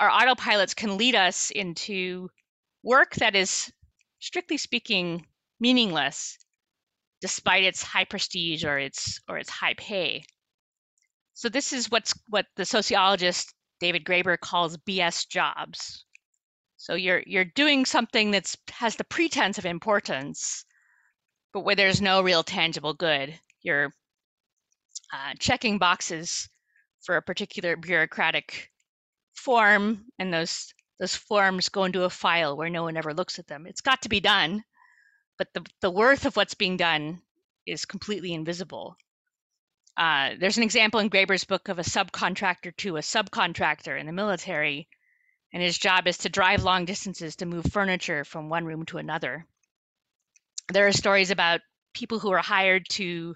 our 0.00 0.10
autopilots 0.10 0.74
can 0.74 0.96
lead 0.96 1.14
us 1.14 1.50
into 1.50 2.30
work 2.82 3.14
that 3.16 3.36
is, 3.36 3.70
strictly 4.20 4.56
speaking, 4.56 5.26
meaningless, 5.60 6.38
despite 7.20 7.64
its 7.64 7.82
high 7.82 8.04
prestige 8.04 8.64
or 8.64 8.78
its 8.78 9.20
or 9.28 9.38
its 9.38 9.50
high 9.50 9.74
pay. 9.74 10.22
So 11.34 11.48
this 11.48 11.72
is 11.72 11.90
what's 11.90 12.14
what 12.28 12.46
the 12.56 12.64
sociologist 12.64 13.54
David 13.80 14.04
Graeber 14.04 14.38
calls 14.38 14.76
BS 14.78 15.28
jobs. 15.28 16.04
So 16.76 16.94
you're 16.94 17.22
you're 17.26 17.44
doing 17.44 17.84
something 17.84 18.30
that's 18.30 18.56
has 18.70 18.96
the 18.96 19.04
pretense 19.04 19.58
of 19.58 19.66
importance, 19.66 20.64
but 21.52 21.60
where 21.60 21.76
there's 21.76 22.00
no 22.00 22.22
real 22.22 22.42
tangible 22.42 22.94
good. 22.94 23.38
You're 23.62 23.94
uh, 25.12 25.34
checking 25.38 25.78
boxes 25.78 26.48
for 27.02 27.16
a 27.16 27.22
particular 27.22 27.76
bureaucratic 27.76 28.70
form, 29.34 30.06
and 30.18 30.32
those 30.32 30.72
those 30.98 31.14
forms 31.14 31.68
go 31.68 31.84
into 31.84 32.04
a 32.04 32.10
file 32.10 32.56
where 32.56 32.70
no 32.70 32.82
one 32.82 32.96
ever 32.96 33.14
looks 33.14 33.38
at 33.38 33.46
them. 33.46 33.66
It's 33.66 33.80
got 33.80 34.02
to 34.02 34.08
be 34.08 34.20
done, 34.20 34.64
but 35.36 35.48
the 35.54 35.64
the 35.80 35.90
worth 35.90 36.26
of 36.26 36.36
what's 36.36 36.54
being 36.54 36.76
done 36.76 37.22
is 37.66 37.84
completely 37.84 38.32
invisible. 38.32 38.96
Uh, 39.96 40.30
there's 40.38 40.56
an 40.56 40.62
example 40.62 41.00
in 41.00 41.10
Graeber's 41.10 41.44
book 41.44 41.68
of 41.68 41.78
a 41.78 41.82
subcontractor 41.82 42.76
to 42.76 42.96
a 42.96 43.00
subcontractor 43.00 43.98
in 43.98 44.06
the 44.06 44.12
military, 44.12 44.88
and 45.52 45.62
his 45.62 45.78
job 45.78 46.06
is 46.06 46.18
to 46.18 46.28
drive 46.28 46.62
long 46.62 46.84
distances 46.84 47.36
to 47.36 47.46
move 47.46 47.66
furniture 47.72 48.24
from 48.24 48.48
one 48.48 48.64
room 48.64 48.84
to 48.86 48.98
another. 48.98 49.46
There 50.72 50.86
are 50.86 50.92
stories 50.92 51.30
about 51.30 51.60
people 51.94 52.18
who 52.18 52.30
are 52.30 52.42
hired 52.42 52.88
to 52.90 53.34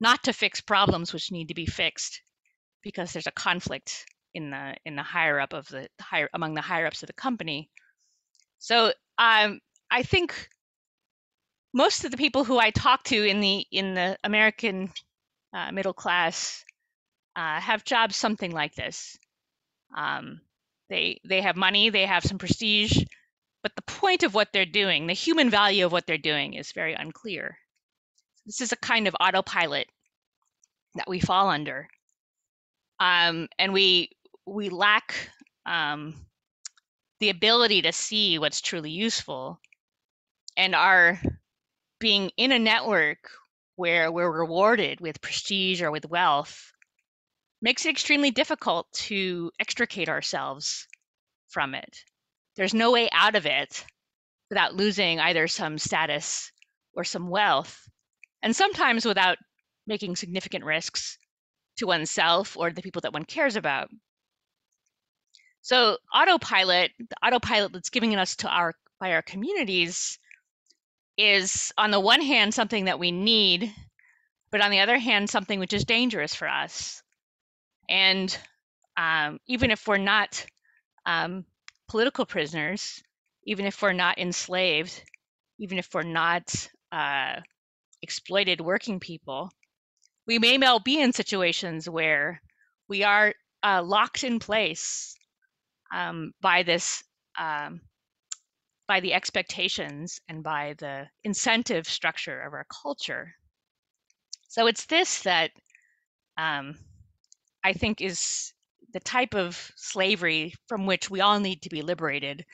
not 0.00 0.24
to 0.24 0.32
fix 0.32 0.60
problems 0.60 1.12
which 1.12 1.30
need 1.30 1.48
to 1.48 1.54
be 1.54 1.66
fixed 1.66 2.20
because 2.82 3.12
there's 3.12 3.26
a 3.26 3.32
conflict 3.32 4.04
in 4.34 4.50
the 4.50 4.74
in 4.84 4.96
the 4.96 5.02
higher 5.02 5.40
up 5.40 5.52
of 5.52 5.68
the 5.68 5.88
higher 6.00 6.28
among 6.34 6.54
the 6.54 6.60
higher 6.60 6.86
ups 6.86 7.02
of 7.02 7.06
the 7.06 7.12
company. 7.12 7.70
So 8.58 8.92
um, 9.18 9.60
I 9.90 10.02
think 10.02 10.48
most 11.72 12.04
of 12.04 12.10
the 12.10 12.16
people 12.16 12.44
who 12.44 12.58
I 12.58 12.70
talk 12.70 13.04
to 13.04 13.28
in 13.28 13.40
the 13.40 13.66
in 13.70 13.94
the 13.94 14.16
American 14.24 14.92
uh, 15.52 15.72
middle 15.72 15.92
class 15.92 16.64
uh, 17.36 17.60
have 17.60 17.84
jobs 17.84 18.16
something 18.16 18.52
like 18.52 18.74
this. 18.74 19.18
Um, 19.96 20.40
they 20.88 21.20
they 21.28 21.40
have 21.40 21.56
money, 21.56 21.90
they 21.90 22.06
have 22.06 22.24
some 22.24 22.38
prestige, 22.38 23.04
but 23.62 23.72
the 23.76 23.82
point 23.82 24.22
of 24.22 24.34
what 24.34 24.48
they're 24.52 24.66
doing, 24.66 25.06
the 25.06 25.14
human 25.14 25.50
value 25.50 25.86
of 25.86 25.92
what 25.92 26.06
they're 26.06 26.18
doing, 26.18 26.54
is 26.54 26.72
very 26.72 26.94
unclear. 26.94 27.58
This 28.46 28.60
is 28.60 28.72
a 28.72 28.76
kind 28.76 29.08
of 29.08 29.16
autopilot 29.20 29.88
that 30.96 31.08
we 31.08 31.18
fall 31.18 31.48
under, 31.48 31.88
um, 33.00 33.48
and 33.58 33.72
we 33.72 34.10
we 34.46 34.68
lack 34.68 35.30
um, 35.66 36.14
the 37.20 37.30
ability 37.30 37.82
to 37.82 37.92
see 37.92 38.38
what's 38.38 38.60
truly 38.60 38.90
useful, 38.90 39.60
and 40.56 40.74
are 40.74 41.20
being 41.98 42.30
in 42.36 42.52
a 42.52 42.58
network 42.58 43.30
where 43.76 44.12
we're 44.12 44.30
rewarded 44.30 45.00
with 45.00 45.20
prestige 45.20 45.82
or 45.82 45.90
with 45.90 46.08
wealth 46.08 46.72
makes 47.62 47.86
it 47.86 47.90
extremely 47.90 48.30
difficult 48.30 48.86
to 48.92 49.50
extricate 49.58 50.08
ourselves 50.08 50.86
from 51.48 51.74
it. 51.74 51.98
There's 52.56 52.74
no 52.74 52.92
way 52.92 53.08
out 53.10 53.34
of 53.34 53.46
it 53.46 53.84
without 54.50 54.74
losing 54.74 55.18
either 55.18 55.48
some 55.48 55.78
status 55.78 56.52
or 56.94 57.04
some 57.04 57.28
wealth, 57.28 57.88
and 58.42 58.54
sometimes 58.54 59.04
without 59.04 59.38
making 59.86 60.16
significant 60.16 60.64
risks 60.64 61.18
to 61.78 61.86
oneself 61.86 62.56
or 62.56 62.70
the 62.70 62.82
people 62.82 63.00
that 63.00 63.12
one 63.12 63.24
cares 63.24 63.56
about. 63.56 63.88
So 65.64 65.96
autopilot, 66.14 66.92
the 66.98 67.26
autopilot 67.26 67.72
that's 67.72 67.88
giving 67.88 68.14
us 68.16 68.36
to 68.36 68.48
our 68.50 68.74
by 69.00 69.12
our 69.12 69.22
communities 69.22 70.18
is 71.16 71.72
on 71.78 71.90
the 71.90 71.98
one 71.98 72.20
hand 72.20 72.52
something 72.52 72.84
that 72.84 72.98
we 72.98 73.12
need, 73.12 73.72
but 74.50 74.60
on 74.60 74.70
the 74.70 74.80
other 74.80 74.98
hand, 74.98 75.30
something 75.30 75.58
which 75.58 75.72
is 75.72 75.86
dangerous 75.86 76.34
for 76.34 76.46
us. 76.46 77.02
And 77.88 78.36
um, 78.98 79.40
even 79.46 79.70
if 79.70 79.88
we're 79.88 79.96
not 79.96 80.44
um, 81.06 81.46
political 81.88 82.26
prisoners, 82.26 83.02
even 83.46 83.64
if 83.64 83.80
we're 83.80 83.94
not 83.94 84.18
enslaved, 84.18 85.02
even 85.58 85.78
if 85.78 85.88
we're 85.94 86.02
not 86.02 86.68
uh, 86.92 87.36
exploited 88.02 88.60
working 88.60 89.00
people, 89.00 89.50
we 90.26 90.38
may 90.38 90.58
well 90.58 90.78
be 90.78 91.00
in 91.00 91.14
situations 91.14 91.88
where 91.88 92.42
we 92.86 93.02
are 93.02 93.32
uh, 93.62 93.82
locked 93.82 94.24
in 94.24 94.38
place 94.38 95.13
um, 95.94 96.32
by 96.42 96.62
this 96.62 97.02
um, 97.38 97.80
by 98.86 99.00
the 99.00 99.14
expectations 99.14 100.20
and 100.28 100.42
by 100.42 100.74
the 100.78 101.06
incentive 101.22 101.86
structure 101.86 102.42
of 102.42 102.52
our 102.52 102.66
culture. 102.82 103.32
So 104.48 104.66
it's 104.66 104.84
this 104.86 105.22
that 105.22 105.52
um, 106.36 106.74
I 107.64 107.72
think 107.72 108.02
is 108.02 108.52
the 108.92 109.00
type 109.00 109.34
of 109.34 109.72
slavery 109.76 110.52
from 110.68 110.86
which 110.86 111.08
we 111.10 111.20
all 111.20 111.40
need 111.40 111.62
to 111.62 111.70
be 111.70 111.82
liberated, 111.82 112.44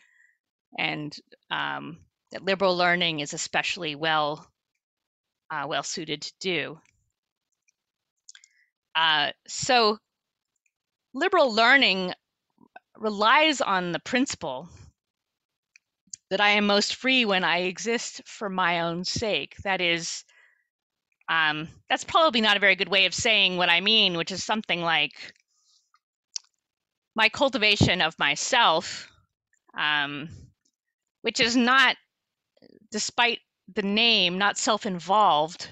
and 0.79 1.15
um, 1.51 1.99
that 2.31 2.45
liberal 2.45 2.77
learning 2.77 3.21
is 3.21 3.35
especially 3.35 3.95
well 3.95 4.47
uh, 5.51 5.65
well 5.67 5.83
suited 5.83 6.23
to 6.23 6.33
do. 6.41 6.79
Uh, 8.95 9.31
so 9.47 9.99
liberal 11.15 11.53
learning 11.53 12.13
relies 13.01 13.61
on 13.61 13.93
the 13.93 14.01
principle 14.01 14.69
that 16.31 16.41
I 16.41 16.51
am 16.51 16.67
most 16.67 16.95
free 16.95 17.25
when 17.25 17.43
I 17.43 17.63
exist 17.63 18.23
for 18.27 18.49
my 18.49 18.81
own 18.83 19.05
sake. 19.05 19.57
That 19.65 19.81
is, 19.81 20.25
um, 21.29 21.69
that's 21.89 22.05
probably 22.05 22.41
not 22.41 22.57
a 22.57 22.61
very 22.61 22.77
good 22.77 22.89
way 22.89 23.07
of 23.07 23.15
saying 23.15 23.57
what 23.57 23.71
I 23.71 23.81
mean, 23.81 24.17
which 24.17 24.31
is 24.31 24.45
something 24.45 24.83
like 24.83 25.13
my 27.17 27.29
cultivation 27.29 28.01
of 28.01 28.19
myself 28.19 29.11
um, 29.79 30.29
which 31.23 31.41
is 31.41 31.57
not, 31.57 31.97
despite 32.91 33.41
the 33.75 33.83
name, 33.83 34.39
not 34.39 34.59
self 34.59 34.87
involved, 34.87 35.69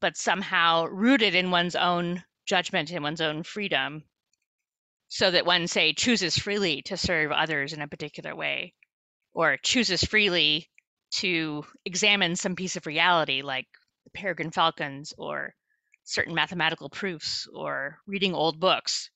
but 0.00 0.16
somehow 0.16 0.86
rooted 0.86 1.34
in 1.34 1.50
one's 1.50 1.76
own 1.76 2.22
judgment 2.46 2.90
and 2.90 3.02
one's 3.02 3.20
own 3.20 3.42
freedom, 3.42 4.04
so 5.10 5.32
that 5.32 5.44
one, 5.44 5.66
say, 5.66 5.92
chooses 5.92 6.38
freely 6.38 6.82
to 6.82 6.96
serve 6.96 7.32
others 7.32 7.72
in 7.72 7.82
a 7.82 7.88
particular 7.88 8.34
way, 8.34 8.74
or 9.34 9.56
chooses 9.56 10.04
freely 10.04 10.70
to 11.10 11.64
examine 11.84 12.36
some 12.36 12.54
piece 12.54 12.76
of 12.76 12.86
reality 12.86 13.42
like 13.42 13.66
the 14.04 14.10
peregrine 14.10 14.52
falcons 14.52 15.12
or 15.18 15.52
certain 16.04 16.32
mathematical 16.32 16.88
proofs 16.88 17.48
or 17.52 17.98
reading 18.06 18.34
old 18.34 18.60
books. 18.60 19.10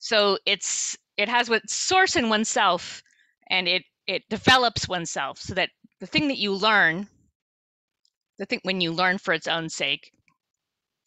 So 0.00 0.38
it's 0.44 0.96
it 1.16 1.28
has 1.28 1.48
what 1.48 1.70
source 1.70 2.16
in 2.16 2.28
oneself 2.28 3.04
and 3.48 3.68
it 3.68 3.84
it 4.08 4.24
develops 4.28 4.88
oneself 4.88 5.38
so 5.38 5.54
that 5.54 5.70
the 6.00 6.06
thing 6.06 6.28
that 6.28 6.38
you 6.38 6.52
learn 6.52 7.08
the 8.38 8.46
thing 8.46 8.60
when 8.64 8.80
you 8.80 8.92
learn 8.92 9.18
for 9.18 9.32
its 9.32 9.46
own 9.46 9.68
sake 9.68 10.10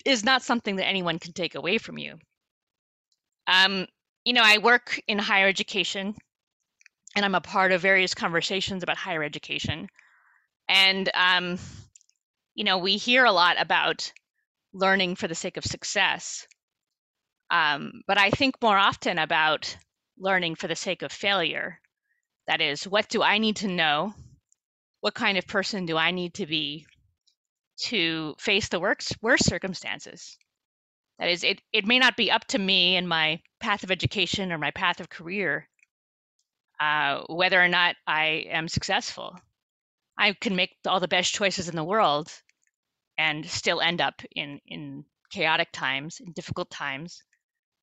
is 0.05 0.23
not 0.23 0.41
something 0.41 0.77
that 0.77 0.87
anyone 0.87 1.19
can 1.19 1.33
take 1.33 1.55
away 1.55 1.77
from 1.77 1.97
you 1.97 2.17
um, 3.49 3.85
you 4.23 4.33
know 4.33 4.43
i 4.43 4.57
work 4.57 5.01
in 5.07 5.17
higher 5.17 5.47
education 5.47 6.15
and 7.15 7.25
i'm 7.25 7.35
a 7.35 7.41
part 7.41 7.71
of 7.71 7.81
various 7.81 8.13
conversations 8.13 8.83
about 8.83 8.97
higher 8.97 9.23
education 9.23 9.87
and 10.67 11.09
um, 11.13 11.57
you 12.55 12.63
know 12.63 12.77
we 12.77 12.97
hear 12.97 13.25
a 13.25 13.31
lot 13.31 13.55
about 13.59 14.11
learning 14.73 15.15
for 15.15 15.27
the 15.27 15.35
sake 15.35 15.57
of 15.57 15.65
success 15.65 16.47
um, 17.49 18.01
but 18.07 18.17
i 18.17 18.29
think 18.29 18.55
more 18.61 18.77
often 18.77 19.17
about 19.17 19.75
learning 20.17 20.55
for 20.55 20.67
the 20.67 20.75
sake 20.75 21.01
of 21.01 21.11
failure 21.11 21.79
that 22.49 22.61
is, 22.61 22.87
what 22.87 23.07
do 23.09 23.21
I 23.21 23.37
need 23.37 23.57
to 23.57 23.67
know? 23.67 24.15
What 25.01 25.13
kind 25.13 25.37
of 25.37 25.45
person 25.45 25.85
do 25.85 25.97
I 25.97 26.09
need 26.09 26.33
to 26.33 26.47
be 26.47 26.87
to 27.83 28.33
face 28.39 28.69
the 28.69 28.79
worst, 28.79 29.15
worst 29.21 29.45
circumstances? 29.45 30.35
That 31.19 31.29
is, 31.29 31.43
it, 31.43 31.61
it 31.73 31.85
may 31.85 31.99
not 31.99 32.15
be 32.15 32.31
up 32.31 32.45
to 32.47 32.57
me 32.57 32.95
and 32.95 33.07
my 33.07 33.41
path 33.59 33.83
of 33.83 33.91
education 33.91 34.51
or 34.51 34.57
my 34.57 34.71
path 34.71 34.99
of 34.99 35.09
career 35.09 35.67
uh, 36.79 37.23
whether 37.27 37.61
or 37.61 37.67
not 37.67 37.95
I 38.07 38.45
am 38.49 38.67
successful. 38.67 39.35
I 40.17 40.33
can 40.33 40.55
make 40.55 40.75
all 40.87 40.99
the 40.99 41.07
best 41.07 41.33
choices 41.33 41.69
in 41.69 41.75
the 41.75 41.83
world 41.83 42.31
and 43.17 43.45
still 43.45 43.81
end 43.81 44.01
up 44.01 44.21
in, 44.35 44.59
in 44.67 45.05
chaotic 45.29 45.69
times, 45.73 46.19
in 46.25 46.31
difficult 46.31 46.69
times, 46.69 47.21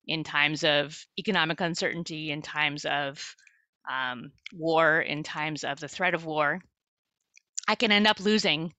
in 0.07 0.25
times 0.25 0.65
of 0.65 0.99
economic 1.19 1.61
uncertainty, 1.61 2.31
in 2.31 2.43
times 2.43 2.85
of 2.87 3.37
um, 3.91 4.33
war, 4.53 5.01
in 5.01 5.23
times 5.23 5.63
of 5.65 5.79
the 5.79 5.89
threat 5.89 6.15
of 6.15 6.25
war, 6.25 6.61
I 7.69 7.75
can 7.75 7.93
end 7.93 8.07
up 8.07 8.21
losing 8.21 8.73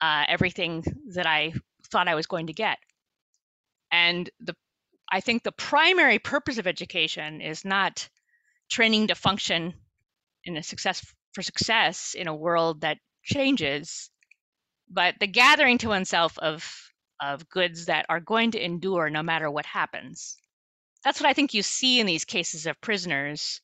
uh, 0.00 0.24
everything 0.28 0.84
that 1.14 1.26
I 1.26 1.54
thought 1.90 2.08
I 2.08 2.14
was 2.14 2.26
going 2.26 2.48
to 2.48 2.52
get. 2.52 2.78
And 3.96 4.28
the 4.40 4.54
I 5.10 5.20
think 5.20 5.42
the 5.42 5.52
primary 5.52 6.18
purpose 6.18 6.58
of 6.58 6.66
education 6.66 7.40
is 7.40 7.64
not 7.64 8.08
training 8.68 9.06
to 9.06 9.14
function 9.14 9.74
in 10.44 10.56
a 10.56 10.62
success 10.62 10.98
for 11.32 11.42
success 11.42 12.14
in 12.14 12.28
a 12.28 12.34
world 12.34 12.82
that 12.82 12.98
changes, 13.22 14.10
but 14.90 15.14
the 15.20 15.26
gathering 15.26 15.78
to 15.78 15.88
oneself 15.88 16.38
of 16.38 16.60
of 17.20 17.48
goods 17.48 17.86
that 17.86 18.04
are 18.10 18.20
going 18.20 18.50
to 18.50 18.62
endure 18.62 19.08
no 19.08 19.22
matter 19.22 19.50
what 19.50 19.64
happens. 19.64 20.36
That's 21.02 21.20
what 21.20 21.30
I 21.30 21.32
think 21.32 21.54
you 21.54 21.62
see 21.62 21.98
in 22.00 22.06
these 22.06 22.26
cases 22.26 22.66
of 22.66 22.80
prisoners 22.82 23.60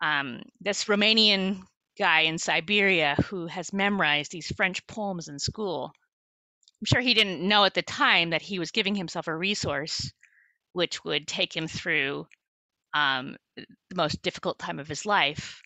um, 0.00 0.40
this 0.60 0.84
Romanian 0.84 1.62
guy 1.98 2.20
in 2.20 2.38
Siberia 2.38 3.16
who 3.26 3.46
has 3.46 3.74
memorized 3.74 4.32
these 4.32 4.52
French 4.56 4.86
poems 4.86 5.28
in 5.28 5.38
school. 5.38 5.92
I'm 6.80 6.86
sure 6.86 7.00
he 7.00 7.14
didn't 7.14 7.46
know 7.46 7.64
at 7.64 7.74
the 7.74 7.82
time 7.82 8.30
that 8.30 8.42
he 8.42 8.58
was 8.58 8.70
giving 8.70 8.94
himself 8.94 9.26
a 9.26 9.36
resource 9.36 10.10
which 10.72 11.04
would 11.04 11.26
take 11.26 11.54
him 11.54 11.68
through 11.68 12.26
um, 12.94 13.36
the 13.56 13.96
most 13.96 14.22
difficult 14.22 14.58
time 14.58 14.78
of 14.78 14.88
his 14.88 15.04
life. 15.04 15.62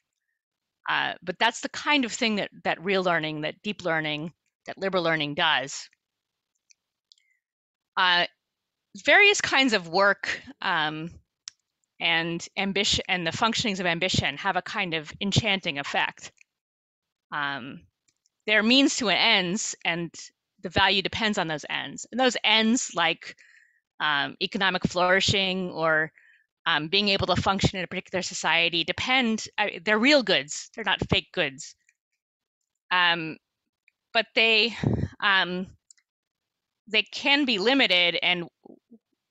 Uh, 0.89 1.15
but 1.23 1.39
that's 1.39 1.61
the 1.61 1.69
kind 1.69 2.05
of 2.05 2.13
thing 2.13 2.37
that 2.37 2.51
that 2.65 2.83
real 2.83 3.03
learning, 3.03 3.43
that 3.43 3.63
deep 3.63 3.85
learning, 3.85 4.33
that 4.67 4.79
liberal 4.79 5.03
learning 5.03 5.35
does. 5.35 5.89
Uh, 7.97 8.27
various 9.05 9.41
kinds 9.41 9.73
of 9.73 9.89
work 9.89 10.41
um, 10.61 11.11
and 12.01 12.47
ambition 12.57 13.05
and 13.09 13.27
the 13.27 13.31
functionings 13.31 13.81
of 13.81 13.87
ambition 13.87 14.37
have 14.37 14.57
a 14.57 14.63
kind 14.63 14.95
of 14.95 15.13
enchanting 15.21 15.79
effect. 15.79 16.33
Um, 17.33 17.81
they're 18.47 18.63
means 18.63 18.97
to 18.97 19.09
an 19.09 19.17
ends, 19.17 19.75
and 19.85 20.13
the 20.65 20.71
value 20.71 21.03
depends 21.03 21.39
on 21.39 21.47
those 21.47 21.67
ends. 21.69 22.07
And 22.11 22.19
those 22.19 22.37
ends, 22.43 22.93
like 22.95 23.37
um, 24.01 24.35
economic 24.43 24.85
flourishing 24.85 25.71
or 25.71 26.11
um, 26.67 26.89
being 26.89 27.11
able 27.11 27.27
to 27.27 27.41
function 27.41 27.79
in 27.79 27.85
a 27.85 27.87
particular 27.87 28.23
society, 28.23 28.83
depend. 28.83 29.47
Uh, 29.59 29.67
they're 29.85 29.99
real 29.99 30.23
goods. 30.23 30.71
They're 30.75 30.85
not 30.85 31.07
fake 31.11 31.29
goods. 31.33 31.77
Um, 32.91 33.37
but 34.15 34.27
they 34.35 34.75
um, 35.21 35.67
they 36.89 37.03
can 37.03 37.45
be 37.45 37.59
limited, 37.59 38.19
and 38.23 38.49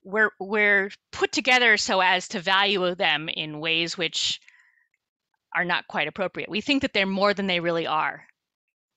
we're 0.04 0.30
we're 0.38 0.90
put 1.10 1.32
together 1.32 1.76
so 1.76 2.00
as 2.00 2.28
to 2.28 2.40
value 2.40 2.94
them 2.94 3.28
in 3.28 3.58
ways 3.58 3.98
which 3.98 4.40
are 5.56 5.64
not 5.64 5.88
quite 5.88 6.06
appropriate. 6.06 6.48
We 6.48 6.60
think 6.60 6.82
that 6.82 6.92
they're 6.92 7.06
more 7.06 7.34
than 7.34 7.48
they 7.48 7.60
really 7.60 7.88
are. 7.88 8.24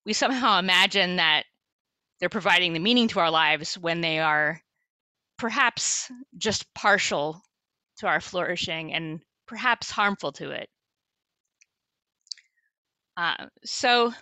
We 0.05 0.13
somehow 0.13 0.59
imagine 0.59 1.15
that 1.15 1.45
they're 2.19 2.29
providing 2.29 2.73
the 2.73 2.79
meaning 2.79 3.07
to 3.09 3.19
our 3.19 3.31
lives 3.31 3.77
when 3.77 4.01
they 4.01 4.19
are 4.19 4.61
perhaps 5.37 6.11
just 6.37 6.73
partial 6.73 7.41
to 7.97 8.07
our 8.07 8.19
flourishing 8.21 8.93
and 8.93 9.21
perhaps 9.47 9.91
harmful 9.91 10.31
to 10.31 10.51
it. 10.51 10.69
Uh, 13.15 13.47
so 13.65 14.13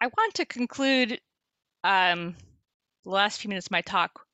I 0.00 0.06
want 0.06 0.34
to 0.34 0.44
conclude 0.44 1.20
um, 1.84 2.34
the 3.04 3.10
last 3.10 3.40
few 3.40 3.48
minutes 3.48 3.66
of 3.66 3.72
my 3.72 3.82
talk 3.82 4.26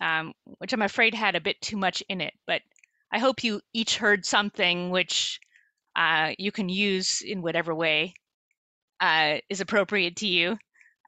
um, 0.00 0.32
which 0.58 0.72
I'm 0.72 0.82
afraid 0.82 1.14
had 1.14 1.34
a 1.34 1.40
bit 1.40 1.60
too 1.60 1.76
much 1.76 2.02
in 2.08 2.20
it. 2.20 2.34
But 2.46 2.62
I 3.12 3.18
hope 3.18 3.44
you 3.44 3.60
each 3.72 3.96
heard 3.96 4.24
something 4.24 4.90
which 4.90 5.40
uh, 5.96 6.32
you 6.38 6.52
can 6.52 6.68
use 6.68 7.22
in 7.22 7.42
whatever 7.42 7.74
way 7.74 8.14
uh, 9.00 9.38
is 9.48 9.60
appropriate 9.60 10.16
to 10.16 10.26
you. 10.26 10.58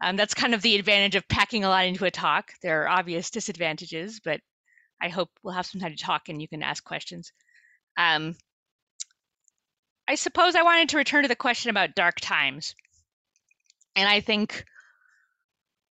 Um, 0.02 0.16
that's 0.16 0.34
kind 0.34 0.54
of 0.54 0.62
the 0.62 0.76
advantage 0.76 1.14
of 1.14 1.28
packing 1.28 1.64
a 1.64 1.68
lot 1.68 1.84
into 1.84 2.06
a 2.06 2.10
talk. 2.10 2.52
There 2.62 2.82
are 2.82 2.88
obvious 2.88 3.30
disadvantages, 3.30 4.20
but 4.24 4.40
I 5.00 5.08
hope 5.08 5.28
we'll 5.42 5.54
have 5.54 5.66
some 5.66 5.80
time 5.80 5.94
to 5.94 6.02
talk 6.02 6.28
and 6.28 6.40
you 6.40 6.48
can 6.48 6.62
ask 6.62 6.82
questions. 6.82 7.32
Um, 7.96 8.36
I 10.08 10.14
suppose 10.14 10.54
I 10.54 10.62
wanted 10.62 10.90
to 10.90 10.96
return 10.96 11.22
to 11.22 11.28
the 11.28 11.36
question 11.36 11.70
about 11.70 11.94
dark 11.94 12.20
times. 12.20 12.74
And 13.94 14.08
I 14.08 14.20
think 14.20 14.64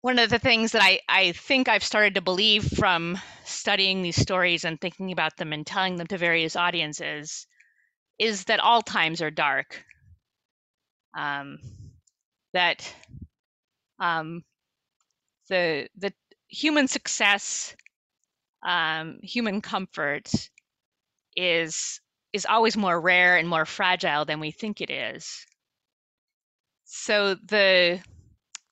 one 0.03 0.19
of 0.19 0.31
the 0.31 0.39
things 0.39 0.73
that 0.73 0.83
I, 0.83 1.01
I 1.09 1.33
think 1.33 1.69
I've 1.69 1.83
started 1.83 2.15
to 2.15 2.21
believe 2.21 2.65
from 2.65 3.19
studying 3.45 4.03
these 4.03 4.17
stories 4.17 4.65
and 4.65 4.81
thinking 4.81 5.11
about 5.11 5.37
them 5.37 5.53
and 5.53 5.67
telling 5.67 5.97
them 5.97 6.07
to 6.09 6.19
various 6.19 6.55
audiences 6.55 7.47
is 8.19 8.45
that 8.45 8.61
all 8.61 8.83
times 8.83 9.21
are 9.21 9.31
dark. 9.31 9.85
Um, 11.19 11.59
that 12.57 12.95
um, 14.01 14.43
the 15.49 15.89
the 15.99 16.13
human 16.49 16.89
success, 16.89 17.77
um, 18.67 19.19
human 19.23 19.61
comfort 19.61 20.31
is 21.37 22.01
is 22.33 22.47
always 22.47 22.77
more 22.77 22.99
rare 22.99 23.37
and 23.37 23.47
more 23.49 23.67
fragile 23.67 24.25
than 24.25 24.41
we 24.41 24.51
think 24.51 24.81
it 24.81 24.91
is. 24.91 25.45
So 26.85 27.35
the 27.35 28.01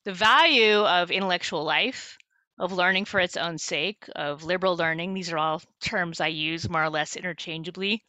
the 0.05 0.15
value 0.15 0.79
of 0.79 1.11
intellectual 1.11 1.65
life, 1.65 2.17
of 2.59 2.73
learning 2.73 3.05
for 3.05 3.21
its 3.21 3.37
own 3.37 3.59
sake, 3.59 4.05
of 4.17 4.45
liberal 4.45 4.77
learning, 4.77 5.13
these 5.13 5.31
are 5.31 5.39
all 5.39 5.63
terms 5.81 6.21
I 6.21 6.29
use 6.29 6.71
more 6.71 6.85
or 6.85 6.91
less 6.91 7.17
interchangeably. 7.17 8.03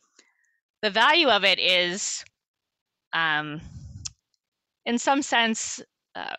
The 0.81 0.89
value 0.89 1.27
of 1.27 1.43
it 1.43 1.59
is, 1.59 2.23
um, 3.13 3.61
in 4.85 4.97
some 4.97 5.21
sense, 5.21 5.81
uh, 6.15 6.35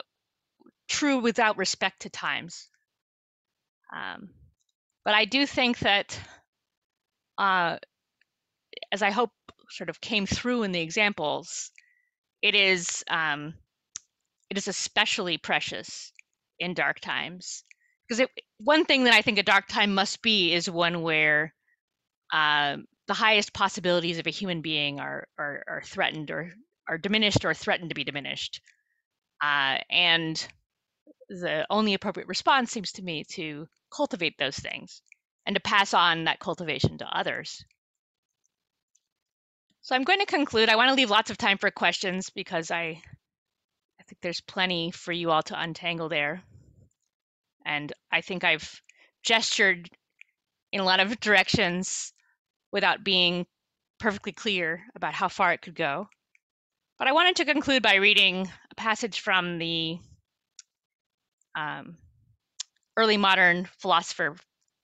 true 0.88 1.18
without 1.18 1.59
respect 1.59 2.03
to 2.03 2.11
times. 2.11 2.68
Um, 3.94 4.30
but 5.05 5.14
I 5.14 5.24
do 5.24 5.47
think 5.47 5.78
that, 5.80 6.18
uh, 7.38 7.78
as 8.92 9.03
I 9.03 9.11
hope 9.11 9.30
sort 9.70 9.90
of 9.90 10.01
came 10.01 10.26
through 10.26 10.62
in 10.62 10.72
the 10.72 10.80
examples, 10.80 11.70
it 12.42 12.55
is 12.55 13.05
um, 13.11 13.55
it 14.51 14.59
is 14.59 14.68
especially 14.68 15.38
precious 15.38 16.12
in 16.59 16.74
dark 16.74 17.01
times 17.01 17.64
because 18.07 18.20
it, 18.20 18.30
one 18.59 18.84
thing 18.84 19.05
that 19.05 19.14
I 19.14 19.22
think 19.22 19.38
a 19.38 19.42
dark 19.42 19.66
time 19.68 19.94
must 19.94 20.22
be 20.22 20.53
is 20.53 20.70
one 20.70 21.03
where 21.03 21.55
uh, 22.32 22.76
the 23.09 23.14
highest 23.14 23.53
possibilities 23.53 24.18
of 24.18 24.26
a 24.26 24.30
human 24.30 24.62
being 24.62 25.01
are 25.01 25.26
are, 25.38 25.64
are 25.68 25.82
threatened 25.84 26.30
or 26.30 26.53
are 26.89 26.99
diminished 26.99 27.45
or 27.45 27.55
threatened 27.55 27.91
to 27.91 27.95
be 27.95 28.05
diminished. 28.05 28.61
Uh, 29.43 29.78
and 29.91 30.47
the 31.28 31.66
only 31.70 31.95
appropriate 31.95 32.28
response 32.28 32.70
seems 32.70 32.93
to 32.93 33.03
me 33.03 33.24
to 33.24 33.66
cultivate 33.91 34.39
those 34.39 34.57
things 34.57 35.03
and 35.45 35.55
to 35.57 35.61
pass 35.61 35.95
on 35.95 36.24
that 36.24 36.41
cultivation 36.41 36.99
to 36.99 37.18
others. 37.18 37.64
So 39.82 39.95
I'm 39.95 40.05
going 40.05 40.18
to 40.20 40.26
conclude. 40.26 40.68
I 40.68 40.76
want 40.76 40.89
to 40.89 40.95
leave 40.95 41.11
lots 41.11 41.30
of 41.30 41.39
time 41.39 41.59
for 41.59 41.70
questions 41.70 42.30
because 42.30 42.70
I 42.70 43.01
I 44.01 44.03
think 44.03 44.20
there's 44.20 44.41
plenty 44.41 44.91
for 44.91 45.12
you 45.12 45.30
all 45.30 45.43
to 45.45 45.61
untangle 45.61 46.09
there. 46.09 46.43
And 47.64 47.93
I 48.11 48.20
think 48.20 48.45
I've 48.45 48.80
gestured 49.22 49.89
in 50.72 50.80
a 50.80 50.84
lot 50.84 51.01
of 51.01 51.18
directions 51.20 52.12
without 52.72 53.05
being 53.05 53.47
perfectly 53.99 54.32
clear 54.32 54.84
about 54.95 55.14
how 55.14 55.28
far 55.28 55.53
it 55.53 55.62
could 55.62 55.74
go. 55.74 56.09
But 56.99 57.09
I 57.09 57.12
wanted 57.12 57.36
to 57.36 57.44
conclude 57.44 57.82
by 57.82 57.97
reading 57.97 58.51
a 58.70 58.74
passage 58.74 59.20
from 59.20 59.59
the 59.59 59.99
um, 61.55 61.99
early 62.97 63.18
modern 63.18 63.68
philosopher 63.78 64.36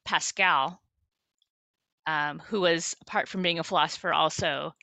Pascal, 0.05 0.79
um, 2.07 2.39
who 2.41 2.61
was, 2.61 2.95
apart 3.01 3.29
from 3.29 3.43
being 3.43 3.59
a 3.59 3.65
philosopher, 3.65 4.13
also 4.13 4.75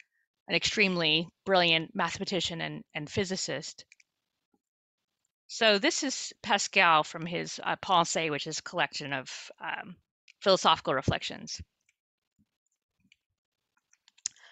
an 0.47 0.55
extremely 0.55 1.27
brilliant 1.45 1.95
mathematician 1.95 2.61
and, 2.61 2.83
and 2.95 3.07
physicist. 3.07 3.85
So 5.47 5.77
this 5.77 6.03
is 6.03 6.33
Pascal 6.41 7.03
from 7.03 7.27
his 7.27 7.59
uh, 7.63 7.75
Pensées, 7.75 8.31
which 8.31 8.47
is 8.47 8.57
a 8.57 8.63
collection 8.63 9.13
of 9.13 9.51
um, 9.63 9.95
philosophical 10.41 10.95
reflections. 10.95 11.61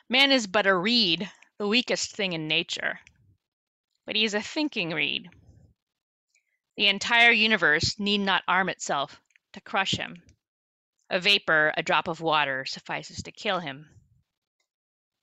Man 0.09 0.31
is 0.31 0.45
but 0.45 0.67
a 0.67 0.75
reed, 0.75 1.29
the 1.59 1.67
weakest 1.67 2.15
thing 2.15 2.33
in 2.33 2.47
nature, 2.47 2.99
but 4.05 4.15
he 4.15 4.23
is 4.23 4.33
a 4.33 4.41
thinking 4.41 4.91
reed. 4.91 5.29
The 6.75 6.87
entire 6.87 7.31
universe 7.31 7.99
need 7.99 8.19
not 8.19 8.43
arm 8.47 8.69
itself 8.69 9.19
to 9.53 9.61
crush 9.61 9.93
him. 9.93 10.21
A 11.09 11.19
vapor, 11.19 11.73
a 11.75 11.81
drop 11.81 12.07
of 12.07 12.21
water, 12.21 12.65
suffices 12.65 13.23
to 13.23 13.31
kill 13.31 13.59
him. 13.59 13.89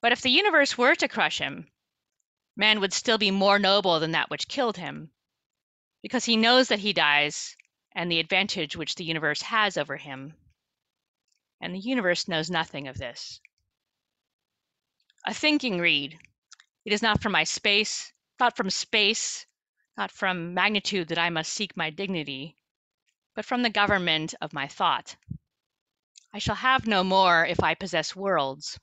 But 0.01 0.13
if 0.13 0.23
the 0.23 0.31
universe 0.31 0.77
were 0.77 0.95
to 0.97 1.09
crush 1.09 1.39
him, 1.39 1.71
man 2.57 2.81
would 2.81 2.93
still 2.93 3.19
be 3.19 3.31
more 3.31 3.59
noble 3.59 4.01
than 4.01 4.13
that 4.13 4.31
which 4.31 4.49
killed 4.49 4.77
him, 4.77 5.13
because 6.03 6.25
he 6.25 6.37
knows 6.37 6.69
that 6.69 6.81
he 6.81 6.93
dies 6.93 7.57
and 7.95 8.11
the 8.11 8.19
advantage 8.19 8.77
which 8.77 8.97
the 8.97 9.05
universe 9.05 9.43
has 9.43 9.77
over 9.77 9.97
him. 9.97 10.35
And 11.61 11.75
the 11.75 11.79
universe 11.79 12.27
knows 12.27 12.51
nothing 12.51 12.89
of 12.89 12.99
this. 12.99 13.41
A 15.27 15.33
thinking 15.33 15.79
reed. 15.79 16.19
It 16.85 16.93
is 16.93 17.01
not 17.01 17.23
from 17.23 17.33
my 17.33 17.45
space, 17.45 18.13
not 18.39 18.57
from 18.57 18.69
space, 18.69 19.47
not 19.97 20.11
from 20.11 20.53
magnitude 20.53 21.09
that 21.09 21.19
I 21.19 21.31
must 21.31 21.53
seek 21.53 21.77
my 21.77 21.89
dignity, 21.89 22.57
but 23.35 23.47
from 23.47 23.63
the 23.63 23.71
government 23.71 24.35
of 24.43 24.53
my 24.53 24.69
thought. 24.69 25.17
I 26.33 26.39
shall 26.39 26.57
have 26.57 26.87
no 26.87 27.03
more 27.05 27.47
if 27.47 27.63
I 27.63 27.75
possess 27.75 28.15
worlds. 28.15 28.79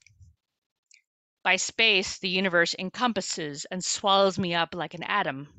By 1.44 1.58
space, 1.58 2.18
the 2.18 2.30
universe 2.30 2.76
encompasses 2.80 3.66
and 3.66 3.84
swallows 3.84 4.40
me 4.40 4.56
up 4.56 4.74
like 4.74 4.96
an 4.96 5.04
atom. 5.04 5.54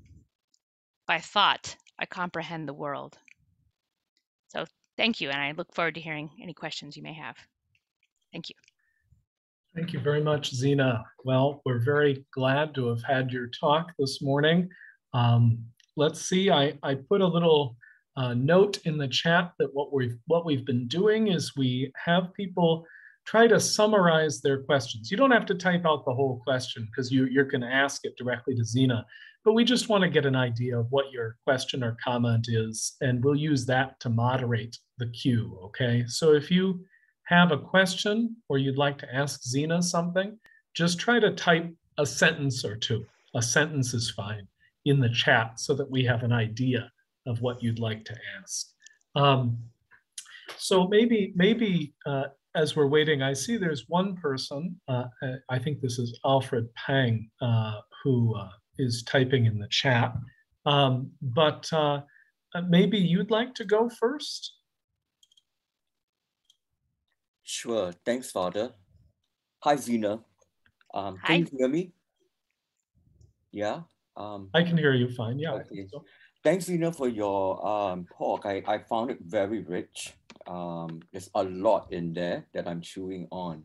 By 1.07 1.21
thought, 1.21 1.77
I 1.99 2.07
comprehend 2.07 2.67
the 2.67 2.75
world. 2.75 3.19
So 4.49 4.65
thank 4.97 5.21
you, 5.21 5.31
and 5.31 5.41
I 5.41 5.53
look 5.53 5.75
forward 5.75 5.95
to 5.95 6.01
hearing 6.01 6.31
any 6.43 6.55
questions 6.55 6.97
you 6.97 7.03
may 7.03 7.15
have. 7.15 7.37
Thank 8.33 8.49
you. 8.49 8.57
Thank 9.75 9.95
you 9.95 10.01
very 10.01 10.23
much, 10.23 10.55
Zena. 10.55 11.03
Well, 11.25 11.63
we're 11.65 11.79
very 11.79 12.27
glad 12.35 12.75
to 12.75 12.89
have 12.89 13.03
had 13.03 13.33
your 13.33 13.47
talk 13.47 13.93
this 13.99 14.21
morning. 14.21 14.69
Um, 15.15 15.65
let's 15.97 16.21
see, 16.21 16.51
I, 16.51 16.79
I 16.83 16.97
put 16.97 17.23
a 17.23 17.27
little 17.27 17.77
uh, 18.15 18.35
note 18.35 18.81
in 18.85 18.99
the 18.99 19.09
chat 19.09 19.53
that 19.59 19.73
what 19.73 19.91
we've, 19.91 20.19
what 20.27 20.45
we've 20.45 20.67
been 20.67 20.87
doing 20.89 21.29
is 21.29 21.57
we 21.57 21.91
have 21.97 22.35
people 22.35 22.85
try 23.25 23.47
to 23.47 23.59
summarize 23.59 24.43
their 24.43 24.63
questions. 24.63 25.11
You 25.11 25.17
don't 25.17 25.31
have 25.31 25.47
to 25.47 25.55
type 25.55 25.87
out 25.87 26.05
the 26.05 26.13
whole 26.13 26.43
question 26.45 26.87
because 26.91 27.11
you, 27.11 27.25
you're 27.25 27.45
going 27.45 27.63
to 27.63 27.67
ask 27.67 28.05
it 28.05 28.17
directly 28.19 28.55
to 28.57 28.65
Zena, 28.65 29.07
but 29.43 29.55
we 29.55 29.65
just 29.65 29.89
want 29.89 30.03
to 30.03 30.11
get 30.11 30.27
an 30.27 30.37
idea 30.37 30.79
of 30.79 30.89
what 30.91 31.13
your 31.13 31.37
question 31.45 31.83
or 31.83 31.97
comment 32.05 32.47
is, 32.51 32.95
and 33.01 33.25
we'll 33.25 33.37
use 33.37 33.65
that 33.67 33.99
to 34.01 34.11
moderate 34.11 34.77
the 34.99 35.07
queue, 35.07 35.59
okay? 35.65 36.05
So 36.07 36.35
if 36.35 36.51
you 36.51 36.85
have 37.25 37.53
a 37.53 37.59
question 37.59 38.37
or 38.49 38.59
you'd 38.59 38.79
like 38.79 38.99
to 38.99 39.15
ask 39.15 39.43
Zena 39.43 39.83
something, 39.83 40.39
just 40.75 40.99
try 40.99 41.21
to 41.21 41.33
type 41.35 41.73
a 41.99 42.07
sentence 42.07 42.65
or 42.65 42.77
two. 42.77 43.05
A 43.35 43.43
sentence 43.43 43.95
is 43.95 44.11
fine 44.11 44.47
in 44.85 45.01
the 45.01 45.09
chat 45.11 45.61
so 45.61 45.75
that 45.75 45.91
we 45.91 46.05
have 46.05 46.23
an 46.23 46.33
idea 46.33 46.91
of 47.27 47.41
what 47.41 47.63
you'd 47.63 47.79
like 47.79 48.05
to 48.05 48.17
ask. 48.41 48.67
Um, 49.15 49.59
so 50.57 50.89
maybe, 50.89 51.33
maybe 51.37 51.95
uh, 52.07 52.25
as 52.55 52.77
we're 52.77 52.87
waiting, 52.87 53.23
I 53.23 53.33
see 53.33 53.57
there's 53.57 53.89
one 53.89 54.17
person, 54.17 54.81
uh, 54.89 55.05
I 55.49 55.59
think 55.59 55.81
this 55.81 55.99
is 55.99 56.19
Alfred 56.25 56.69
Pang, 56.75 57.31
uh, 57.41 57.81
who 58.03 58.35
uh, 58.37 58.49
is 58.79 59.03
typing 59.05 59.47
in 59.47 59.59
the 59.59 59.69
chat. 59.69 60.15
Um, 60.67 61.11
but 61.21 61.69
uh, 61.73 62.01
uh, 62.55 62.63
maybe 62.69 62.99
you'd 62.99 63.31
like 63.31 63.55
to 63.55 63.65
go 63.65 63.89
first? 63.89 64.55
Sure. 67.53 67.93
Thanks, 68.07 68.31
Father. 68.31 68.73
Hi, 69.61 69.77
Zena. 69.77 70.21
Um, 70.95 71.19
Hi. 71.23 71.37
Can 71.37 71.49
you 71.53 71.59
hear 71.59 71.69
me? 71.69 71.93
Yeah. 73.53 73.83
Um, 74.17 74.49
I 74.55 74.63
can 74.63 74.79
hear 74.79 74.95
you 74.95 75.13
fine. 75.13 75.39
Yeah. 75.39 75.53
Okay. 75.61 75.87
so. 75.93 76.03
thanks, 76.43 76.65
Zena, 76.65 76.91
for 76.91 77.09
your 77.09 77.61
um, 77.61 78.07
talk. 78.17 78.47
I, 78.47 78.63
I 78.67 78.79
found 78.79 79.11
it 79.11 79.19
very 79.21 79.61
rich. 79.61 80.15
Um, 80.47 81.03
there's 81.13 81.29
a 81.35 81.45
lot 81.45 81.93
in 81.93 82.15
there 82.15 82.47
that 82.55 82.67
I'm 82.67 82.81
chewing 82.81 83.29
on. 83.31 83.65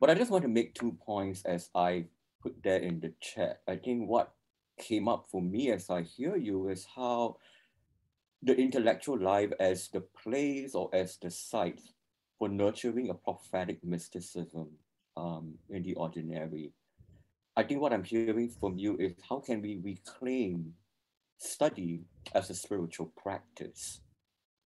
But 0.00 0.10
I 0.10 0.14
just 0.14 0.30
want 0.30 0.42
to 0.42 0.50
make 0.50 0.74
two 0.74 0.92
points 0.92 1.46
as 1.46 1.70
I 1.74 2.04
put 2.42 2.62
that 2.62 2.82
in 2.82 3.00
the 3.00 3.14
chat. 3.22 3.62
I 3.66 3.76
think 3.76 4.06
what 4.06 4.34
came 4.78 5.08
up 5.08 5.28
for 5.30 5.40
me 5.40 5.70
as 5.70 5.88
I 5.88 6.02
hear 6.02 6.36
you 6.36 6.68
is 6.68 6.86
how 6.94 7.38
the 8.42 8.54
intellectual 8.54 9.18
life 9.18 9.50
as 9.58 9.88
the 9.88 10.02
place 10.22 10.74
or 10.74 10.90
as 10.92 11.16
the 11.16 11.30
site 11.30 11.80
for 12.38 12.48
nurturing 12.48 13.10
a 13.10 13.14
prophetic 13.14 13.82
mysticism 13.84 14.68
um, 15.16 15.54
in 15.70 15.82
the 15.82 15.94
ordinary. 15.94 16.72
I 17.56 17.62
think 17.62 17.80
what 17.80 17.92
I'm 17.92 18.04
hearing 18.04 18.48
from 18.48 18.78
you 18.78 18.96
is 18.98 19.12
how 19.28 19.38
can 19.38 19.62
we 19.62 19.80
reclaim 19.82 20.74
study 21.38 22.02
as 22.34 22.50
a 22.50 22.54
spiritual 22.54 23.12
practice, 23.16 24.00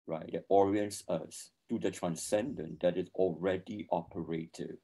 right? 0.08 0.30
That 0.34 0.46
orients 0.50 1.04
us 1.08 1.52
to 1.70 1.80
the 1.80 1.92
transcendent 1.92 2.82
that 2.82 2.98
is 2.98 3.08
already 3.16 3.88
operative 3.92 4.78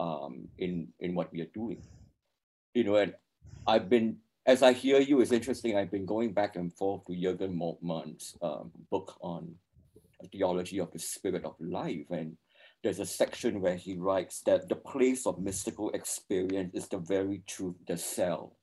um, 0.00 0.48
in, 0.58 0.88
in 0.98 1.14
what 1.14 1.32
we 1.32 1.40
are 1.42 1.50
doing. 1.54 1.82
You 2.74 2.84
know, 2.84 2.96
and 2.96 3.14
I've 3.66 3.88
been, 3.88 4.16
as 4.46 4.62
I 4.62 4.72
hear 4.72 4.98
you, 4.98 5.20
it's 5.20 5.30
interesting, 5.30 5.76
I've 5.76 5.90
been 5.90 6.06
going 6.06 6.32
back 6.32 6.56
and 6.56 6.72
forth 6.72 7.04
to 7.06 7.12
Jürgen 7.12 7.54
Moltmann's 7.54 8.36
um, 8.42 8.72
book 8.90 9.16
on 9.20 9.54
theology 10.28 10.78
of 10.78 10.90
the 10.92 10.98
spirit 10.98 11.44
of 11.44 11.54
life. 11.60 12.06
And 12.10 12.36
there's 12.82 13.00
a 13.00 13.06
section 13.06 13.60
where 13.60 13.76
he 13.76 13.96
writes 13.96 14.40
that 14.46 14.68
the 14.68 14.76
place 14.76 15.26
of 15.26 15.38
mystical 15.38 15.90
experience 15.90 16.72
is 16.74 16.88
the 16.88 16.98
very 16.98 17.42
truth, 17.46 17.76
the 17.86 17.96
cell, 17.96 18.56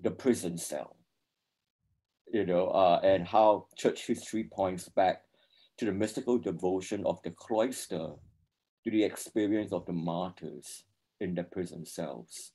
the 0.00 0.10
prison 0.10 0.58
cell. 0.58 0.96
You 2.32 2.44
know, 2.44 2.68
uh, 2.68 3.00
and 3.02 3.26
how 3.26 3.66
church 3.76 4.06
history 4.06 4.48
points 4.52 4.88
back 4.88 5.22
to 5.78 5.84
the 5.84 5.92
mystical 5.92 6.38
devotion 6.38 7.04
of 7.06 7.22
the 7.22 7.30
cloister 7.30 8.10
to 8.84 8.90
the 8.90 9.04
experience 9.04 9.72
of 9.72 9.84
the 9.86 9.92
martyrs 9.92 10.84
in 11.20 11.34
the 11.34 11.44
prison 11.44 11.84
cells. 11.84 12.52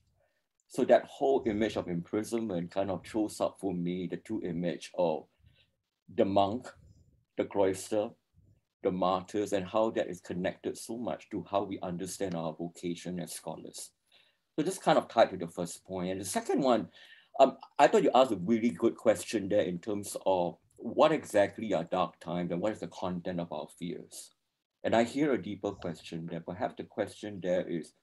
So 0.67 0.85
that 0.85 1.05
whole 1.05 1.43
image 1.45 1.75
of 1.75 1.89
imprisonment 1.89 2.71
kind 2.71 2.89
of 2.89 3.05
throws 3.05 3.41
up 3.41 3.57
for 3.59 3.73
me 3.73 4.07
the 4.09 4.17
two 4.17 4.41
image 4.41 4.91
of 4.97 5.25
the 6.15 6.23
monk, 6.23 6.67
the 7.37 7.45
cloister, 7.45 8.09
the 8.83 8.91
martyrs, 8.91 9.53
and 9.53 9.65
how 9.65 9.91
that 9.91 10.07
is 10.07 10.21
connected 10.21 10.77
so 10.77 10.97
much 10.97 11.29
to 11.29 11.45
how 11.49 11.63
we 11.63 11.79
understand 11.81 12.35
our 12.35 12.53
vocation 12.53 13.19
as 13.19 13.33
scholars. 13.33 13.91
So 14.55 14.63
this 14.63 14.77
kind 14.77 14.97
of 14.97 15.07
tied 15.07 15.29
to 15.31 15.37
the 15.37 15.47
first 15.47 15.85
point. 15.85 16.11
And 16.11 16.21
the 16.21 16.25
second 16.25 16.61
one, 16.61 16.89
um, 17.39 17.57
I 17.79 17.87
thought 17.87 18.03
you 18.03 18.11
asked 18.13 18.31
a 18.31 18.35
really 18.35 18.69
good 18.69 18.95
question 18.95 19.47
there 19.49 19.61
in 19.61 19.79
terms 19.79 20.17
of 20.25 20.57
what 20.77 21.11
exactly 21.11 21.73
are 21.73 21.83
dark 21.83 22.19
times 22.19 22.51
and 22.51 22.59
what 22.59 22.73
is 22.73 22.79
the 22.79 22.87
content 22.87 23.39
of 23.39 23.51
our 23.51 23.67
fears. 23.79 24.31
And 24.83 24.95
I 24.95 25.03
hear 25.03 25.33
a 25.33 25.41
deeper 25.41 25.71
question 25.71 26.27
there. 26.29 26.41
Perhaps 26.41 26.75
the 26.77 26.83
question 26.83 27.39
there 27.41 27.67
is 27.67 27.93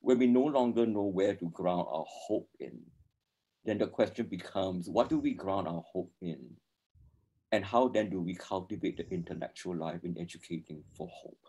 when 0.00 0.18
we 0.18 0.26
no 0.26 0.44
longer 0.44 0.86
know 0.86 1.04
where 1.04 1.34
to 1.34 1.50
ground 1.50 1.86
our 1.90 2.04
hope 2.08 2.48
in, 2.60 2.80
then 3.64 3.78
the 3.78 3.86
question 3.86 4.26
becomes 4.26 4.88
what 4.88 5.08
do 5.08 5.18
we 5.18 5.34
ground 5.34 5.68
our 5.68 5.82
hope 5.92 6.12
in? 6.20 6.38
And 7.52 7.64
how 7.64 7.88
then 7.88 8.10
do 8.10 8.20
we 8.20 8.34
cultivate 8.34 8.96
the 8.96 9.08
intellectual 9.10 9.76
life 9.76 10.04
in 10.04 10.18
educating 10.18 10.82
for 10.96 11.06
hope? 11.12 11.46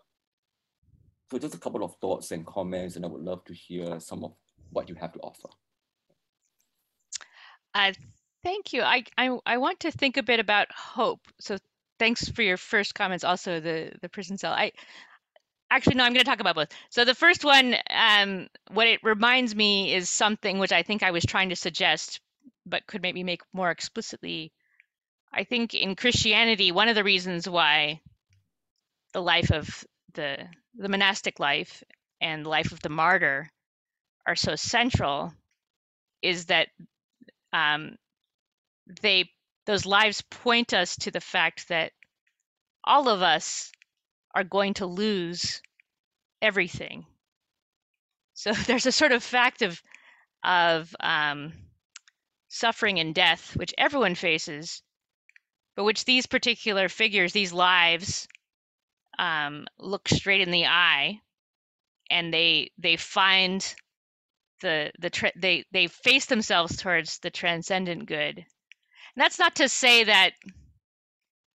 so 1.34 1.38
just 1.38 1.54
a 1.54 1.58
couple 1.58 1.82
of 1.82 1.96
thoughts 1.96 2.30
and 2.30 2.46
comments, 2.46 2.96
and 2.96 3.04
I 3.04 3.08
would 3.08 3.22
love 3.22 3.44
to 3.46 3.54
hear 3.54 3.98
some 3.98 4.24
of 4.24 4.34
what 4.70 4.88
you 4.88 4.94
have 4.94 5.12
to 5.14 5.18
offer. 5.20 5.48
Uh, 7.74 7.92
thank 8.44 8.72
you. 8.72 8.82
I, 8.82 9.04
I 9.18 9.36
I 9.44 9.58
want 9.58 9.80
to 9.80 9.90
think 9.90 10.16
a 10.16 10.22
bit 10.22 10.38
about 10.38 10.70
hope. 10.70 11.20
So 11.40 11.58
thanks 11.98 12.28
for 12.28 12.42
your 12.42 12.56
first 12.56 12.94
comments. 12.94 13.24
Also, 13.24 13.58
the 13.58 13.92
the 14.00 14.08
prison 14.08 14.38
cell. 14.38 14.52
I 14.52 14.72
actually 15.70 15.96
no, 15.96 16.04
I'm 16.04 16.12
going 16.12 16.24
to 16.24 16.30
talk 16.30 16.40
about 16.40 16.54
both. 16.54 16.68
So 16.90 17.04
the 17.04 17.16
first 17.16 17.44
one, 17.44 17.74
um, 17.90 18.46
what 18.70 18.86
it 18.86 19.00
reminds 19.02 19.56
me 19.56 19.92
is 19.92 20.08
something 20.08 20.58
which 20.58 20.72
I 20.72 20.84
think 20.84 21.02
I 21.02 21.10
was 21.10 21.24
trying 21.24 21.48
to 21.48 21.56
suggest, 21.56 22.20
but 22.64 22.86
could 22.86 23.02
maybe 23.02 23.24
make 23.24 23.42
more 23.52 23.70
explicitly. 23.70 24.52
I 25.36 25.44
think 25.44 25.74
in 25.74 25.96
Christianity, 25.96 26.70
one 26.70 26.88
of 26.88 26.94
the 26.94 27.02
reasons 27.02 27.48
why 27.48 28.00
the 29.12 29.20
life 29.20 29.50
of 29.50 29.84
the 30.14 30.38
the 30.76 30.88
monastic 30.88 31.40
life 31.40 31.82
and 32.20 32.44
the 32.44 32.48
life 32.48 32.72
of 32.72 32.80
the 32.80 32.88
martyr 32.88 33.50
are 34.26 34.36
so 34.36 34.54
central 34.56 35.32
is 36.22 36.46
that 36.46 36.68
um, 37.52 37.96
they 39.02 39.30
those 39.66 39.86
lives 39.86 40.22
point 40.22 40.72
us 40.72 40.96
to 40.96 41.10
the 41.10 41.20
fact 41.20 41.68
that 41.68 41.92
all 42.84 43.08
of 43.08 43.22
us 43.22 43.72
are 44.34 44.44
going 44.44 44.74
to 44.74 44.86
lose 44.86 45.62
everything. 46.42 47.06
So 48.34 48.52
there's 48.66 48.86
a 48.86 48.92
sort 48.92 49.12
of 49.12 49.22
fact 49.22 49.62
of 49.62 49.82
of 50.44 50.94
um, 51.00 51.52
suffering 52.48 53.00
and 53.00 53.14
death, 53.14 53.56
which 53.56 53.74
everyone 53.78 54.14
faces, 54.14 54.82
but 55.76 55.84
which 55.84 56.04
these 56.04 56.26
particular 56.26 56.88
figures, 56.88 57.32
these 57.32 57.52
lives, 57.52 58.28
um, 59.18 59.66
look 59.78 60.08
straight 60.08 60.40
in 60.40 60.50
the 60.50 60.66
eye, 60.66 61.20
and 62.10 62.32
they 62.32 62.70
they 62.78 62.96
find 62.96 63.74
the 64.60 64.92
the 64.98 65.10
tra- 65.10 65.32
they 65.36 65.64
they 65.72 65.86
face 65.86 66.26
themselves 66.26 66.76
towards 66.76 67.18
the 67.18 67.30
transcendent 67.30 68.06
good. 68.06 68.38
And 68.38 69.22
that's 69.22 69.38
not 69.38 69.56
to 69.56 69.68
say 69.68 70.04
that 70.04 70.32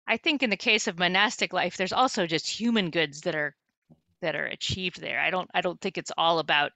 I 0.08 0.18
think 0.18 0.42
in 0.42 0.50
the 0.50 0.58
case 0.58 0.88
of 0.88 0.98
monastic 1.00 1.54
life, 1.54 1.78
there's 1.78 1.94
also 1.94 2.28
just 2.28 2.50
human 2.50 2.90
goods 2.90 3.22
that 3.22 3.36
are 3.36 3.56
that 4.22 4.36
are 4.36 4.46
achieved 4.46 5.02
there. 5.02 5.20
I 5.20 5.30
don't 5.30 5.50
I 5.54 5.62
don't 5.62 5.80
think 5.80 5.98
it's 5.98 6.12
all 6.18 6.40
about 6.40 6.72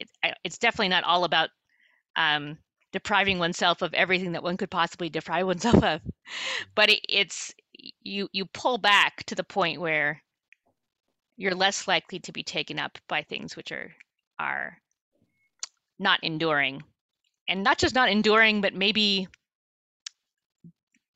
it, 0.00 0.08
it's 0.44 0.58
definitely 0.58 0.88
not 0.88 1.04
all 1.04 1.24
about 1.24 1.50
um, 2.16 2.58
depriving 2.92 3.38
oneself 3.38 3.82
of 3.82 3.94
everything 3.94 4.32
that 4.32 4.42
one 4.42 4.56
could 4.56 4.70
possibly 4.70 5.08
deprive 5.08 5.46
oneself 5.46 5.82
of, 5.82 6.00
but 6.74 6.90
it, 6.90 7.00
it's 7.08 7.54
you 8.02 8.28
you 8.32 8.44
pull 8.46 8.78
back 8.78 9.24
to 9.24 9.34
the 9.34 9.44
point 9.44 9.80
where 9.80 10.22
you're 11.36 11.54
less 11.54 11.86
likely 11.86 12.18
to 12.18 12.32
be 12.32 12.42
taken 12.42 12.78
up 12.78 12.98
by 13.08 13.22
things 13.22 13.56
which 13.56 13.72
are 13.72 13.92
are 14.38 14.78
not 15.98 16.20
enduring. 16.22 16.82
And 17.48 17.62
not 17.64 17.78
just 17.78 17.94
not 17.94 18.10
enduring 18.10 18.60
but 18.60 18.74
maybe 18.74 19.28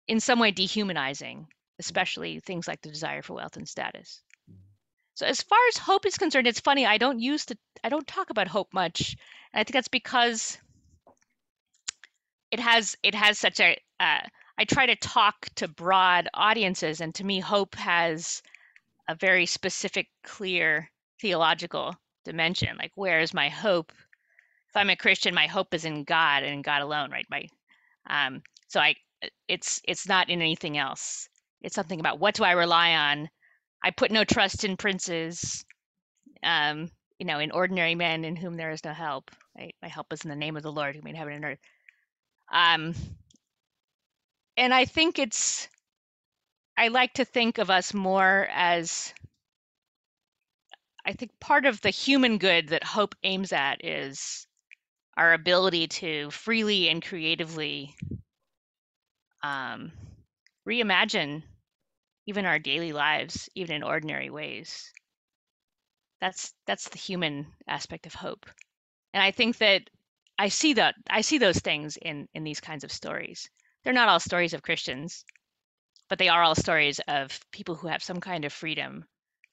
in 0.08 0.18
some 0.20 0.38
way 0.38 0.50
dehumanizing 0.50 1.40
mm. 1.40 1.46
especially 1.78 2.40
things 2.40 2.66
like 2.66 2.80
the 2.80 2.88
desire 2.88 3.22
for 3.22 3.34
wealth 3.34 3.56
and 3.56 3.68
status. 3.68 4.22
Mm. 4.50 4.56
So 5.14 5.26
as 5.26 5.42
far 5.42 5.58
as 5.68 5.76
hope 5.76 6.06
is 6.06 6.16
concerned 6.16 6.46
it's 6.46 6.60
funny 6.60 6.86
i 6.86 6.98
don't 6.98 7.20
use 7.20 7.44
the 7.44 7.58
i 7.84 7.88
don't 7.88 8.06
talk 8.06 8.30
about 8.30 8.48
hope 8.48 8.72
much. 8.72 9.16
And 9.52 9.60
i 9.60 9.64
think 9.64 9.74
that's 9.74 9.88
because 9.88 10.58
it 12.52 12.60
has 12.60 12.96
it 13.04 13.16
has 13.16 13.40
such 13.40 13.60
a 13.60 13.78
uh, 14.00 14.20
I 14.58 14.64
try 14.66 14.86
to 14.86 14.96
talk 14.96 15.48
to 15.56 15.68
broad 15.68 16.28
audiences 16.34 17.02
and 17.02 17.14
to 17.16 17.24
me 17.24 17.40
hope 17.40 17.76
has 17.76 18.42
a 19.08 19.16
very 19.16 19.46
specific 19.46 20.08
clear 20.24 20.90
theological 21.20 21.96
dimension 22.24 22.76
like 22.78 22.92
where 22.96 23.20
is 23.20 23.34
my 23.34 23.50
hope 23.50 23.92
if 24.72 24.78
I'm 24.78 24.90
a 24.90 24.96
Christian, 24.96 25.34
my 25.34 25.48
hope 25.48 25.74
is 25.74 25.84
in 25.84 26.04
God 26.04 26.44
and 26.44 26.54
in 26.54 26.62
God 26.62 26.82
alone, 26.82 27.10
right? 27.10 27.26
My, 27.30 27.46
um, 28.08 28.42
so 28.68 28.80
I, 28.80 28.94
it's 29.48 29.82
it's 29.86 30.08
not 30.08 30.30
in 30.30 30.40
anything 30.42 30.78
else. 30.78 31.28
It's 31.62 31.74
something 31.74 32.00
about 32.00 32.20
what 32.20 32.36
do 32.36 32.44
I 32.44 32.52
rely 32.52 32.94
on. 32.94 33.28
I 33.84 33.90
put 33.90 34.10
no 34.12 34.24
trust 34.24 34.64
in 34.64 34.78
princes, 34.78 35.64
um, 36.42 36.90
you 37.18 37.26
know, 37.26 37.38
in 37.38 37.50
ordinary 37.50 37.94
men 37.96 38.24
in 38.24 38.36
whom 38.36 38.56
there 38.56 38.70
is 38.70 38.84
no 38.84 38.94
help. 38.94 39.30
Right? 39.58 39.74
My 39.82 39.88
help 39.88 40.12
is 40.12 40.24
in 40.24 40.30
the 40.30 40.36
name 40.36 40.56
of 40.56 40.64
the 40.64 40.72
Lord 40.72 40.96
who 40.96 41.02
made 41.02 41.16
heaven 41.16 41.34
and 41.34 41.44
earth. 41.44 41.60
Um, 42.50 42.94
and 44.56 44.72
I 44.72 44.84
think 44.84 45.18
it's, 45.18 45.68
I 46.76 46.88
like 46.88 47.14
to 47.14 47.24
think 47.24 47.58
of 47.58 47.70
us 47.70 47.94
more 47.94 48.48
as 48.50 49.12
I 51.04 51.12
think 51.12 51.38
part 51.40 51.66
of 51.66 51.80
the 51.80 51.90
human 51.90 52.38
good 52.38 52.68
that 52.68 52.84
hope 52.84 53.14
aims 53.24 53.52
at 53.52 53.84
is 53.84 54.46
our 55.16 55.32
ability 55.32 55.88
to 55.88 56.30
freely 56.30 56.88
and 56.88 57.04
creatively 57.04 57.94
um, 59.42 59.92
reimagine 60.66 61.42
even 62.26 62.46
our 62.46 62.58
daily 62.58 62.92
lives, 62.92 63.48
even 63.54 63.76
in 63.76 63.82
ordinary 63.82 64.30
ways. 64.30 64.92
That's 66.20 66.54
that's 66.66 66.88
the 66.88 66.98
human 66.98 67.46
aspect 67.66 68.06
of 68.06 68.14
hope, 68.14 68.46
and 69.12 69.22
I 69.22 69.32
think 69.32 69.58
that 69.58 69.90
I 70.42 70.48
see 70.48 70.72
that 70.72 70.96
I 71.08 71.20
see 71.20 71.38
those 71.38 71.60
things 71.60 71.96
in 71.96 72.26
in 72.34 72.42
these 72.42 72.58
kinds 72.58 72.82
of 72.82 72.90
stories. 72.90 73.48
They're 73.84 73.92
not 73.92 74.08
all 74.08 74.18
stories 74.18 74.54
of 74.54 74.62
Christians, 74.62 75.24
but 76.08 76.18
they 76.18 76.28
are 76.28 76.42
all 76.42 76.56
stories 76.56 77.00
of 77.06 77.38
people 77.52 77.76
who 77.76 77.86
have 77.86 78.02
some 78.02 78.18
kind 78.18 78.44
of 78.44 78.52
freedom 78.52 79.04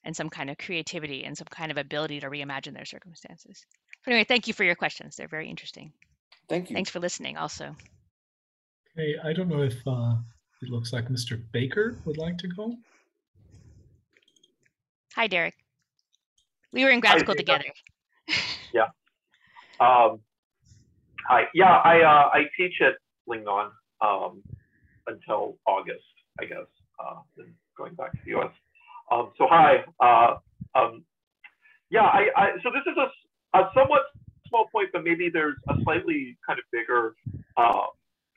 and 0.03 0.15
some 0.15 0.31
kind 0.31 0.49
of 0.49 0.57
creativity 0.57 1.25
and 1.25 1.37
some 1.37 1.45
kind 1.45 1.69
of 1.69 1.77
ability 1.77 2.21
to 2.21 2.27
reimagine 2.27 2.73
their 2.73 2.85
circumstances. 2.85 3.67
But 4.03 4.13
anyway, 4.13 4.23
thank 4.23 4.47
you 4.47 4.53
for 4.55 4.63
your 4.63 4.73
questions. 4.73 5.15
They're 5.15 5.27
very 5.27 5.47
interesting. 5.47 5.93
Thank 6.47 6.71
you. 6.71 6.73
Thanks 6.73 6.89
for 6.89 6.99
listening 6.99 7.37
also. 7.37 7.75
Okay, 8.97 9.13
I 9.23 9.31
don't 9.31 9.47
know 9.47 9.61
if 9.61 9.77
uh, 9.85 10.15
it 10.63 10.69
looks 10.69 10.91
like 10.91 11.07
Mr. 11.07 11.39
Baker 11.51 11.99
would 12.05 12.17
like 12.17 12.39
to 12.39 12.47
go. 12.47 12.75
Hi, 15.13 15.27
Derek. 15.27 15.53
We 16.73 16.83
were 16.83 16.89
in 16.89 16.99
grad 16.99 17.13
Hi, 17.13 17.19
school 17.19 17.35
together. 17.35 17.65
Yeah. 18.71 18.89
Um, 19.79 20.19
hi. 21.29 21.43
Yeah, 21.53 21.77
I 21.83 22.01
uh, 22.01 22.29
I 22.33 22.43
teach 22.57 22.73
at 22.81 22.95
Lingnan 23.29 23.69
um, 24.01 24.41
until 25.07 25.57
August, 25.65 26.03
I 26.39 26.45
guess. 26.45 26.67
Uh, 26.99 27.21
going 27.77 27.93
back 27.95 28.11
to 28.11 28.19
the 28.25 28.31
U.S. 28.31 28.51
Um, 29.11 29.31
so 29.37 29.47
hi. 29.49 29.85
Uh, 30.01 30.37
um, 30.77 31.03
yeah, 31.89 32.01
I, 32.01 32.27
I 32.35 32.47
so 32.61 32.69
this 32.71 32.83
is 32.91 32.97
a, 32.97 33.57
a 33.57 33.69
somewhat 33.73 34.01
small 34.47 34.67
point, 34.71 34.89
but 34.91 35.03
maybe 35.03 35.29
there's 35.31 35.55
a 35.69 35.75
slightly 35.83 36.37
kind 36.45 36.59
of 36.59 36.65
bigger 36.71 37.15
uh, 37.57 37.85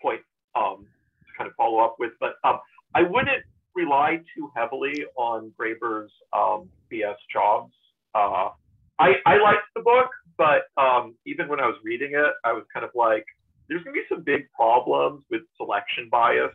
point 0.01 0.21
um, 0.55 0.87
to 1.27 1.33
kind 1.37 1.49
of 1.49 1.57
follow 1.57 1.79
up 1.81 1.97
with. 1.99 2.13
But 2.21 2.35
um, 2.45 2.61
I 2.95 3.03
wouldn't 3.03 3.43
rely 3.75 4.21
too 4.37 4.51
heavily 4.55 5.05
on 5.17 5.53
Graeber's 5.59 6.13
um, 6.37 6.69
BS 6.93 7.17
jobs. 7.33 7.73
Uh, 8.15 8.51
I, 8.99 9.15
I 9.27 9.39
liked 9.39 9.67
the 9.75 9.83
book, 9.83 10.11
but 10.37 10.63
um, 10.81 11.15
even 11.27 11.49
when 11.49 11.61
I 11.61 11.67
was 11.67 11.77
reading 11.85 12.13
it, 12.15 12.33
I 12.45 12.53
was 12.53 12.65
kind 12.73 12.85
of 12.85 12.91
like, 12.95 13.25
there's 13.69 13.83
going 13.85 13.95
to 13.95 14.01
be 14.01 14.07
some 14.09 14.23
big 14.23 14.51
problems 14.53 15.25
with 15.31 15.43
selection 15.57 16.09
bias 16.11 16.53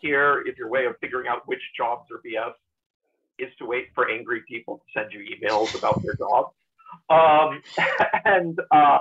here 0.00 0.42
if 0.46 0.58
your 0.58 0.68
way 0.68 0.86
of 0.86 0.94
figuring 1.00 1.28
out 1.28 1.46
which 1.46 1.60
jobs 1.76 2.10
are 2.10 2.20
BS 2.26 2.52
is 3.38 3.52
to 3.58 3.66
wait 3.66 3.88
for 3.94 4.10
angry 4.10 4.42
people 4.48 4.78
to 4.78 5.00
send 5.00 5.12
you 5.12 5.20
emails 5.20 5.76
about 5.78 6.02
their 6.02 6.14
jobs. 6.14 6.54
Um, 7.10 7.62
and 8.24 8.58
uh, 8.70 8.98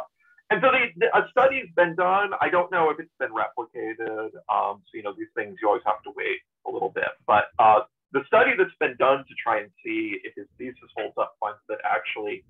and 0.51 0.61
so 0.61 0.69
the, 0.71 0.85
the, 0.97 1.17
a 1.17 1.27
study's 1.31 1.69
been 1.75 1.95
done. 1.95 2.31
I 2.39 2.49
don't 2.49 2.71
know 2.71 2.89
if 2.89 2.99
it's 2.99 3.13
been 3.19 3.31
replicated. 3.31 4.29
Um, 4.49 4.83
so 4.85 4.93
you 4.93 5.03
know 5.03 5.13
these 5.17 5.31
things 5.35 5.57
you 5.61 5.67
always 5.67 5.83
have 5.85 6.03
to 6.03 6.11
wait 6.15 6.39
a 6.67 6.71
little 6.71 6.89
bit. 6.89 7.09
But 7.25 7.45
uh, 7.57 7.81
the 8.11 8.21
study 8.27 8.51
that's 8.57 8.75
been 8.79 8.95
done 8.97 9.19
to 9.27 9.33
try 9.41 9.59
and 9.59 9.69
see 9.83 10.19
if 10.23 10.35
his 10.35 10.47
thesis 10.57 10.89
holds 10.95 11.17
up 11.17 11.35
finds 11.39 11.59
that 11.69 11.79
actually 11.83 12.43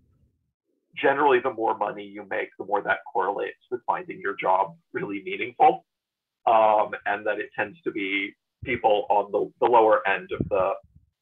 generally 1.01 1.39
the 1.39 1.53
more 1.53 1.77
money 1.77 2.03
you 2.03 2.25
make, 2.29 2.49
the 2.57 2.65
more 2.65 2.81
that 2.81 2.99
correlates 3.11 3.59
with 3.71 3.81
finding 3.85 4.19
your 4.19 4.35
job 4.35 4.75
really 4.93 5.21
meaningful. 5.23 5.85
Um, 6.47 6.91
and 7.07 7.25
that 7.25 7.39
it 7.39 7.49
tends 7.55 7.81
to 7.81 7.91
be 7.91 8.35
people 8.63 9.07
on 9.09 9.31
the, 9.31 9.51
the 9.65 9.71
lower 9.71 10.07
end 10.07 10.29
of 10.31 10.47
the 10.49 10.71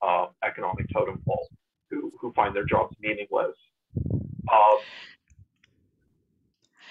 um, 0.06 0.28
economic 0.46 0.86
totem 0.94 1.22
pole 1.26 1.48
who, 1.90 2.12
who 2.20 2.34
find 2.34 2.54
their 2.54 2.66
jobs 2.66 2.96
meaningless. 3.00 3.56
Um, 4.52 4.80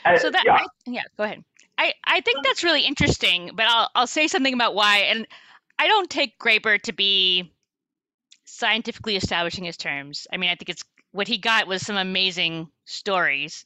and- 0.05 0.21
So 0.21 0.31
that 0.31 0.45
yeah, 0.47 0.55
I, 0.55 0.67
yeah, 0.87 1.03
go 1.17 1.25
ahead. 1.25 1.45
I 1.79 1.95
I 2.05 2.21
think 2.21 2.45
that's 2.45 2.63
really 2.65 2.83
interesting, 2.83 3.51
but 3.55 3.67
I'll 3.67 3.91
I'll 3.95 4.07
say 4.07 4.29
something 4.29 4.55
about 4.55 4.75
why. 4.75 4.99
And 4.99 5.27
I 5.79 5.89
don't 5.89 6.09
take 6.09 6.39
Graeber 6.39 6.81
to 6.83 6.93
be 6.93 7.53
scientifically 8.45 9.17
establishing 9.17 9.65
his 9.65 9.77
terms. 9.77 10.27
I 10.33 10.37
mean, 10.37 10.51
I 10.51 10.55
think 10.55 10.69
it's 10.69 10.85
what 11.13 11.29
he 11.29 11.39
got 11.39 11.67
was 11.67 11.83
some 11.83 11.97
amazing 11.97 12.69
stories 12.85 13.65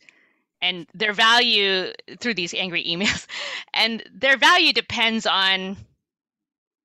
and 0.62 0.86
their 0.94 1.12
value 1.12 1.92
through 2.18 2.34
these 2.34 2.54
angry 2.54 2.84
emails 2.84 3.26
and 3.74 4.02
their 4.14 4.36
value 4.36 4.72
depends 4.72 5.26
on 5.26 5.76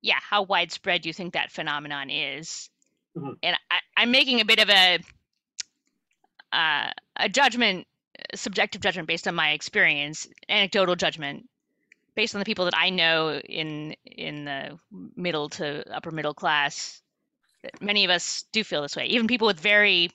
yeah 0.01 0.19
how 0.19 0.43
widespread 0.43 1.05
you 1.05 1.13
think 1.13 1.33
that 1.33 1.51
phenomenon 1.51 2.09
is 2.09 2.69
Mhm. 3.17 3.37
and 3.43 3.57
I, 3.69 3.79
i'm 3.97 4.11
making 4.11 4.39
a 4.39 4.45
bit 4.45 4.59
of 4.59 4.69
a 4.69 4.99
uh, 6.51 6.89
a 7.17 7.29
judgment, 7.29 7.87
subjective 8.35 8.81
judgment 8.81 9.07
based 9.07 9.27
on 9.27 9.35
my 9.35 9.51
experience, 9.51 10.27
anecdotal 10.49 10.95
judgment 10.95 11.47
based 12.15 12.35
on 12.35 12.39
the 12.39 12.45
people 12.45 12.65
that 12.65 12.77
I 12.77 12.89
know 12.89 13.39
in 13.39 13.95
in 14.05 14.45
the 14.45 14.77
middle 15.15 15.49
to 15.49 15.89
upper 15.93 16.11
middle 16.11 16.33
class. 16.33 17.01
Many 17.79 18.05
of 18.05 18.11
us 18.11 18.45
do 18.51 18.63
feel 18.63 18.81
this 18.81 18.95
way. 18.95 19.05
Even 19.05 19.27
people 19.27 19.47
with 19.47 19.59
very 19.59 20.11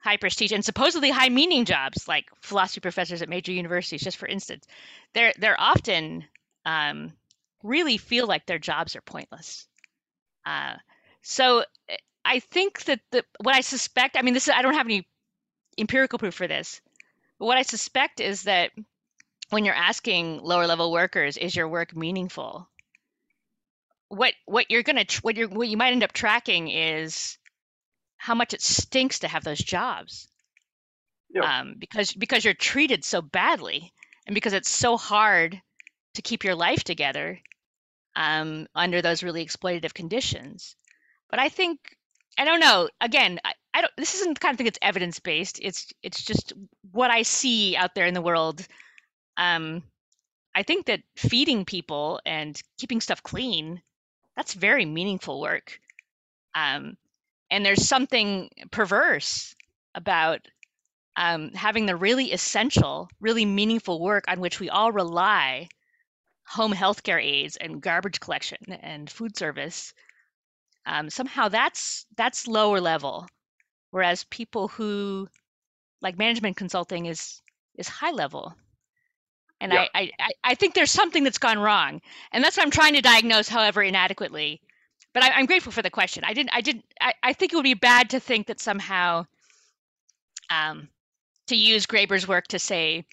high 0.00 0.16
prestige 0.16 0.52
and 0.52 0.64
supposedly 0.64 1.10
high 1.10 1.28
meaning 1.28 1.64
jobs, 1.64 2.08
like 2.08 2.26
philosophy 2.40 2.80
professors 2.80 3.22
at 3.22 3.28
major 3.28 3.52
universities, 3.52 4.02
just 4.02 4.16
for 4.16 4.26
instance, 4.26 4.66
they're 5.14 5.32
they're 5.38 5.60
often 5.60 6.24
um, 6.64 7.12
really 7.62 7.98
feel 7.98 8.26
like 8.26 8.46
their 8.46 8.58
jobs 8.58 8.96
are 8.96 9.02
pointless. 9.02 9.66
Uh, 10.44 10.74
so 11.22 11.64
eh, 11.88 11.96
I 12.24 12.40
think 12.40 12.84
that 12.84 13.00
the 13.10 13.24
what 13.42 13.54
I 13.54 13.60
suspect, 13.60 14.16
I 14.16 14.22
mean, 14.22 14.34
this 14.34 14.48
is 14.48 14.54
I 14.56 14.62
don't 14.62 14.74
have 14.74 14.86
any 14.86 15.06
empirical 15.78 16.18
proof 16.18 16.34
for 16.34 16.48
this, 16.48 16.80
but 17.38 17.46
what 17.46 17.58
I 17.58 17.62
suspect 17.62 18.20
is 18.20 18.44
that 18.44 18.72
when 19.50 19.64
you're 19.64 19.74
asking 19.74 20.40
lower 20.42 20.66
level 20.66 20.92
workers, 20.92 21.36
is 21.36 21.54
your 21.54 21.68
work 21.68 21.94
meaningful? 21.94 22.68
What 24.08 24.32
what 24.46 24.70
you're 24.70 24.82
gonna 24.82 25.04
what 25.22 25.36
you 25.36 25.48
what 25.48 25.68
you 25.68 25.76
might 25.76 25.92
end 25.92 26.02
up 26.02 26.12
tracking 26.12 26.68
is 26.68 27.36
how 28.20 28.34
much 28.34 28.52
it 28.52 28.60
stinks 28.60 29.20
to 29.20 29.28
have 29.28 29.44
those 29.44 29.58
jobs. 29.58 30.28
Yeah. 31.34 31.60
Um, 31.60 31.76
because 31.78 32.12
because 32.12 32.44
you're 32.44 32.54
treated 32.54 33.02
so 33.02 33.22
badly, 33.22 33.92
and 34.26 34.34
because 34.34 34.52
it's 34.52 34.70
so 34.70 34.98
hard 34.98 35.60
to 36.14 36.22
keep 36.22 36.44
your 36.44 36.54
life 36.54 36.84
together 36.84 37.40
um, 38.14 38.66
under 38.74 39.00
those 39.00 39.22
really 39.22 39.44
exploitative 39.44 39.94
conditions. 39.94 40.76
But 41.30 41.40
I 41.40 41.48
think 41.48 41.78
I 42.36 42.44
don't 42.44 42.60
know. 42.60 42.90
Again, 43.00 43.40
I, 43.42 43.54
I 43.72 43.80
don't. 43.80 43.92
This 43.96 44.14
isn't 44.16 44.34
the 44.34 44.40
kind 44.40 44.52
of 44.52 44.58
thing 44.58 44.66
that's 44.66 44.78
evidence 44.82 45.18
based. 45.18 45.58
It's 45.62 45.86
it's 46.02 46.22
just 46.22 46.52
what 46.92 47.10
I 47.10 47.22
see 47.22 47.74
out 47.74 47.94
there 47.94 48.06
in 48.06 48.14
the 48.14 48.20
world. 48.20 48.66
Um, 49.38 49.82
I 50.54 50.62
think 50.62 50.86
that 50.86 51.00
feeding 51.16 51.64
people 51.64 52.20
and 52.26 52.60
keeping 52.76 53.00
stuff 53.00 53.22
clean, 53.22 53.80
that's 54.36 54.52
very 54.52 54.84
meaningful 54.84 55.40
work. 55.40 55.78
Um, 56.54 56.98
and 57.50 57.64
there's 57.64 57.86
something 57.86 58.50
perverse 58.70 59.54
about 59.94 60.46
um, 61.16 61.52
having 61.52 61.86
the 61.86 61.96
really 61.96 62.32
essential, 62.32 63.08
really 63.20 63.44
meaningful 63.44 64.00
work 64.00 64.24
on 64.28 64.40
which 64.40 64.60
we 64.60 64.68
all 64.70 64.92
rely 64.92 65.68
home 66.46 66.72
healthcare 66.72 67.22
aides 67.22 67.56
and 67.56 67.80
garbage 67.82 68.20
collection 68.20 68.58
and 68.82 69.10
food 69.10 69.36
service 69.36 69.92
um, 70.86 71.10
somehow 71.10 71.48
that's 71.48 72.06
that's 72.16 72.46
lower 72.48 72.80
level. 72.80 73.26
Whereas 73.90 74.24
people 74.24 74.68
who 74.68 75.28
like 76.00 76.18
management 76.18 76.56
consulting 76.56 77.06
is 77.06 77.42
is 77.76 77.88
high 77.88 78.10
level. 78.12 78.54
And 79.60 79.72
Yeah. 79.72 79.86
I, 79.94 80.10
I 80.18 80.30
i 80.44 80.54
think 80.54 80.74
there's 80.74 80.90
something 80.90 81.24
that's 81.24 81.38
gone 81.38 81.58
wrong. 81.58 82.00
And 82.32 82.42
that's 82.42 82.56
what 82.56 82.64
i'm 82.64 82.70
trying 82.70 82.94
to 82.94 83.02
diagnose 83.02 83.48
however 83.48 83.82
inadequately 83.82 84.60
but 85.12 85.22
I, 85.22 85.30
i'm 85.32 85.46
grateful 85.46 85.72
for 85.72 85.82
the 85.82 85.90
question 85.90 86.24
i 86.24 86.34
didn't 86.34 86.50
i 86.52 86.60
didn't 86.60 86.84
I, 87.00 87.14
I 87.22 87.32
think 87.32 87.52
it 87.52 87.56
would 87.56 87.62
be 87.62 87.74
bad 87.74 88.10
to 88.10 88.20
think 88.20 88.46
that 88.48 88.60
somehow 88.60 89.26
um, 90.50 90.88
to 91.46 91.56
use 91.56 91.86
graeber's 91.86 92.26
work 92.26 92.48
to 92.48 92.58
say 92.58 93.04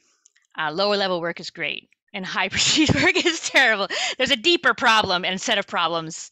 uh, 0.57 0.71
lower 0.71 0.97
level 0.97 1.21
work 1.21 1.39
is 1.39 1.49
great 1.51 1.89
and 2.13 2.25
high 2.25 2.49
prestige 2.53 2.93
work 2.93 3.25
is 3.25 3.39
terrible. 3.49 3.87
There's 4.17 4.31
a 4.31 4.35
deeper 4.35 4.73
problem 4.73 5.23
and 5.25 5.39
set 5.39 5.57
of 5.57 5.67
problems 5.67 6.31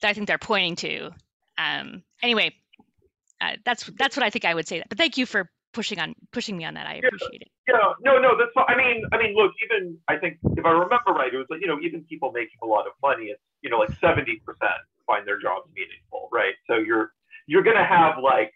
that 0.00 0.08
I 0.08 0.12
think 0.14 0.26
they're 0.26 0.38
pointing 0.38 0.76
to. 0.76 1.10
Um, 1.58 2.02
anyway, 2.22 2.54
uh, 3.40 3.56
that's 3.64 3.90
that's 3.98 4.16
what 4.16 4.24
I 4.24 4.30
think 4.30 4.44
I 4.44 4.54
would 4.54 4.68
say. 4.68 4.82
But 4.88 4.98
thank 4.98 5.16
you 5.16 5.26
for 5.26 5.50
pushing 5.72 5.98
on 5.98 6.14
pushing 6.32 6.56
me 6.56 6.64
on 6.64 6.74
that. 6.74 6.86
I 6.86 6.94
appreciate 6.94 7.42
it. 7.42 7.48
Yeah, 7.68 7.92
no, 8.02 8.18
no, 8.18 8.36
that's. 8.38 8.52
fi- 8.54 8.72
I 8.72 8.76
mean, 8.76 9.04
I 9.12 9.18
mean, 9.18 9.34
look, 9.34 9.52
even 9.64 9.98
I 10.08 10.16
think 10.16 10.38
if 10.56 10.64
I 10.64 10.70
remember 10.70 11.12
right, 11.12 11.32
it 11.32 11.36
was 11.36 11.46
like 11.50 11.60
you 11.60 11.66
know, 11.66 11.78
even 11.82 12.04
people 12.04 12.30
making 12.32 12.58
a 12.62 12.66
lot 12.66 12.86
of 12.86 12.92
money, 13.02 13.26
it's 13.26 13.40
you 13.62 13.70
know, 13.70 13.78
like 13.78 13.90
seventy 14.00 14.40
percent 14.44 14.84
find 15.06 15.26
their 15.26 15.40
jobs 15.40 15.68
meaningful, 15.74 16.28
right? 16.32 16.54
So 16.68 16.76
you're 16.76 17.12
you're 17.46 17.62
gonna 17.62 17.86
have 17.86 18.22
like 18.22 18.52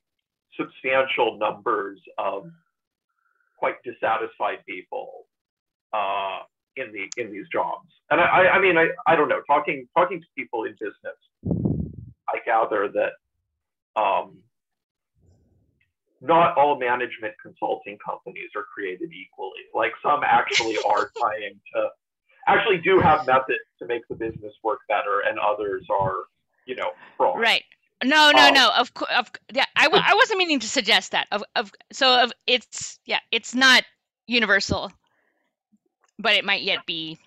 substantial 0.58 1.38
numbers 1.38 2.00
of 2.18 2.50
quite 3.58 3.76
dissatisfied 3.84 4.58
people 4.66 5.26
uh, 5.92 6.40
in 6.76 6.92
the 6.92 7.22
in 7.22 7.32
these 7.32 7.46
jobs, 7.52 7.88
and 8.10 8.20
I, 8.20 8.24
I, 8.24 8.52
I 8.54 8.60
mean, 8.60 8.76
I, 8.76 8.88
I 9.06 9.16
don't 9.16 9.28
know, 9.28 9.42
talking 9.46 9.88
talking 9.96 10.20
to 10.20 10.26
people 10.36 10.64
in 10.64 10.76
business, 10.80 11.18
I 12.28 12.38
gather 12.44 12.88
that 12.88 14.00
um, 14.00 14.38
not 16.20 16.56
all 16.56 16.78
management 16.78 17.34
consulting 17.42 17.98
companies 18.04 18.50
are 18.54 18.64
created 18.74 19.10
equally. 19.12 19.64
Like 19.74 19.92
some 20.02 20.20
actually 20.24 20.76
are 20.88 21.10
trying 21.16 21.60
to 21.74 21.88
actually 22.46 22.78
do 22.78 22.98
have 23.00 23.26
methods 23.26 23.64
to 23.78 23.86
make 23.86 24.02
the 24.08 24.14
business 24.14 24.54
work 24.62 24.80
better, 24.88 25.22
and 25.28 25.38
others 25.38 25.86
are, 25.90 26.24
you 26.66 26.76
know, 26.76 26.90
fraud. 27.16 27.38
Right. 27.40 27.64
No, 28.02 28.30
no, 28.32 28.48
Oh. 28.48 28.50
no. 28.50 28.70
Of 28.78 28.94
course, 28.94 29.10
of 29.16 29.30
yeah. 29.52 29.66
I, 29.76 29.84
w- 29.84 30.02
I 30.04 30.14
wasn't 30.14 30.38
meaning 30.38 30.60
to 30.60 30.68
suggest 30.68 31.12
that. 31.12 31.26
Of 31.32 31.44
of 31.54 31.70
so 31.92 32.22
of 32.22 32.32
it's 32.46 32.98
yeah. 33.04 33.20
It's 33.30 33.54
not 33.54 33.84
universal, 34.26 34.90
but 36.18 36.34
it 36.34 36.44
might 36.44 36.62
yet 36.62 36.86
be 36.86 37.18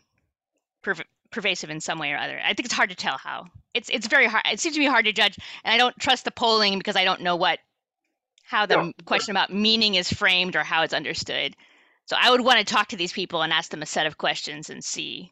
perv- 0.84 1.04
pervasive 1.32 1.70
in 1.70 1.80
some 1.80 2.00
way 2.00 2.12
or 2.12 2.18
other. 2.18 2.40
I 2.44 2.54
think 2.54 2.66
it's 2.66 2.74
hard 2.74 2.90
to 2.90 2.96
tell 2.96 3.18
how. 3.18 3.46
It's 3.74 3.90
it's 3.90 4.08
very 4.08 4.26
hard. 4.28 4.44
It 4.52 4.60
seems 4.60 4.76
to 4.76 4.80
be 4.82 4.88
hard 4.88 5.06
to 5.06 5.14
judge, 5.14 5.38
and 5.64 5.74
I 5.74 5.78
don't 5.78 5.98
trust 6.00 6.26
the 6.26 6.32
polling 6.32 6.78
because 6.78 6.96
I 6.96 7.04
don't 7.04 7.22
know 7.22 7.36
what 7.36 7.60
how 8.46 8.66
the 8.66 8.76
Yeah, 8.76 8.92
question 9.06 9.32
about 9.32 9.54
meaning 9.54 9.96
is 9.96 10.12
framed 10.12 10.56
or 10.56 10.64
how 10.64 10.84
it's 10.84 10.94
understood. 10.94 11.56
So 12.06 12.18
I 12.20 12.30
would 12.32 12.42
want 12.42 12.60
to 12.60 12.66
talk 12.66 12.90
to 12.90 12.98
these 12.98 13.14
people 13.14 13.42
and 13.42 13.54
ask 13.54 13.72
them 13.72 13.82
a 13.82 13.86
set 13.86 14.06
of 14.06 14.18
questions 14.18 14.70
and 14.70 14.84
see 14.84 15.32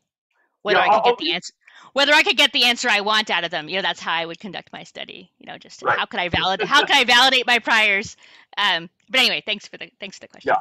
whether 0.62 0.80
Yeah, 0.80 0.86
I 0.86 0.88
could 0.90 0.96
I'll- 0.96 1.04
get 1.16 1.18
the 1.18 1.34
answer 1.34 1.54
whether 1.94 2.14
I 2.14 2.24
could 2.24 2.38
get 2.38 2.52
the 2.54 2.64
answer 2.64 2.90
I 2.90 3.02
want 3.02 3.30
out 3.30 3.44
of 3.44 3.52
them. 3.52 3.70
You 3.70 3.78
know, 3.78 3.82
that's 3.82 4.00
how 4.00 4.14
I 4.14 4.26
would 4.26 4.40
conduct 4.40 4.72
my 4.74 4.84
study. 4.84 5.32
You 5.40 5.48
know, 5.48 5.58
just 5.58 5.82
Right. 5.82 5.98
how 5.98 6.06
could 6.06 6.20
I 6.20 6.30
validate 6.30 6.68
how 6.68 6.82
could 6.82 6.96
I 6.96 7.04
validate 7.04 7.46
my 7.48 7.60
priors? 7.60 8.16
Um, 8.58 8.90
but 9.10 9.20
anyway, 9.20 9.42
thanks 9.46 9.68
for 9.68 9.78
the 9.78 9.90
thanks 10.00 10.18
for 10.18 10.22
the 10.22 10.28
question. 10.28 10.54
Yeah. 10.54 10.60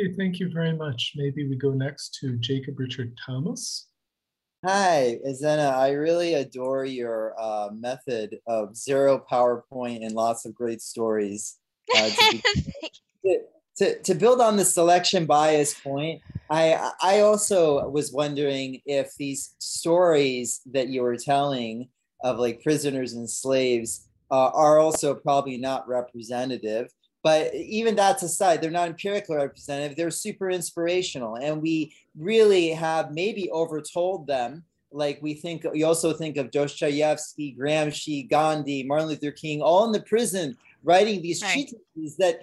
Okay, 0.00 0.14
thank 0.16 0.38
you 0.38 0.50
very 0.52 0.76
much. 0.76 1.12
Maybe 1.16 1.48
we 1.48 1.56
go 1.56 1.72
next 1.72 2.16
to 2.20 2.36
Jacob 2.36 2.78
Richard 2.78 3.18
Thomas. 3.24 3.86
Hi, 4.64 5.18
Azena. 5.26 5.72
I 5.72 5.90
really 5.90 6.34
adore 6.34 6.84
your 6.84 7.34
uh, 7.38 7.70
method 7.72 8.38
of 8.46 8.76
zero 8.76 9.24
PowerPoint 9.30 10.04
and 10.04 10.12
lots 10.12 10.44
of 10.46 10.54
great 10.54 10.82
stories. 10.82 11.58
Uh, 11.96 12.08
to, 12.10 12.42
be- 13.22 13.40
to, 13.78 13.98
to 14.02 14.14
build 14.14 14.40
on 14.40 14.56
the 14.56 14.64
selection 14.64 15.26
bias 15.26 15.74
point, 15.74 16.20
I, 16.50 16.92
I 17.00 17.20
also 17.20 17.88
was 17.88 18.12
wondering 18.12 18.80
if 18.86 19.14
these 19.16 19.54
stories 19.58 20.60
that 20.72 20.88
you 20.88 21.02
were 21.02 21.16
telling 21.16 21.88
of 22.22 22.38
like 22.38 22.62
prisoners 22.62 23.12
and 23.12 23.28
slaves 23.28 24.08
uh, 24.30 24.50
are 24.54 24.78
also 24.78 25.14
probably 25.14 25.56
not 25.56 25.88
representative. 25.88 26.92
But 27.22 27.54
even 27.54 27.96
that 27.96 28.22
aside, 28.22 28.60
they're 28.60 28.70
not 28.70 28.88
empirically 28.88 29.36
representative. 29.36 29.96
They're 29.96 30.10
super 30.10 30.50
inspirational. 30.50 31.36
And 31.36 31.60
we 31.60 31.94
really 32.16 32.70
have 32.70 33.12
maybe 33.12 33.50
overtold 33.52 34.26
them. 34.26 34.64
Like 34.90 35.18
we 35.20 35.34
think, 35.34 35.64
we 35.72 35.82
also 35.82 36.12
think 36.12 36.36
of 36.36 36.50
Dostoevsky, 36.50 37.54
Gramsci, 37.58 38.28
Gandhi, 38.28 38.84
Martin 38.84 39.08
Luther 39.08 39.32
King, 39.32 39.60
all 39.60 39.84
in 39.84 39.92
the 39.92 40.00
prison 40.00 40.56
writing 40.82 41.20
these 41.20 41.42
Right. 41.42 41.68
treatises 41.68 42.16
that 42.16 42.42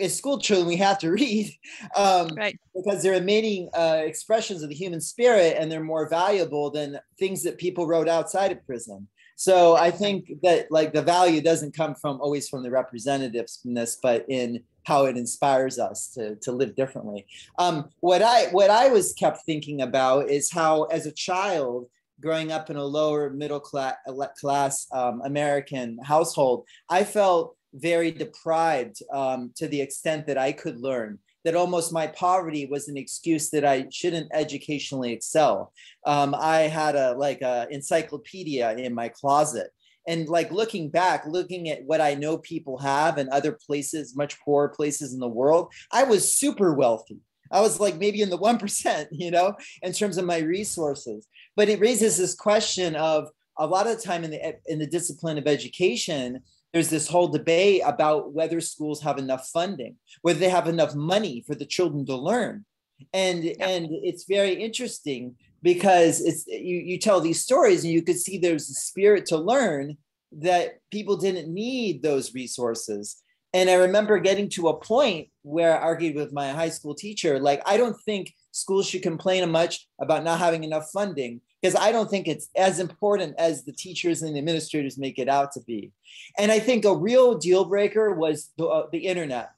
as 0.00 0.16
school 0.16 0.38
children 0.38 0.66
we 0.66 0.76
have 0.76 0.98
to 0.98 1.10
read 1.22 1.50
um, 1.96 2.28
Right. 2.36 2.58
because 2.74 3.02
they're 3.02 3.14
emitting 3.14 3.68
uh, 3.74 4.02
expressions 4.04 4.62
of 4.62 4.68
the 4.68 4.74
human 4.74 5.00
spirit 5.00 5.56
and 5.58 5.70
they're 5.70 5.82
more 5.82 6.08
valuable 6.08 6.70
than 6.70 6.98
things 7.18 7.42
that 7.42 7.58
people 7.58 7.86
wrote 7.86 8.08
outside 8.08 8.52
of 8.52 8.64
prison. 8.66 9.08
So 9.36 9.74
I 9.74 9.90
think 9.90 10.30
that 10.42 10.70
like 10.70 10.92
the 10.92 11.02
value 11.02 11.40
doesn't 11.40 11.74
come 11.76 11.94
from 11.94 12.20
always 12.20 12.48
from 12.48 12.62
the 12.62 12.68
representativeness, 12.68 13.96
but 14.02 14.24
in 14.28 14.62
how 14.84 15.06
it 15.06 15.16
inspires 15.16 15.78
us 15.78 16.08
to, 16.14 16.36
to 16.36 16.52
live 16.52 16.76
differently. 16.76 17.26
Um, 17.58 17.88
what 18.00 18.22
I 18.22 18.46
what 18.48 18.70
I 18.70 18.88
was 18.88 19.12
kept 19.14 19.44
thinking 19.44 19.82
about 19.82 20.28
is 20.30 20.50
how 20.50 20.84
as 20.84 21.06
a 21.06 21.12
child 21.12 21.88
growing 22.20 22.52
up 22.52 22.70
in 22.70 22.76
a 22.76 22.84
lower 22.84 23.30
middle 23.30 23.58
class 23.60 23.96
class 24.38 24.86
um, 24.92 25.22
American 25.24 25.98
household, 26.04 26.64
I 26.88 27.02
felt 27.04 27.56
very 27.74 28.10
deprived 28.10 29.02
um, 29.12 29.52
to 29.56 29.68
the 29.68 29.80
extent 29.80 30.26
that 30.26 30.38
I 30.38 30.52
could 30.52 30.80
learn. 30.80 31.18
That 31.44 31.56
almost 31.56 31.92
my 31.92 32.06
poverty 32.06 32.66
was 32.66 32.86
an 32.86 32.96
excuse 32.96 33.50
that 33.50 33.64
I 33.64 33.86
shouldn't 33.90 34.30
educationally 34.32 35.12
excel. 35.12 35.72
Um, 36.06 36.36
I 36.38 36.60
had 36.60 36.94
a 36.94 37.14
like 37.14 37.42
a 37.42 37.66
encyclopedia 37.68 38.76
in 38.76 38.94
my 38.94 39.08
closet, 39.08 39.70
and 40.06 40.28
like 40.28 40.52
looking 40.52 40.88
back, 40.88 41.24
looking 41.26 41.68
at 41.68 41.84
what 41.84 42.00
I 42.00 42.14
know 42.14 42.38
people 42.38 42.78
have 42.78 43.18
in 43.18 43.28
other 43.30 43.58
places, 43.66 44.16
much 44.16 44.40
poorer 44.40 44.68
places 44.68 45.14
in 45.14 45.18
the 45.18 45.26
world, 45.26 45.72
I 45.90 46.04
was 46.04 46.32
super 46.32 46.74
wealthy. 46.74 47.18
I 47.50 47.60
was 47.60 47.78
like 47.78 47.96
maybe 47.96 48.22
in 48.22 48.30
the 48.30 48.36
one 48.36 48.58
percent, 48.58 49.08
you 49.12 49.30
know, 49.30 49.54
in 49.82 49.92
terms 49.92 50.18
of 50.18 50.24
my 50.24 50.38
resources. 50.38 51.26
But 51.56 51.68
it 51.68 51.80
raises 51.80 52.16
this 52.16 52.34
question 52.34 52.96
of 52.96 53.28
a 53.58 53.66
lot 53.66 53.86
of 53.86 53.96
the 53.96 54.02
time 54.02 54.24
in 54.24 54.30
the 54.30 54.56
in 54.66 54.78
the 54.78 54.86
discipline 54.86 55.38
of 55.38 55.46
education, 55.46 56.40
there's 56.72 56.88
this 56.88 57.08
whole 57.08 57.28
debate 57.28 57.82
about 57.84 58.32
whether 58.32 58.60
schools 58.60 59.02
have 59.02 59.18
enough 59.18 59.48
funding, 59.48 59.96
whether 60.22 60.38
they 60.38 60.48
have 60.48 60.68
enough 60.68 60.94
money 60.94 61.44
for 61.46 61.54
the 61.54 61.66
children 61.66 62.06
to 62.06 62.16
learn. 62.16 62.64
And, 63.12 63.44
yeah. 63.44 63.68
and 63.68 63.88
it's 63.90 64.24
very 64.24 64.54
interesting 64.54 65.36
because 65.62 66.20
it's 66.20 66.46
you, 66.46 66.78
you 66.78 66.98
tell 66.98 67.20
these 67.20 67.42
stories 67.42 67.84
and 67.84 67.92
you 67.92 68.02
could 68.02 68.18
see 68.18 68.38
there's 68.38 68.70
a 68.70 68.74
spirit 68.74 69.26
to 69.26 69.36
learn 69.36 69.96
that 70.32 70.78
people 70.90 71.16
didn't 71.16 71.52
need 71.52 72.02
those 72.02 72.34
resources. 72.34 73.22
And 73.52 73.68
I 73.68 73.74
remember 73.74 74.18
getting 74.18 74.48
to 74.50 74.68
a 74.68 74.80
point 74.80 75.28
where 75.42 75.78
I 75.78 75.82
argued 75.82 76.16
with 76.16 76.32
my 76.32 76.52
high 76.52 76.70
school 76.70 76.94
teacher, 76.94 77.38
like, 77.38 77.60
I 77.66 77.76
don't 77.76 78.00
think 78.06 78.32
schools 78.50 78.88
should 78.88 79.02
complain 79.02 79.48
much 79.50 79.86
about 80.00 80.24
not 80.24 80.38
having 80.38 80.64
enough 80.64 80.90
funding 80.90 81.42
because 81.62 81.76
I 81.76 81.92
don't 81.92 82.10
think 82.10 82.26
it's 82.26 82.48
as 82.56 82.80
important 82.80 83.36
as 83.38 83.64
the 83.64 83.72
teachers 83.72 84.22
and 84.22 84.34
the 84.34 84.38
administrators 84.40 84.98
make 84.98 85.18
it 85.18 85.28
out 85.28 85.52
to 85.52 85.60
be. 85.60 85.92
And 86.36 86.50
I 86.50 86.58
think 86.58 86.84
a 86.84 86.94
real 86.94 87.38
deal 87.38 87.64
breaker 87.64 88.12
was 88.12 88.50
the, 88.58 88.66
uh, 88.66 88.86
the 88.90 89.06
internet. 89.06 89.52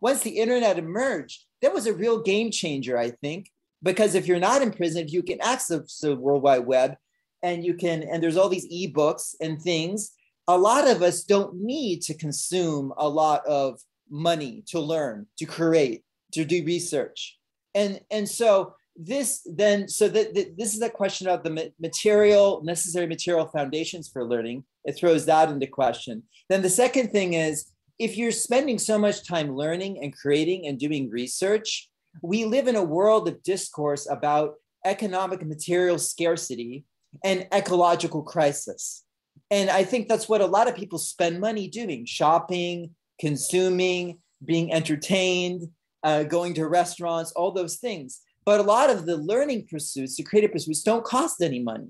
Once 0.00 0.22
the 0.22 0.38
internet 0.38 0.78
emerged, 0.78 1.44
that 1.60 1.74
was 1.74 1.86
a 1.86 1.92
real 1.92 2.22
game 2.22 2.50
changer, 2.50 2.96
I 2.96 3.10
think, 3.10 3.50
because 3.82 4.14
if 4.14 4.26
you're 4.26 4.38
not 4.38 4.62
in 4.62 4.72
prison, 4.72 5.04
if 5.04 5.12
you 5.12 5.22
can 5.22 5.40
access 5.42 5.98
the 5.98 6.16
World 6.16 6.42
Wide 6.42 6.66
Web 6.66 6.96
and 7.42 7.62
you 7.62 7.74
can, 7.74 8.02
and 8.02 8.22
there's 8.22 8.38
all 8.38 8.48
these 8.48 8.68
ebooks 8.72 9.34
and 9.42 9.60
things, 9.60 10.12
a 10.48 10.56
lot 10.56 10.88
of 10.88 11.02
us 11.02 11.24
don't 11.24 11.54
need 11.56 12.00
to 12.02 12.14
consume 12.14 12.94
a 12.96 13.08
lot 13.08 13.44
of 13.46 13.78
money 14.08 14.64
to 14.68 14.80
learn, 14.80 15.26
to 15.36 15.44
create, 15.44 16.04
to 16.32 16.46
do 16.46 16.64
research. 16.64 17.38
And, 17.74 18.00
and 18.10 18.26
so 18.26 18.74
this 19.06 19.40
then, 19.46 19.88
so 19.88 20.08
that, 20.08 20.34
this 20.34 20.74
is 20.74 20.82
a 20.82 20.90
question 20.90 21.26
about 21.26 21.44
the 21.44 21.72
material, 21.80 22.62
necessary 22.64 23.06
material 23.06 23.46
foundations 23.46 24.08
for 24.08 24.24
learning. 24.24 24.64
It 24.84 24.92
throws 24.92 25.26
that 25.26 25.50
into 25.50 25.66
question. 25.66 26.22
Then 26.48 26.62
the 26.62 26.70
second 26.70 27.10
thing 27.10 27.34
is, 27.34 27.72
if 27.98 28.16
you're 28.16 28.32
spending 28.32 28.78
so 28.78 28.98
much 28.98 29.26
time 29.26 29.54
learning 29.54 30.02
and 30.02 30.16
creating 30.16 30.66
and 30.66 30.78
doing 30.78 31.10
research, 31.10 31.90
we 32.22 32.44
live 32.44 32.66
in 32.66 32.76
a 32.76 32.82
world 32.82 33.28
of 33.28 33.42
discourse 33.42 34.08
about 34.10 34.54
economic 34.84 35.46
material 35.46 35.98
scarcity 35.98 36.84
and 37.24 37.46
ecological 37.52 38.22
crisis. 38.22 39.04
And 39.50 39.68
I 39.68 39.84
think 39.84 40.08
that's 40.08 40.28
what 40.28 40.40
a 40.40 40.46
lot 40.46 40.68
of 40.68 40.74
people 40.74 40.98
spend 40.98 41.40
money 41.40 41.68
doing 41.68 42.06
shopping, 42.06 42.94
consuming, 43.20 44.18
being 44.44 44.72
entertained, 44.72 45.68
uh, 46.02 46.22
going 46.22 46.54
to 46.54 46.66
restaurants, 46.66 47.32
all 47.32 47.52
those 47.52 47.76
things. 47.76 48.20
But 48.44 48.60
a 48.60 48.64
lot 48.64 48.90
of 48.90 49.06
the 49.06 49.16
learning 49.16 49.66
pursuits, 49.68 50.16
the 50.16 50.22
creative 50.22 50.52
pursuits, 50.52 50.82
don't 50.82 51.04
cost 51.04 51.42
any 51.42 51.60
money. 51.60 51.88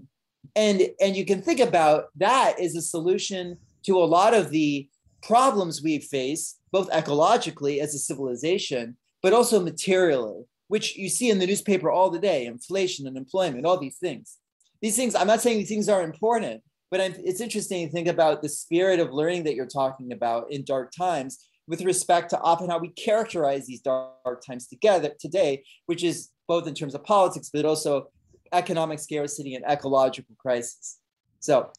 And, 0.56 0.82
and 1.00 1.16
you 1.16 1.24
can 1.24 1.42
think 1.42 1.60
about 1.60 2.06
that 2.16 2.58
as 2.60 2.74
a 2.74 2.82
solution 2.82 3.56
to 3.84 3.98
a 3.98 4.04
lot 4.04 4.34
of 4.34 4.50
the 4.50 4.88
problems 5.22 5.82
we 5.82 5.98
face, 5.98 6.56
both 6.72 6.90
ecologically 6.90 7.80
as 7.80 7.94
a 7.94 7.98
civilization, 7.98 8.96
but 9.22 9.32
also 9.32 9.60
materially, 9.60 10.44
which 10.68 10.96
you 10.96 11.08
see 11.08 11.30
in 11.30 11.38
the 11.38 11.46
newspaper 11.46 11.90
all 11.90 12.10
the 12.10 12.18
day 12.18 12.46
inflation 12.46 13.06
and 13.06 13.16
employment, 13.16 13.66
all 13.66 13.78
these 13.78 13.98
things. 13.98 14.38
These 14.80 14.96
things, 14.96 15.14
I'm 15.14 15.26
not 15.26 15.40
saying 15.40 15.58
these 15.58 15.68
things 15.68 15.88
are 15.88 16.02
important, 16.02 16.62
but 16.90 17.00
I'm, 17.00 17.14
it's 17.18 17.40
interesting 17.40 17.86
to 17.86 17.92
think 17.92 18.08
about 18.08 18.42
the 18.42 18.48
spirit 18.48 18.98
of 18.98 19.12
learning 19.12 19.44
that 19.44 19.54
you're 19.54 19.66
talking 19.66 20.12
about 20.12 20.50
in 20.50 20.64
dark 20.64 20.90
times 20.90 21.46
with 21.68 21.82
respect 21.82 22.30
to 22.30 22.40
often 22.40 22.68
how 22.68 22.78
we 22.78 22.88
characterize 22.88 23.66
these 23.66 23.80
dark 23.80 24.44
times 24.44 24.66
together 24.66 25.12
today, 25.20 25.62
which 25.86 26.02
is 26.02 26.30
both 26.50 26.66
in 26.66 26.74
terms 26.74 26.96
of 26.96 27.04
politics, 27.04 27.48
but 27.52 27.64
also 27.64 28.08
economic 28.52 28.98
scarcity 28.98 29.54
and 29.54 29.64
ecological 29.64 30.34
crisis. 30.36 30.98
So 31.38 31.70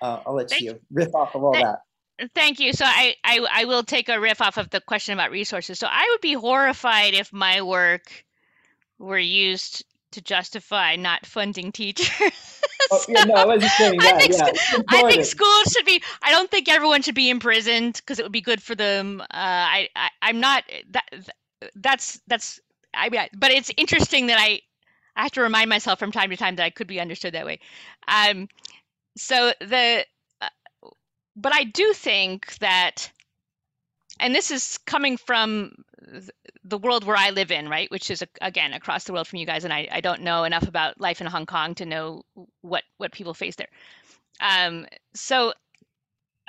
uh, 0.00 0.20
I'll 0.24 0.34
let 0.34 0.48
Thank 0.48 0.62
you 0.62 0.78
riff 0.92 1.12
off 1.12 1.34
of 1.34 1.42
all 1.42 1.54
that. 1.54 1.80
Thank 2.32 2.60
you. 2.60 2.72
So 2.72 2.84
I, 2.86 3.16
I 3.24 3.44
I 3.50 3.64
will 3.64 3.82
take 3.82 4.08
a 4.08 4.20
riff 4.20 4.40
off 4.40 4.58
of 4.58 4.70
the 4.70 4.80
question 4.80 5.12
about 5.12 5.32
resources. 5.32 5.80
So 5.80 5.88
I 5.90 6.06
would 6.12 6.20
be 6.20 6.34
horrified 6.34 7.14
if 7.14 7.32
my 7.32 7.62
work 7.62 8.24
were 9.00 9.18
used 9.18 9.84
to 10.12 10.20
justify 10.20 10.94
not 10.94 11.26
funding 11.26 11.72
teachers. 11.72 12.10
oh, 12.92 13.04
yeah, 13.08 13.24
no, 13.24 13.34
I 13.34 13.58
that. 13.58 13.96
I 14.00 14.18
think, 14.18 14.34
yeah, 14.34 14.82
I 14.88 15.10
think 15.10 15.24
schools 15.24 15.72
should 15.72 15.86
be. 15.86 16.00
I 16.22 16.30
don't 16.30 16.48
think 16.48 16.68
everyone 16.68 17.02
should 17.02 17.16
be 17.16 17.28
imprisoned 17.28 17.94
because 17.94 18.20
it 18.20 18.22
would 18.22 18.30
be 18.30 18.40
good 18.40 18.62
for 18.62 18.76
them. 18.76 19.20
Uh, 19.20 19.26
I, 19.34 19.88
I 19.96 20.10
I'm 20.22 20.38
not 20.38 20.62
that. 20.90 21.08
That's 21.74 22.20
that's. 22.28 22.60
I 22.94 23.08
mean, 23.08 23.20
but 23.36 23.50
it's 23.50 23.70
interesting 23.76 24.26
that 24.26 24.38
I 24.40 24.60
I 25.16 25.22
have 25.22 25.32
to 25.32 25.42
remind 25.42 25.68
myself 25.68 25.98
from 25.98 26.12
time 26.12 26.30
to 26.30 26.36
time 26.36 26.56
that 26.56 26.64
I 26.64 26.70
could 26.70 26.86
be 26.86 27.00
understood 27.00 27.34
that 27.34 27.46
way. 27.46 27.60
Um, 28.08 28.48
so 29.16 29.52
the 29.60 30.04
but 31.36 31.54
I 31.54 31.64
do 31.64 31.92
think 31.94 32.56
that, 32.58 33.10
and 34.18 34.34
this 34.34 34.50
is 34.50 34.78
coming 34.86 35.16
from 35.16 35.72
the 36.64 36.78
world 36.78 37.04
where 37.04 37.16
I 37.16 37.30
live 37.30 37.50
in, 37.50 37.68
right, 37.68 37.90
which 37.90 38.10
is 38.10 38.22
again 38.40 38.72
across 38.72 39.04
the 39.04 39.12
world 39.12 39.28
from 39.28 39.38
you 39.38 39.46
guys, 39.46 39.64
and 39.64 39.72
I, 39.72 39.88
I 39.90 40.00
don't 40.00 40.22
know 40.22 40.44
enough 40.44 40.68
about 40.68 41.00
life 41.00 41.20
in 41.20 41.26
Hong 41.26 41.46
Kong 41.46 41.74
to 41.76 41.86
know 41.86 42.22
what 42.60 42.82
what 42.98 43.12
people 43.12 43.34
face 43.34 43.56
there. 43.56 43.68
Um, 44.40 44.86
so 45.14 45.52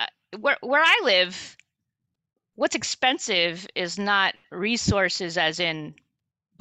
uh, 0.00 0.06
where 0.38 0.58
where 0.60 0.82
I 0.82 1.00
live, 1.04 1.56
what's 2.54 2.76
expensive 2.76 3.66
is 3.74 3.98
not 3.98 4.34
resources 4.50 5.38
as 5.38 5.60
in 5.60 5.94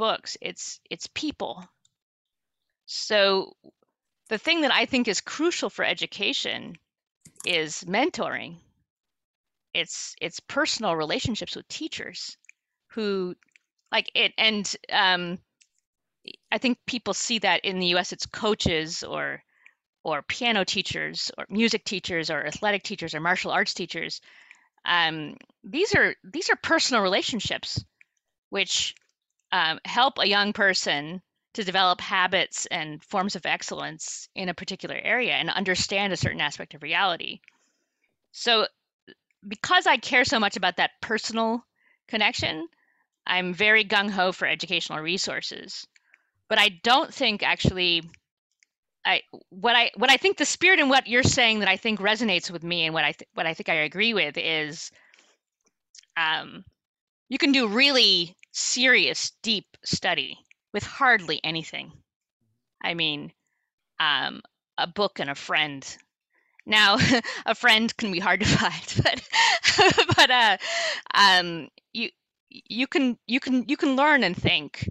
books; 0.02 0.36
it's 0.42 0.80
it's 0.90 1.06
people. 1.14 1.64
So 2.88 3.54
the 4.30 4.40
thing 4.40 4.62
that 4.62 4.74
I 4.74 4.86
think 4.88 5.08
is 5.08 5.22
crucial 5.22 5.70
for 5.70 5.86
education 5.86 6.76
is 7.46 7.84
mentoring. 7.84 8.58
It's 9.76 10.16
it's 10.20 10.40
personal 10.40 10.96
relationships 10.96 11.56
with 11.56 11.68
teachers 11.68 12.36
who 12.94 13.36
like 13.92 14.10
it 14.16 14.34
and 14.40 14.76
um 14.92 15.38
I 16.52 16.58
think 16.58 16.80
people 16.88 17.14
see 17.14 17.38
that 17.40 17.64
in 17.64 17.78
the 17.78 17.94
US 17.96 18.12
it's 18.12 18.26
coaches 18.26 19.04
or 19.04 19.44
or 20.04 20.24
piano 20.24 20.64
teachers 20.66 21.30
or 21.38 21.46
music 21.48 21.86
teachers 21.86 22.32
or 22.32 22.44
athletic 22.44 22.82
teachers 22.82 23.14
or 23.14 23.20
martial 23.20 23.52
arts 23.52 23.76
teachers. 23.76 24.20
Um, 24.84 25.38
these 25.64 25.94
are 25.94 26.16
these 26.24 26.50
are 26.50 26.56
personal 26.56 27.04
relationships 27.04 27.86
which 28.50 28.96
um, 29.52 29.80
help 29.86 30.18
a 30.18 30.28
young 30.28 30.54
person 30.54 31.22
to 31.54 31.64
develop 31.64 32.00
habits 32.00 32.66
and 32.68 33.04
forms 33.04 33.36
of 33.36 33.46
excellence 33.46 34.30
in 34.36 34.50
a 34.50 34.54
particular 34.54 35.00
area 35.04 35.34
and 35.34 35.50
understand 35.50 36.14
a 36.14 36.18
certain 36.18 36.42
aspect 36.42 36.74
of 36.74 36.84
reality. 36.84 37.40
So, 38.32 38.68
because 39.48 39.88
I 39.88 39.98
care 39.98 40.24
so 40.24 40.40
much 40.40 40.56
about 40.56 40.78
that 40.78 40.92
personal 41.02 41.66
connection, 42.08 42.68
I'm 43.28 43.54
very 43.54 43.84
gung 43.84 44.10
ho 44.10 44.32
for 44.32 44.48
educational 44.48 45.00
resources. 45.00 45.86
But 46.48 46.60
I 46.60 46.70
don't 46.84 47.14
think 47.14 47.44
actually. 47.44 48.04
I 49.04 49.24
what 49.50 49.76
I 49.76 49.90
what 49.98 50.12
I 50.12 50.18
think 50.18 50.38
the 50.38 50.46
spirit 50.46 50.80
in 50.80 50.88
what 50.88 51.08
you're 51.08 51.24
saying 51.24 51.60
that 51.60 51.68
I 51.68 51.76
think 51.76 52.00
resonates 52.00 52.52
with 52.52 52.64
me 52.64 52.86
and 52.86 52.94
what 52.94 53.04
I 53.04 53.14
th- 53.14 53.28
what 53.34 53.48
I 53.48 53.56
think 53.56 53.68
I 53.68 53.74
agree 53.74 54.14
with 54.14 54.38
is 54.38 54.92
um, 56.16 56.64
you 57.30 57.40
can 57.40 57.52
do 57.52 57.68
really 57.68 58.36
serious 58.52 59.32
deep 59.42 59.78
study 59.84 60.38
with 60.74 60.84
hardly 60.84 61.40
anything. 61.44 61.92
I 62.84 62.94
mean, 62.94 63.32
um, 64.00 64.42
a 64.78 64.88
book 64.88 65.20
and 65.20 65.30
a 65.30 65.36
friend. 65.36 65.86
Now, 66.66 66.98
a 67.46 67.56
friend 67.56 67.96
can 67.98 68.12
be 68.12 68.20
hard 68.20 68.42
to 68.42 68.46
find, 68.58 69.02
but 69.04 70.08
but 70.16 70.32
uh, 70.32 70.58
um, 71.14 71.70
you 71.94 72.10
you 72.50 72.88
can 72.88 73.18
you 73.28 73.40
can 73.40 73.66
you 73.68 73.78
can 73.78 73.96
learn 73.96 74.24
and 74.24 74.36
think, 74.36 74.90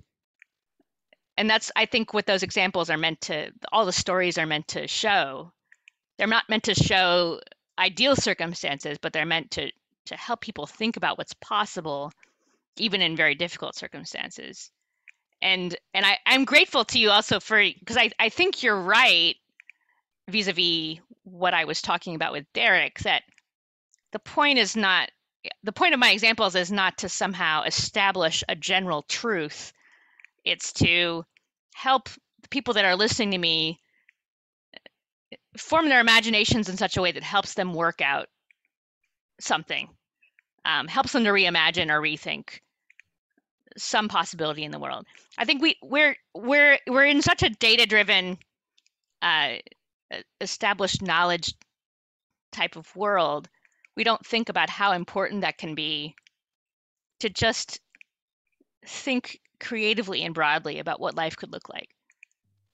and 1.36 1.48
that's 1.48 1.70
I 1.76 1.86
think 1.86 2.14
what 2.14 2.26
those 2.26 2.42
examples 2.42 2.90
are 2.90 2.98
meant 2.98 3.20
to. 3.22 3.50
All 3.72 3.86
the 3.86 3.92
stories 3.92 4.38
are 4.38 4.46
meant 4.46 4.68
to 4.68 4.86
show. 4.88 5.52
They're 6.18 6.26
not 6.26 6.48
meant 6.48 6.64
to 6.64 6.74
show 6.74 7.40
ideal 7.78 8.14
circumstances, 8.16 8.98
but 9.00 9.12
they're 9.12 9.26
meant 9.26 9.52
to 9.52 9.70
to 10.06 10.16
help 10.16 10.40
people 10.40 10.66
think 10.66 10.96
about 10.96 11.18
what's 11.18 11.34
possible, 11.34 12.12
even 12.76 13.02
in 13.02 13.16
very 13.16 13.34
difficult 13.34 13.74
circumstances 13.74 14.70
and 15.42 15.76
and 15.94 16.04
I, 16.04 16.18
I'm 16.26 16.44
grateful 16.44 16.84
to 16.86 16.98
you 16.98 17.10
also 17.10 17.40
for 17.40 17.62
because 17.62 17.96
I, 17.96 18.10
I 18.18 18.28
think 18.28 18.62
you're 18.62 18.80
right 18.80 19.36
vis-a-vis 20.28 20.98
what 21.24 21.54
I 21.54 21.64
was 21.64 21.82
talking 21.82 22.14
about 22.14 22.32
with 22.32 22.46
Derek 22.52 22.98
that 23.00 23.22
the 24.12 24.18
point 24.18 24.58
is 24.58 24.76
not 24.76 25.10
the 25.62 25.72
point 25.72 25.94
of 25.94 26.00
my 26.00 26.10
examples 26.10 26.54
is 26.54 26.70
not 26.70 26.98
to 26.98 27.08
somehow 27.08 27.62
establish 27.62 28.44
a 28.48 28.54
general 28.54 29.02
truth. 29.02 29.72
It's 30.44 30.72
to 30.74 31.24
help 31.74 32.08
the 32.42 32.48
people 32.50 32.74
that 32.74 32.84
are 32.84 32.96
listening 32.96 33.30
to 33.30 33.38
me 33.38 33.80
eh, 34.74 35.36
form 35.56 35.88
their 35.88 36.00
imaginations 36.00 36.68
in 36.68 36.76
such 36.76 36.96
a 36.96 37.02
way 37.02 37.12
that 37.12 37.22
helps 37.22 37.54
them 37.54 37.72
work 37.72 38.02
out 38.02 38.28
something, 39.40 39.88
um, 40.64 40.88
helps 40.88 41.12
them 41.12 41.24
to 41.24 41.30
reimagine 41.30 41.90
or 41.90 42.00
rethink 42.00 42.61
some 43.76 44.08
possibility 44.08 44.64
in 44.64 44.72
the 44.72 44.78
world. 44.78 45.06
I 45.38 45.44
think 45.44 45.62
we 45.62 45.76
we're 45.82 46.16
we're 46.34 46.78
we're 46.88 47.06
in 47.06 47.22
such 47.22 47.42
a 47.42 47.50
data 47.50 47.86
driven 47.86 48.38
uh, 49.22 49.56
established 50.40 51.02
knowledge 51.02 51.54
type 52.52 52.76
of 52.76 52.94
world. 52.96 53.48
we 53.96 54.04
don't 54.04 54.24
think 54.24 54.48
about 54.48 54.70
how 54.70 54.92
important 54.92 55.42
that 55.42 55.58
can 55.58 55.74
be 55.74 56.14
to 57.20 57.28
just 57.28 57.80
think 58.86 59.40
creatively 59.61 60.22
and 60.24 60.34
broadly 60.34 60.78
about 60.78 61.00
what 61.00 61.14
life 61.14 61.36
could 61.36 61.52
look 61.52 61.68
like. 61.68 61.90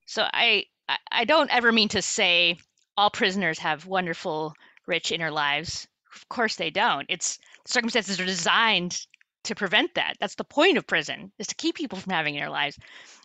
So 0.06 0.22
I 0.22 0.64
I 1.10 1.24
don't 1.24 1.50
ever 1.50 1.72
mean 1.72 1.88
to 1.90 2.02
say 2.02 2.58
all 2.96 3.10
prisoners 3.10 3.58
have 3.58 3.86
wonderful, 3.86 4.54
rich 4.86 5.10
inner 5.10 5.30
lives. 5.30 5.88
Of 6.16 6.28
course 6.28 6.56
they 6.56 6.70
don't. 6.70 7.06
It's 7.08 7.38
circumstances 7.66 8.18
are 8.20 8.24
designed 8.24 9.06
to 9.44 9.54
prevent 9.54 9.94
that. 9.94 10.14
That's 10.18 10.34
the 10.34 10.44
point 10.44 10.76
of 10.76 10.86
prison 10.86 11.30
is 11.38 11.46
to 11.48 11.54
keep 11.54 11.76
people 11.76 11.98
from 11.98 12.12
having 12.12 12.34
their 12.34 12.50
lives. 12.50 12.78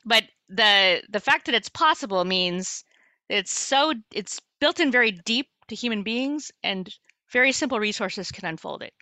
But 0.05 0.23
the 0.49 1.01
the 1.09 1.19
fact 1.19 1.45
that 1.45 1.55
it's 1.55 1.69
possible 1.69 2.25
means 2.25 2.83
it's 3.29 3.51
so 3.51 3.93
it's 4.13 4.39
built 4.59 4.79
in 4.79 4.91
very 4.91 5.11
deep 5.11 5.47
to 5.69 5.75
human 5.75 6.03
beings 6.03 6.51
and 6.63 6.93
very 7.31 7.51
simple 7.51 7.79
resources 7.79 8.31
can 8.31 8.45
unfold 8.45 8.83
it. 8.83 8.93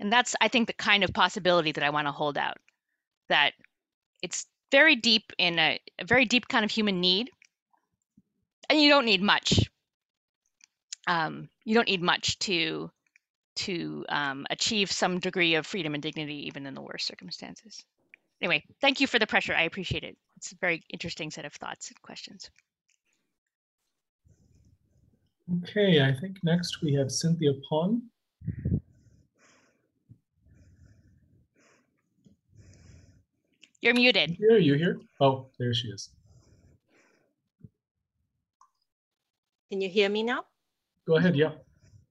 And 0.00 0.12
that's 0.12 0.36
I 0.40 0.48
think 0.48 0.66
the 0.66 0.74
kind 0.74 1.04
of 1.04 1.12
possibility 1.12 1.72
that 1.72 1.84
I 1.84 1.90
want 1.90 2.06
to 2.06 2.12
hold 2.12 2.36
out. 2.36 2.58
That 3.28 3.52
it's 4.22 4.46
very 4.70 4.96
deep 4.96 5.32
in 5.38 5.58
a, 5.58 5.80
a 5.98 6.04
very 6.04 6.24
deep 6.24 6.48
kind 6.48 6.64
of 6.64 6.70
human 6.70 7.00
need. 7.00 7.30
And 8.68 8.80
you 8.80 8.90
don't 8.90 9.06
need 9.06 9.22
much. 9.22 9.70
Um, 11.06 11.48
you 11.64 11.74
don't 11.74 11.88
need 11.88 12.02
much 12.02 12.38
to 12.40 12.90
to 13.58 14.04
um, 14.08 14.46
achieve 14.50 14.90
some 14.90 15.18
degree 15.18 15.54
of 15.54 15.66
freedom 15.66 15.94
and 15.94 16.02
dignity, 16.02 16.46
even 16.46 16.66
in 16.66 16.74
the 16.74 16.80
worst 16.80 17.06
circumstances. 17.06 17.84
Anyway, 18.40 18.62
thank 18.80 19.00
you 19.00 19.06
for 19.06 19.18
the 19.18 19.26
pressure. 19.26 19.54
I 19.54 19.62
appreciate 19.62 20.04
it. 20.04 20.16
It's 20.36 20.52
a 20.52 20.56
very 20.60 20.82
interesting 20.90 21.30
set 21.30 21.44
of 21.44 21.52
thoughts 21.54 21.88
and 21.88 22.00
questions. 22.02 22.50
Okay, 25.62 26.02
I 26.02 26.12
think 26.12 26.36
next 26.44 26.82
we 26.82 26.92
have 26.94 27.10
Cynthia 27.10 27.52
Pong. 27.68 28.02
You're 33.80 33.94
muted. 33.94 34.36
Here, 34.38 34.58
you 34.58 34.74
here? 34.74 35.00
Oh, 35.20 35.46
there 35.58 35.72
she 35.72 35.88
is. 35.88 36.10
Can 39.70 39.80
you 39.80 39.88
hear 39.88 40.08
me 40.08 40.22
now? 40.22 40.44
Go 41.06 41.16
ahead, 41.16 41.36
yeah. 41.36 41.52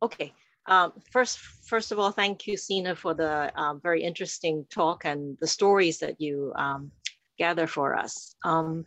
Okay. 0.02 0.34
Um, 0.68 0.94
first, 1.12 1.40
first 1.40 1.92
of 1.92 2.00
all, 2.00 2.12
thank 2.12 2.46
you, 2.46 2.58
Zena, 2.58 2.96
for 2.96 3.14
the 3.14 3.52
um, 3.60 3.80
very 3.82 4.04
interesting 4.04 4.66
talk 4.70 5.06
and 5.06 5.38
the 5.40 5.48
stories 5.48 6.00
that 6.00 6.20
you 6.20 6.52
um, 6.56 6.92
gather 7.38 7.68
for 7.68 7.96
us. 7.96 8.36
Um, 8.44 8.86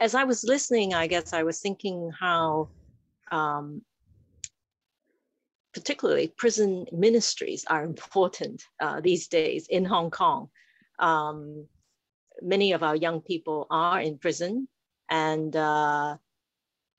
as 0.00 0.14
I 0.14 0.24
was 0.24 0.44
listening, 0.44 0.94
I 0.94 1.06
guess 1.06 1.34
I 1.34 1.42
was 1.42 1.60
thinking 1.60 2.10
how, 2.18 2.70
um, 3.30 3.82
particularly 5.74 6.28
prison 6.28 6.86
ministries 6.90 7.64
are 7.66 7.84
important 7.92 8.62
uh, 8.80 9.00
these 9.00 9.28
days 9.28 9.66
in 9.68 9.84
Hong 9.84 10.10
Kong. 10.10 10.48
Um, 10.98 11.66
many 12.40 12.72
of 12.72 12.82
our 12.82 12.96
young 12.96 13.20
people 13.20 13.66
are 13.70 14.00
in 14.00 14.16
prison, 14.18 14.68
and 15.10 15.54
uh, 15.54 16.16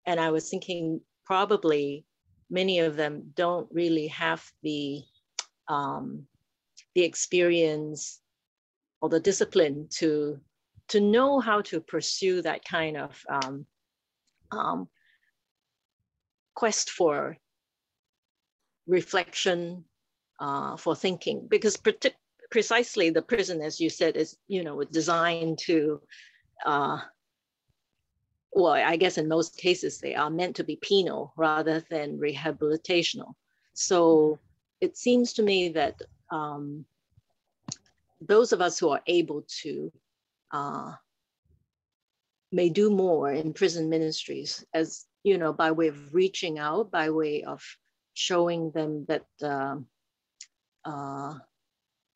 and 0.05 0.19
I 0.19 0.29
was 0.29 0.49
thinking 0.49 1.01
probably 1.25 2.05
many 2.51 2.79
of 2.79 2.95
them 2.97 3.31
don't 3.35 3.67
really 3.71 4.07
have 4.07 4.43
the 4.61 5.01
um, 5.67 6.27
the 6.93 7.03
experience 7.03 8.19
or 9.01 9.09
the 9.09 9.19
discipline 9.19 9.87
to 9.89 10.39
to 10.89 10.99
know 10.99 11.39
how 11.39 11.61
to 11.61 11.79
pursue 11.79 12.41
that 12.41 12.65
kind 12.65 12.97
of 12.97 13.23
um, 13.29 13.65
um, 14.51 14.89
quest 16.53 16.89
for 16.89 17.37
reflection, 18.87 19.85
uh, 20.41 20.75
for 20.75 20.95
thinking, 20.95 21.47
because 21.49 21.77
precisely 22.51 23.09
the 23.09 23.21
prison, 23.21 23.61
as 23.61 23.79
you 23.79 23.89
said, 23.89 24.17
is 24.17 24.37
you 24.47 24.63
know 24.63 24.83
designed 24.83 25.57
to 25.59 26.01
uh, 26.65 26.99
well, 28.53 28.73
I 28.73 28.97
guess 28.97 29.17
in 29.17 29.27
most 29.27 29.57
cases 29.57 29.99
they 29.99 30.15
are 30.15 30.29
meant 30.29 30.55
to 30.57 30.63
be 30.63 30.75
penal 30.75 31.33
rather 31.37 31.83
than 31.89 32.19
rehabilitational. 32.19 33.33
So 33.73 34.39
it 34.81 34.97
seems 34.97 35.33
to 35.33 35.43
me 35.43 35.69
that 35.69 36.01
um, 36.31 36.85
those 38.19 38.51
of 38.51 38.61
us 38.61 38.77
who 38.77 38.89
are 38.89 39.01
able 39.07 39.45
to 39.61 39.91
uh, 40.51 40.93
may 42.51 42.69
do 42.69 42.89
more 42.89 43.31
in 43.31 43.53
prison 43.53 43.89
ministries 43.89 44.65
as 44.73 45.05
you 45.23 45.37
know 45.37 45.53
by 45.53 45.71
way 45.71 45.87
of 45.87 46.13
reaching 46.13 46.59
out 46.59 46.91
by 46.91 47.09
way 47.09 47.43
of 47.43 47.63
showing 48.13 48.71
them 48.71 49.05
that 49.07 49.25
uh, 49.41 49.77
uh, 50.83 51.33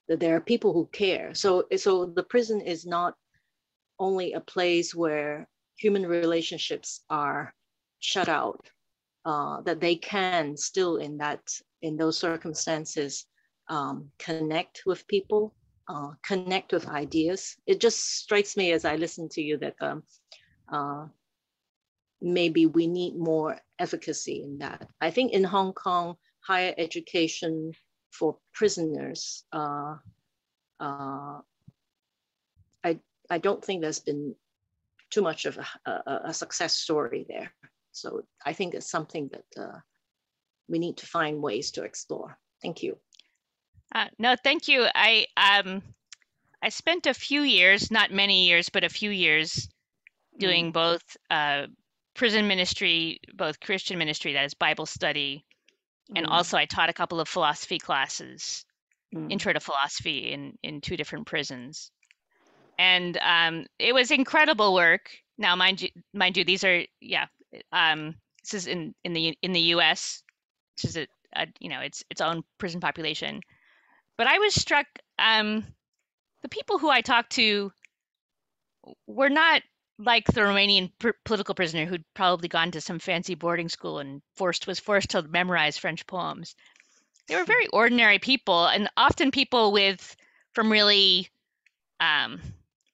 that 0.08 0.20
there 0.20 0.36
are 0.36 0.42
people 0.42 0.74
who 0.74 0.86
care 0.88 1.34
so 1.34 1.66
so 1.78 2.06
the 2.06 2.24
prison 2.24 2.60
is 2.60 2.86
not 2.86 3.16
only 3.98 4.34
a 4.34 4.42
place 4.42 4.94
where 4.94 5.48
human 5.78 6.06
relationships 6.06 7.04
are 7.10 7.54
shut 8.00 8.30
out, 8.30 8.70
uh, 9.26 9.62
that 9.62 9.80
they 9.80 9.96
can 9.96 10.58
still 10.58 10.98
in 10.98 11.18
that 11.18 11.42
in 11.82 11.98
those 11.98 12.18
circumstances 12.18 13.26
um, 13.70 14.10
connect 14.20 14.84
with 14.86 15.08
people, 15.08 15.54
uh, 15.88 16.12
connect 16.24 16.74
with 16.74 16.88
ideas. 16.88 17.56
It 17.66 17.80
just 17.80 18.00
strikes 18.22 18.58
me 18.58 18.72
as 18.72 18.86
I 18.86 18.96
listen 18.96 19.30
to 19.30 19.42
you 19.42 19.58
that 19.58 19.76
um, 19.82 20.04
uh, 20.72 21.06
maybe 22.22 22.66
we 22.66 22.88
need 22.88 23.16
more 23.16 23.58
efficacy 23.80 24.44
in 24.44 24.58
that. 24.60 24.88
I 25.02 25.12
think 25.12 25.34
in 25.34 25.44
Hong 25.44 25.74
Kong, 25.74 26.16
higher 26.48 26.74
education 26.78 27.74
for 28.12 28.38
prisoners, 28.54 29.44
uh, 29.52 29.96
uh, 30.80 31.42
I 32.84 33.00
I 33.30 33.38
don't 33.40 33.64
think 33.64 33.82
there's 33.82 34.00
been 34.00 34.36
too 35.12 35.22
much 35.22 35.46
of 35.46 35.58
a, 35.58 35.90
a, 35.90 36.22
a 36.26 36.34
success 36.34 36.74
story 36.74 37.26
there. 37.28 37.52
So 37.92 38.24
I 38.46 38.54
think 38.54 38.74
it's 38.74 38.90
something 38.90 39.30
that 39.32 39.62
uh, 39.62 39.80
we 40.68 40.80
need 40.80 40.98
to 40.98 41.06
find 41.06 41.42
ways 41.42 41.72
to 41.72 41.84
explore. 41.84 42.38
Thank 42.62 42.84
you. 42.84 42.98
Uh, 43.94 44.08
no, 44.20 44.36
thank 44.44 44.68
you. 44.68 44.88
I 44.94 45.28
um, 45.38 45.82
I 46.62 46.70
spent 46.70 47.06
a 47.06 47.14
few 47.14 47.42
years, 47.42 47.92
not 47.92 48.12
many 48.12 48.48
years, 48.48 48.70
but 48.70 48.84
a 48.84 48.90
few 48.90 49.12
years, 49.12 49.70
doing 50.40 50.70
mm. 50.70 50.74
both 50.74 51.04
uh, 51.30 51.68
prison 52.16 52.48
ministry, 52.48 53.20
both 53.34 53.60
Christian 53.60 53.98
ministry, 53.98 54.34
that 54.34 54.46
is 54.46 54.54
Bible 54.54 54.86
study, 54.86 55.46
mm. 56.12 56.18
and 56.18 56.26
also 56.26 56.58
I 56.58 56.66
taught 56.66 56.90
a 56.90 56.94
couple 56.94 57.20
of 57.20 57.30
philosophy 57.30 57.78
classes, 57.78 58.66
mm. 59.14 59.32
intro 59.32 59.54
to 59.54 59.60
philosophy 59.60 60.32
in 60.32 60.58
in 60.64 60.82
two 60.82 60.98
different 60.98 61.28
prisons 61.28 61.92
and 62.78 63.18
um, 63.18 63.66
it 63.80 63.94
was 63.94 64.12
incredible 64.12 64.74
work. 64.74 65.12
Now, 65.38 65.56
mind 65.56 65.82
you, 65.82 65.90
mind 66.14 66.38
you, 66.38 66.44
these 66.44 66.64
are 66.64 66.84
yeah. 67.02 67.26
Um, 67.72 68.16
this 68.44 68.54
is 68.54 68.68
in 68.68 68.94
in 69.04 69.14
the 69.14 69.38
in 69.42 69.54
the 69.54 69.60
U.S. 69.62 70.24
This 70.82 70.92
is 70.92 70.98
a, 70.98 71.08
a 71.36 71.48
you 71.60 71.70
know 71.70 71.82
its 71.82 72.04
its 72.10 72.22
own 72.22 72.44
prison 72.58 72.80
population, 72.80 73.42
but 74.18 74.28
I 74.28 74.40
was 74.40 74.54
struck. 74.54 74.88
Um, 75.20 75.66
the 76.42 76.50
people 76.50 76.78
who 76.78 76.90
I 76.90 77.02
talked 77.02 77.32
to 77.34 77.72
were 79.08 79.30
not 79.30 79.62
like 79.98 80.26
the 80.28 80.42
Romanian 80.42 80.92
pr- 81.00 81.10
political 81.24 81.56
prisoner 81.56 81.86
who'd 81.86 82.04
probably 82.14 82.48
gone 82.48 82.72
to 82.72 82.82
some 82.82 83.00
fancy 83.00 83.34
boarding 83.36 83.70
school 83.70 84.00
and 84.00 84.22
forced 84.36 84.68
was 84.68 84.80
forced 84.80 85.12
to 85.12 85.24
memorize 85.24 85.78
French 85.78 86.06
poems. 86.06 86.56
They 87.28 87.36
were 87.36 87.46
very 87.46 87.68
ordinary 87.68 88.20
people, 88.20 88.68
and 88.68 88.90
often 88.98 89.32
people 89.32 89.72
with 89.72 90.16
from 90.54 90.72
really 90.72 91.30
um, 92.00 92.40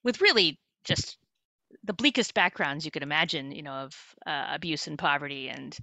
with 0.02 0.20
really 0.20 0.58
just 0.84 1.18
the 1.84 1.92
bleakest 1.92 2.34
backgrounds 2.34 2.84
you 2.84 2.90
could 2.90 3.02
imagine, 3.02 3.52
you 3.52 3.62
know, 3.62 3.72
of 3.72 3.94
uh, 4.26 4.46
abuse 4.52 4.86
and 4.86 4.98
poverty 4.98 5.48
and 5.48 5.76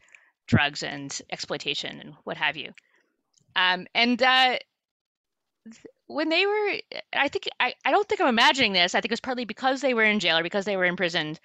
drugs 0.48 0.84
and 0.84 1.22
exploitation 1.32 2.00
and 2.00 2.14
what 2.24 2.38
have 2.38 2.58
you. 2.58 2.72
Um, 3.56 3.88
and 3.94 4.22
uh, 4.22 4.58
when 6.08 6.30
they 6.30 6.46
were, 6.46 6.74
I 7.14 7.28
think, 7.28 7.50
I, 7.60 7.74
I 7.84 7.92
don't 7.92 8.08
think 8.08 8.22
I'm 8.22 8.28
imagining 8.28 8.74
this. 8.74 8.96
I 8.96 9.02
think 9.02 9.12
it 9.12 9.14
was 9.14 9.20
partly 9.20 9.46
because 9.46 9.82
they 9.82 9.94
were 9.94 10.04
in 10.04 10.20
jail 10.20 10.38
or 10.38 10.44
because 10.44 10.66
they 10.66 10.78
were 10.78 10.86
imprisoned. 10.86 11.40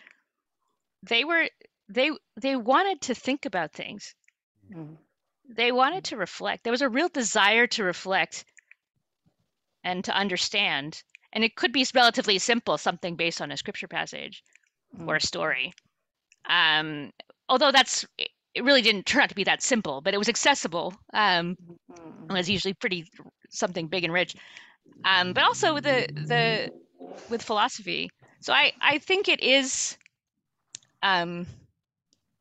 They 1.03 1.25
were, 1.25 1.49
they, 1.89 2.11
they 2.41 2.57
wanted 2.57 3.03
to 3.03 3.15
think 3.15 3.47
about 3.47 3.73
things. 3.73 4.15
Mm. 4.73 4.97
They 5.49 5.73
wanted 5.73 6.05
to 6.05 6.17
reflect. 6.17 6.65
There 6.65 6.71
was 6.71 6.83
a 6.83 6.89
real 6.89 7.09
desire 7.09 7.67
to 7.69 7.85
reflect 7.85 8.45
and 9.83 10.03
to 10.05 10.17
understand 10.17 11.03
and 11.35 11.45
it 11.45 11.57
could 11.57 11.73
be 11.73 11.87
relatively 11.95 12.39
simple, 12.39 12.79
something 12.79 13.17
based 13.17 13.41
on 13.43 13.51
a 13.51 13.57
scripture 13.57 13.89
passage 13.89 14.43
mm. 14.99 15.07
or 15.07 15.17
a 15.17 15.21
story. 15.21 15.73
Um, 16.49 17.11
although 17.49 17.73
that's 17.73 18.07
it 18.19 18.63
really 18.63 18.83
didn't 18.83 19.07
turn 19.07 19.23
out 19.23 19.29
to 19.29 19.35
be 19.35 19.45
that 19.45 19.63
simple, 19.63 20.01
but 20.01 20.15
it 20.15 20.19
was 20.19 20.29
accessible. 20.29 20.95
Um, 21.13 21.57
mm. 21.91 22.31
It 22.31 22.33
was 22.33 22.49
usually 22.49 22.75
pretty 22.75 23.07
something 23.51 23.89
big 23.89 24.05
and 24.05 24.13
rich. 24.13 24.35
Um, 25.05 25.33
but 25.33 25.43
also 25.43 25.75
with 25.75 25.85
the 25.85 26.09
the 26.15 26.71
with 27.29 27.43
philosophy. 27.43 28.11
So 28.41 28.53
I 28.53 28.73
I 28.81 28.99
think 28.99 29.29
it 29.29 29.43
is, 29.43 29.99
um, 31.03 31.47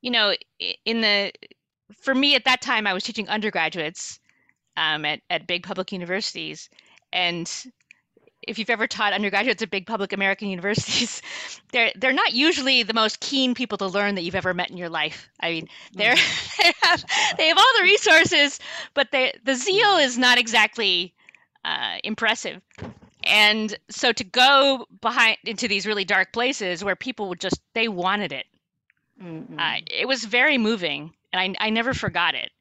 you 0.01 0.11
know, 0.11 0.33
in 0.85 1.01
the 1.01 1.31
for 2.01 2.13
me 2.13 2.35
at 2.35 2.45
that 2.45 2.61
time 2.61 2.85
I 2.85 2.93
was 2.93 3.03
teaching 3.03 3.27
undergraduates, 3.29 4.19
um, 4.77 5.05
at, 5.05 5.21
at 5.29 5.47
big 5.47 5.63
public 5.63 5.91
universities. 5.91 6.69
And 7.11 7.51
if 8.47 8.57
you've 8.59 8.69
ever 8.69 8.87
taught 8.87 9.13
undergraduates 9.13 9.61
at 9.61 9.69
big 9.69 9.85
public 9.85 10.13
American 10.13 10.47
universities, 10.49 11.21
they're 11.71 11.91
they're 11.95 12.13
not 12.13 12.33
usually 12.33 12.83
the 12.83 12.93
most 12.93 13.19
keen 13.19 13.53
people 13.53 13.77
to 13.79 13.87
learn 13.87 14.15
that 14.15 14.23
you've 14.23 14.35
ever 14.35 14.53
met 14.53 14.69
in 14.71 14.77
your 14.77 14.89
life. 14.89 15.29
I 15.39 15.51
mean, 15.51 15.69
they're 15.95 16.15
Mm-hmm. 16.15 16.37
they 16.63 16.71
have 16.81 17.05
they 17.37 17.47
have 17.47 17.57
all 17.57 17.73
the 17.77 17.83
resources, 17.83 18.59
but 18.93 19.11
they 19.11 19.33
the 19.43 19.55
zeal 19.55 19.97
is 19.97 20.17
not 20.17 20.37
exactly 20.37 21.13
uh, 21.65 21.97
impressive. 22.03 22.61
And 23.23 23.75
so 23.89 24.11
to 24.11 24.23
go 24.23 24.87
behind 25.01 25.37
into 25.45 25.67
these 25.67 25.85
really 25.87 26.05
dark 26.05 26.33
places 26.33 26.83
where 26.83 26.95
people 26.95 27.29
would 27.29 27.39
just 27.39 27.61
they 27.73 27.87
wanted 27.87 28.31
it, 28.31 28.45
Mm, 29.21 29.45
uh, 29.57 29.77
it 29.87 30.07
was 30.07 30.23
very 30.23 30.57
moving, 30.57 31.13
and 31.31 31.55
I 31.59 31.67
I 31.67 31.69
never 31.69 31.93
forgot 31.93 32.35
it. 32.35 32.51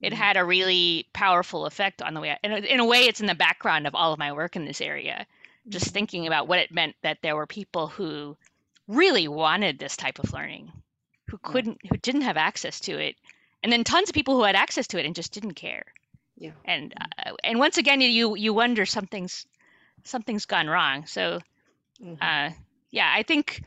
It 0.00 0.12
Mm. 0.12 0.16
had 0.16 0.36
a 0.36 0.44
really 0.44 1.06
powerful 1.12 1.66
effect 1.66 2.02
on 2.02 2.14
the 2.14 2.20
way. 2.20 2.30
I, 2.30 2.38
in, 2.44 2.52
a, 2.52 2.56
in 2.58 2.80
a 2.80 2.84
way, 2.84 3.06
it's 3.06 3.20
in 3.20 3.26
the 3.26 3.34
background 3.34 3.86
of 3.86 3.94
all 3.94 4.12
of 4.12 4.18
my 4.18 4.32
work 4.32 4.56
in 4.56 4.64
this 4.64 4.80
area. 4.80 5.26
Just 5.68 5.90
thinking 5.92 6.26
about 6.26 6.48
what 6.48 6.60
it 6.60 6.72
meant 6.72 6.94
that 7.02 7.18
there 7.22 7.36
were 7.36 7.46
people 7.46 7.88
who 7.88 8.36
really 8.86 9.28
wanted 9.28 9.78
this 9.78 9.96
type 9.96 10.18
of 10.18 10.32
learning, 10.32 10.72
who 11.28 11.38
couldn't, 11.38 11.78
who 11.90 11.96
didn't 11.98 12.22
have 12.22 12.36
access 12.36 12.80
to 12.80 12.96
it, 12.98 13.16
and 13.62 13.72
then 13.72 13.84
tons 13.84 14.08
of 14.08 14.14
people 14.14 14.36
who 14.36 14.44
had 14.44 14.56
access 14.56 14.86
to 14.88 14.98
it 14.98 15.04
and 15.04 15.14
just 15.16 15.32
didn't 15.32 15.54
care. 15.54 15.84
Yeah. 16.36 16.52
And 16.64 16.94
uh, 17.26 17.32
and 17.42 17.58
once 17.58 17.76
again, 17.76 18.00
you 18.00 18.36
you 18.36 18.54
wonder 18.54 18.86
something's 18.86 19.46
something's 20.04 20.46
gone 20.46 20.68
wrong. 20.68 21.06
So 21.06 21.40
Mhm. 22.00 22.16
uh, 22.22 22.54
yeah, 22.90 23.12
I 23.12 23.24
think 23.24 23.62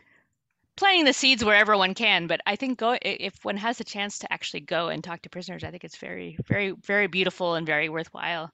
planting 0.81 1.05
the 1.05 1.13
seeds 1.13 1.45
wherever 1.45 1.77
one 1.77 1.93
can, 1.93 2.25
but 2.25 2.41
I 2.47 2.55
think 2.55 2.79
go 2.79 2.97
if 3.03 3.45
one 3.45 3.57
has 3.57 3.79
a 3.79 3.83
chance 3.83 4.17
to 4.19 4.33
actually 4.33 4.61
go 4.61 4.87
and 4.87 5.03
talk 5.03 5.21
to 5.21 5.29
prisoners, 5.29 5.63
I 5.63 5.69
think 5.69 5.83
it's 5.83 5.97
very, 5.97 6.35
very, 6.47 6.71
very 6.71 7.05
beautiful 7.05 7.53
and 7.53 7.67
very 7.67 7.87
worthwhile 7.87 8.49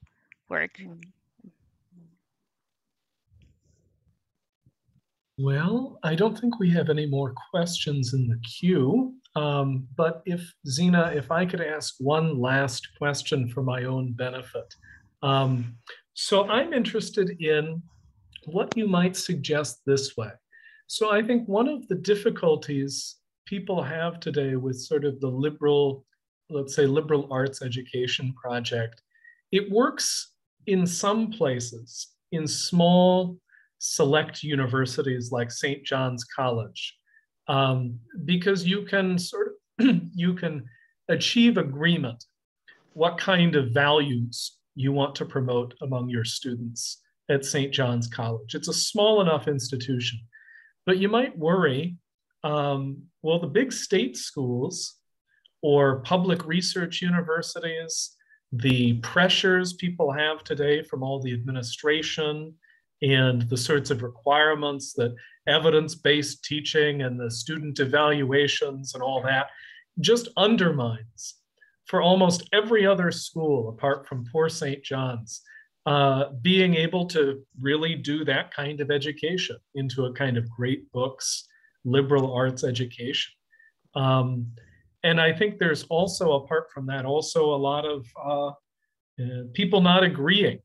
work. 0.50 0.78
Well, 5.38 5.98
I 6.02 6.14
don't 6.14 6.38
think 6.38 6.58
we 6.58 6.68
have 6.70 6.90
any 6.90 7.06
more 7.06 7.32
questions 7.50 8.12
in 8.12 8.28
the 8.28 8.38
queue. 8.40 9.14
Um, 9.34 9.88
but 9.96 10.20
if 10.26 10.52
Zena, 10.66 11.12
if 11.14 11.30
I 11.30 11.46
could 11.46 11.62
ask 11.62 11.94
one 11.98 12.38
last 12.38 12.88
question 12.98 13.48
for 13.48 13.62
my 13.62 13.84
own 13.84 14.12
benefit. 14.12 14.74
Um, 15.22 15.78
so 16.12 16.46
I'm 16.46 16.74
interested 16.74 17.30
in 17.40 17.82
what 18.44 18.76
you 18.76 18.86
might 18.86 19.16
suggest 19.16 19.80
this 19.86 20.14
way. 20.14 20.32
So 20.88 21.12
I 21.12 21.22
think 21.22 21.46
one 21.46 21.68
of 21.68 21.86
the 21.88 21.94
difficulties 21.94 23.16
people 23.44 23.82
have 23.82 24.20
today 24.20 24.56
with 24.56 24.80
sort 24.80 25.04
of 25.04 25.20
the 25.20 25.28
liberal, 25.28 26.04
let's 26.48 26.74
say 26.74 26.86
liberal 26.86 27.28
arts 27.30 27.60
education 27.62 28.32
project, 28.32 29.02
it 29.52 29.70
works 29.70 30.32
in 30.66 30.86
some 30.86 31.30
places, 31.30 32.08
in 32.32 32.46
small 32.46 33.38
select 33.78 34.42
universities 34.42 35.30
like 35.30 35.50
St. 35.50 35.84
John's 35.84 36.24
College, 36.24 36.96
um, 37.48 37.98
because 38.24 38.66
you 38.66 38.86
can 38.86 39.18
sort 39.18 39.52
of 39.78 39.86
you 40.14 40.34
can 40.34 40.64
achieve 41.08 41.58
agreement 41.58 42.24
what 42.94 43.18
kind 43.18 43.56
of 43.56 43.72
values 43.72 44.56
you 44.74 44.92
want 44.92 45.14
to 45.16 45.26
promote 45.26 45.74
among 45.82 46.08
your 46.08 46.24
students 46.24 47.02
at 47.28 47.44
St. 47.44 47.72
John's 47.72 48.08
College. 48.08 48.54
It's 48.54 48.68
a 48.68 48.72
small 48.72 49.20
enough 49.20 49.48
institution, 49.48 50.18
but 50.88 50.96
you 50.96 51.10
might 51.10 51.36
worry, 51.36 51.98
um, 52.44 53.02
well, 53.20 53.38
the 53.38 53.46
big 53.46 53.74
state 53.74 54.16
schools 54.16 54.94
or 55.60 56.00
public 56.00 56.46
research 56.46 57.02
universities, 57.02 58.16
the 58.52 58.94
pressures 59.00 59.74
people 59.74 60.10
have 60.10 60.42
today 60.42 60.82
from 60.82 61.02
all 61.02 61.20
the 61.20 61.34
administration 61.34 62.54
and 63.02 63.42
the 63.50 63.56
sorts 63.56 63.90
of 63.90 64.02
requirements 64.02 64.94
that 64.94 65.14
evidence-based 65.46 66.42
teaching 66.42 67.02
and 67.02 67.20
the 67.20 67.30
student 67.30 67.78
evaluations 67.80 68.94
and 68.94 69.02
all 69.02 69.20
that 69.20 69.48
just 70.00 70.28
undermines 70.38 71.34
for 71.84 72.00
almost 72.00 72.48
every 72.54 72.86
other 72.86 73.10
school 73.10 73.68
apart 73.68 74.08
from 74.08 74.24
poor 74.32 74.48
St. 74.48 74.82
John's 74.82 75.42
uh, 75.88 76.32
being 76.42 76.74
able 76.74 77.06
to 77.06 77.42
really 77.62 77.94
do 77.94 78.22
that 78.22 78.54
kind 78.54 78.82
of 78.82 78.90
education 78.90 79.56
into 79.74 80.04
a 80.04 80.12
kind 80.12 80.36
of 80.36 80.50
great 80.50 80.82
books, 80.92 81.48
liberal 81.82 82.34
arts 82.34 82.62
education. 82.62 83.32
Um, 83.94 84.48
and 85.02 85.18
I 85.18 85.32
think 85.32 85.58
there's 85.58 85.84
also, 85.84 86.32
apart 86.32 86.66
from 86.74 86.84
that, 86.88 87.06
also 87.06 87.54
a 87.54 87.62
lot 87.70 87.86
of 87.86 88.06
uh, 88.22 88.48
uh, 88.48 89.44
people 89.54 89.80
not 89.80 90.04
agreeing 90.04 90.58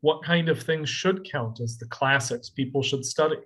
what 0.00 0.24
kind 0.24 0.48
of 0.48 0.60
things 0.60 0.88
should 0.88 1.30
count 1.30 1.60
as 1.60 1.78
the 1.78 1.86
classics 1.86 2.50
people 2.50 2.82
should 2.82 3.04
study, 3.04 3.42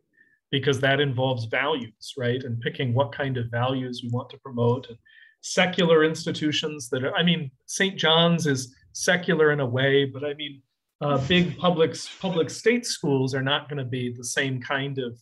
because 0.50 0.80
that 0.80 1.00
involves 1.00 1.44
values, 1.44 2.14
right? 2.16 2.42
And 2.44 2.62
picking 2.62 2.94
what 2.94 3.12
kind 3.12 3.36
of 3.36 3.50
values 3.50 4.00
we 4.02 4.08
want 4.08 4.30
to 4.30 4.38
promote. 4.38 4.88
And 4.88 4.96
secular 5.42 6.02
institutions 6.02 6.88
that 6.88 7.04
are, 7.04 7.14
I 7.14 7.22
mean, 7.22 7.50
St. 7.66 7.98
John's 7.98 8.46
is 8.46 8.74
secular 8.92 9.52
in 9.52 9.60
a 9.60 9.66
way, 9.66 10.06
but 10.06 10.24
I 10.24 10.32
mean, 10.32 10.62
uh, 11.00 11.18
big 11.26 11.56
public 11.58 11.96
public 12.20 12.50
state 12.50 12.84
schools 12.86 13.34
are 13.34 13.42
not 13.42 13.68
going 13.68 13.78
to 13.78 13.84
be 13.84 14.12
the 14.12 14.24
same 14.24 14.60
kind 14.60 14.98
of 14.98 15.18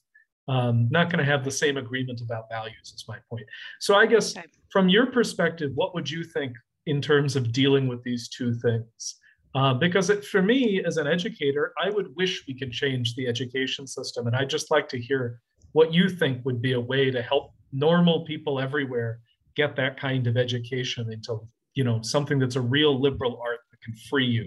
um, 0.49 0.89
not 0.91 1.11
going 1.11 1.19
to 1.19 1.31
have 1.31 1.45
the 1.45 1.51
same 1.51 1.77
agreement 1.77 2.23
about 2.23 2.45
values 2.51 2.93
is 2.95 3.05
my 3.09 3.19
point. 3.31 3.47
So 3.81 3.95
i 3.95 4.07
guess 4.07 4.37
Okay. 4.37 4.47
from 4.71 4.89
your 4.89 5.07
perspective 5.07 5.71
what 5.75 5.95
would 5.95 6.11
you 6.11 6.25
think 6.25 6.53
in 6.87 7.01
terms 7.03 7.37
of 7.37 7.53
dealing 7.53 7.87
with 7.87 8.03
these 8.03 8.29
two 8.29 8.55
things? 8.55 9.17
Uh, 9.55 9.73
because 9.75 10.11
it, 10.11 10.25
for 10.25 10.43
me 10.43 10.83
as 10.85 10.99
an 10.99 11.07
educator 11.07 11.73
i 11.83 11.89
would 11.91 12.09
wish 12.17 12.45
we 12.47 12.55
could 12.59 12.71
change 12.71 13.15
the 13.15 13.27
education 13.27 13.87
system 13.87 14.27
and 14.27 14.37
i'd 14.37 14.51
just 14.51 14.71
like 14.71 14.87
to 14.89 14.99
hear 14.99 15.41
what 15.73 15.93
you 15.93 16.09
think 16.09 16.45
would 16.45 16.61
be 16.61 16.73
a 16.75 16.81
way 16.81 17.11
to 17.11 17.23
help 17.23 17.53
normal 17.73 18.25
people 18.27 18.61
everywhere 18.61 19.21
get 19.57 19.75
that 19.75 19.99
kind 19.99 20.27
of 20.27 20.37
education 20.37 21.11
into 21.13 21.41
you 21.75 21.83
know 21.83 22.01
something 22.03 22.39
that's 22.39 22.57
a 22.57 22.61
real 22.61 23.01
liberal 23.01 23.41
art 23.43 23.61
that 23.71 23.81
can 23.81 23.95
free 24.11 24.27
you 24.27 24.47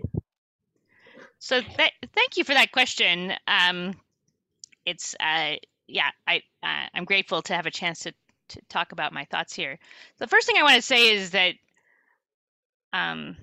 So 1.41 1.59
th- 1.59 1.93
thank 2.13 2.37
you 2.37 2.43
for 2.43 2.53
that 2.53 2.71
question. 2.71 3.33
Um, 3.47 3.95
it's 4.85 5.15
uh, 5.19 5.55
yeah, 5.87 6.11
I 6.27 6.43
uh, 6.61 6.87
I'm 6.93 7.03
grateful 7.05 7.41
to 7.43 7.55
have 7.55 7.65
a 7.65 7.71
chance 7.71 8.01
to 8.01 8.13
to 8.49 8.61
talk 8.69 8.91
about 8.91 9.11
my 9.11 9.25
thoughts 9.25 9.55
here. 9.55 9.79
The 10.19 10.27
first 10.27 10.45
thing 10.45 10.57
I 10.59 10.63
want 10.63 10.75
to 10.75 10.83
say 10.83 11.15
is 11.15 11.31
that 11.31 11.55
um, 12.93 13.35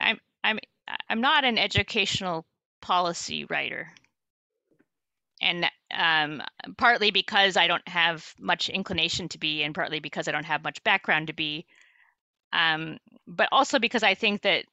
I'm 0.00 0.18
I'm 0.42 0.58
I'm 1.10 1.20
not 1.20 1.44
an 1.44 1.58
educational 1.58 2.46
policy 2.80 3.44
writer, 3.44 3.88
and 5.42 5.66
um, 5.94 6.42
partly 6.78 7.10
because 7.10 7.58
I 7.58 7.66
don't 7.66 7.86
have 7.86 8.34
much 8.40 8.70
inclination 8.70 9.28
to 9.28 9.38
be, 9.38 9.62
and 9.62 9.74
partly 9.74 10.00
because 10.00 10.26
I 10.26 10.32
don't 10.32 10.46
have 10.46 10.64
much 10.64 10.82
background 10.84 11.26
to 11.26 11.34
be. 11.34 11.66
Um, 12.54 12.96
but 13.26 13.50
also 13.52 13.78
because 13.78 14.02
I 14.02 14.14
think 14.14 14.40
that 14.42 14.64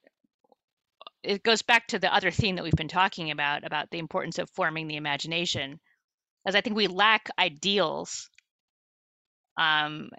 it 1.22 1.42
goes 1.42 1.62
back 1.62 1.86
to 1.88 1.98
the 1.98 2.12
other 2.12 2.30
theme 2.30 2.56
that 2.56 2.62
we've 2.62 2.72
been 2.72 2.88
talking 2.88 3.30
about 3.30 3.64
about 3.64 3.90
the 3.90 3.98
importance 3.98 4.38
of 4.38 4.50
forming 4.50 4.88
the 4.88 4.96
imagination 4.96 5.78
as 6.46 6.54
i 6.54 6.60
think 6.60 6.76
we 6.76 6.86
lack 6.86 7.28
ideals 7.38 8.30
um, 9.56 10.10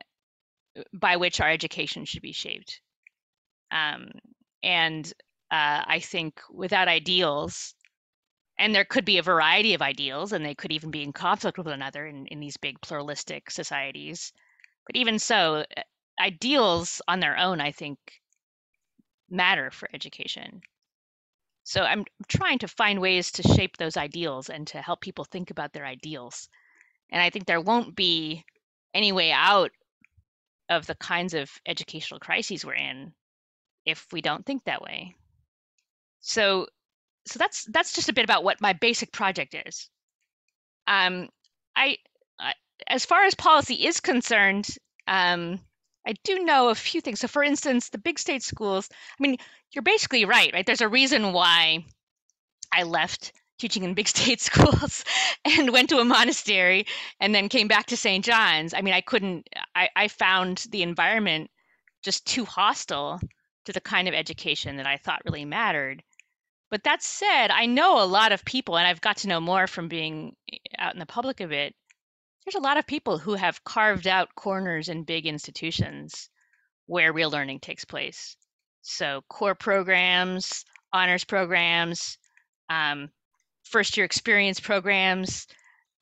by 0.93 1.17
which 1.17 1.41
our 1.41 1.49
education 1.49 2.05
should 2.05 2.21
be 2.21 2.31
shaped. 2.31 2.79
Um, 3.71 4.11
and 4.63 5.05
uh, 5.49 5.83
i 5.85 5.99
think 5.99 6.39
without 6.51 6.87
ideals 6.87 7.73
and 8.59 8.75
there 8.75 8.85
could 8.85 9.05
be 9.05 9.17
a 9.17 9.23
variety 9.23 9.73
of 9.73 9.81
ideals 9.81 10.33
and 10.33 10.45
they 10.45 10.53
could 10.53 10.71
even 10.71 10.91
be 10.91 11.01
in 11.01 11.13
conflict 11.13 11.57
with 11.57 11.65
one 11.65 11.73
another 11.73 12.05
in, 12.05 12.27
in 12.27 12.39
these 12.39 12.57
big 12.57 12.79
pluralistic 12.81 13.49
societies 13.49 14.33
but 14.85 14.95
even 14.95 15.17
so 15.17 15.65
uh, 15.77 15.81
ideals 16.19 17.01
on 17.07 17.19
their 17.19 17.37
own 17.37 17.59
i 17.59 17.71
think 17.71 17.97
matter 19.29 19.71
for 19.71 19.89
education 19.93 20.61
so 21.63 21.81
I'm 21.81 22.05
trying 22.27 22.59
to 22.59 22.67
find 22.67 22.99
ways 22.99 23.31
to 23.33 23.43
shape 23.43 23.77
those 23.77 23.97
ideals 23.97 24.49
and 24.49 24.67
to 24.67 24.81
help 24.81 25.01
people 25.01 25.25
think 25.25 25.51
about 25.51 25.73
their 25.73 25.85
ideals. 25.85 26.49
And 27.11 27.21
I 27.21 27.29
think 27.29 27.45
there 27.45 27.61
won't 27.61 27.95
be 27.95 28.43
any 28.93 29.11
way 29.11 29.31
out 29.31 29.71
of 30.69 30.87
the 30.87 30.95
kinds 30.95 31.33
of 31.33 31.49
educational 31.65 32.19
crises 32.19 32.65
we're 32.65 32.73
in 32.73 33.13
if 33.85 34.07
we 34.11 34.21
don't 34.21 34.45
think 34.45 34.63
that 34.63 34.81
way. 34.81 35.15
So 36.21 36.67
so 37.25 37.37
that's 37.37 37.65
that's 37.65 37.93
just 37.93 38.09
a 38.09 38.13
bit 38.13 38.23
about 38.23 38.43
what 38.43 38.61
my 38.61 38.73
basic 38.73 39.11
project 39.11 39.55
is. 39.65 39.89
Um, 40.87 41.29
I, 41.75 41.97
I 42.39 42.53
as 42.87 43.05
far 43.05 43.23
as 43.23 43.35
policy 43.35 43.85
is 43.85 43.99
concerned, 43.99 44.67
um, 45.07 45.59
I 46.05 46.13
do 46.23 46.43
know 46.43 46.69
a 46.69 46.75
few 46.75 47.01
things. 47.01 47.19
So, 47.19 47.27
for 47.27 47.43
instance, 47.43 47.89
the 47.89 47.97
big 47.97 48.17
state 48.17 48.43
schools. 48.43 48.89
I 48.91 49.21
mean, 49.21 49.37
you're 49.71 49.83
basically 49.83 50.25
right, 50.25 50.51
right? 50.53 50.65
There's 50.65 50.81
a 50.81 50.87
reason 50.87 51.33
why 51.33 51.85
I 52.73 52.83
left 52.83 53.33
teaching 53.59 53.83
in 53.83 53.93
big 53.93 54.07
state 54.15 54.41
schools 54.41 55.05
and 55.45 55.71
went 55.71 55.89
to 55.89 55.99
a 55.99 56.05
monastery 56.05 56.87
and 57.19 57.33
then 57.33 57.49
came 57.49 57.67
back 57.67 57.87
to 57.87 57.97
St. 57.97 58.25
John's. 58.25 58.73
I 58.73 58.81
mean, 58.81 58.93
I 58.93 59.01
couldn't. 59.01 59.47
I, 59.75 59.89
I 59.95 60.07
found 60.07 60.65
the 60.71 60.83
environment 60.83 61.49
just 62.03 62.25
too 62.25 62.45
hostile 62.45 63.21
to 63.65 63.73
the 63.73 63.81
kind 63.81 64.07
of 64.07 64.13
education 64.13 64.77
that 64.77 64.87
I 64.87 64.97
thought 64.97 65.21
really 65.25 65.45
mattered. 65.45 66.03
But 66.71 66.83
that 66.85 67.03
said, 67.03 67.51
I 67.51 67.65
know 67.65 68.01
a 68.01 68.05
lot 68.05 68.31
of 68.31 68.45
people, 68.45 68.77
and 68.77 68.87
I've 68.87 69.01
got 69.01 69.17
to 69.17 69.27
know 69.27 69.41
more 69.41 69.67
from 69.67 69.87
being 69.87 70.35
eh, 70.51 70.57
out 70.79 70.93
in 70.93 70.99
the 70.99 71.05
public 71.05 71.41
a 71.41 71.47
bit. 71.47 71.75
There's 72.43 72.55
a 72.55 72.59
lot 72.59 72.77
of 72.77 72.87
people 72.87 73.17
who 73.17 73.35
have 73.35 73.63
carved 73.63 74.07
out 74.07 74.35
corners 74.35 74.89
in 74.89 75.03
big 75.03 75.25
institutions 75.25 76.29
where 76.87 77.13
real 77.13 77.29
learning 77.29 77.59
takes 77.59 77.85
place. 77.85 78.35
So, 78.81 79.21
core 79.29 79.55
programs, 79.55 80.65
honors 80.91 81.23
programs, 81.23 82.17
um, 82.69 83.09
first 83.63 83.95
year 83.95 84.05
experience 84.05 84.59
programs. 84.59 85.47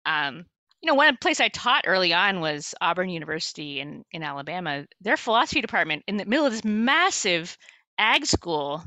Um, 0.05 0.45
you 0.81 0.87
know, 0.87 0.95
one 0.95 1.17
place 1.17 1.41
I 1.41 1.49
taught 1.49 1.85
early 1.87 2.13
on 2.13 2.39
was 2.39 2.73
Auburn 2.79 3.09
University 3.09 3.81
in, 3.81 4.05
in 4.11 4.23
Alabama. 4.23 4.85
Their 5.01 5.17
philosophy 5.17 5.59
department, 5.59 6.03
in 6.07 6.15
the 6.15 6.25
middle 6.25 6.45
of 6.45 6.53
this 6.53 6.63
massive 6.63 7.57
ag 7.97 8.25
school, 8.25 8.83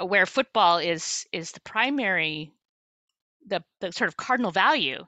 uh, 0.00 0.06
where 0.06 0.24
football 0.24 0.78
is 0.78 1.26
is 1.30 1.52
the 1.52 1.60
primary, 1.60 2.52
the 3.46 3.62
the 3.80 3.92
sort 3.92 4.08
of 4.08 4.16
cardinal 4.16 4.50
value, 4.50 5.04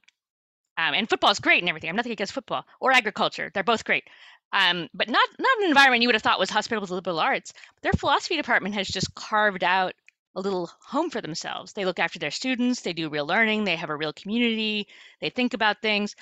um, 0.78 0.94
and 0.94 1.08
football 1.08 1.30
is 1.30 1.40
great 1.40 1.62
and 1.62 1.68
everything. 1.68 1.90
I'm 1.90 1.96
nothing 1.96 2.12
against 2.12 2.32
football 2.32 2.64
or 2.80 2.92
agriculture; 2.92 3.50
they're 3.52 3.62
both 3.62 3.84
great. 3.84 4.04
Um, 4.52 4.88
but 4.94 5.08
not 5.08 5.28
not 5.38 5.58
an 5.58 5.68
environment 5.68 6.02
you 6.02 6.08
would 6.08 6.14
have 6.14 6.22
thought 6.22 6.38
was 6.38 6.50
hospitable 6.50 6.86
to 6.86 6.94
liberal 6.94 7.20
arts. 7.20 7.52
Their 7.82 7.92
philosophy 7.92 8.36
department 8.36 8.74
has 8.74 8.88
just 8.88 9.14
carved 9.14 9.64
out 9.64 9.94
a 10.36 10.40
little 10.40 10.70
home 10.80 11.10
for 11.10 11.20
themselves. 11.20 11.72
They 11.72 11.84
look 11.84 11.98
after 11.98 12.18
their 12.18 12.30
students, 12.30 12.82
they 12.82 12.92
do 12.92 13.08
real 13.08 13.26
learning, 13.26 13.64
they 13.64 13.76
have 13.76 13.90
a 13.90 13.96
real 13.96 14.12
community, 14.12 14.88
they 15.20 15.30
think 15.30 15.54
about 15.54 15.80
things. 15.80 16.16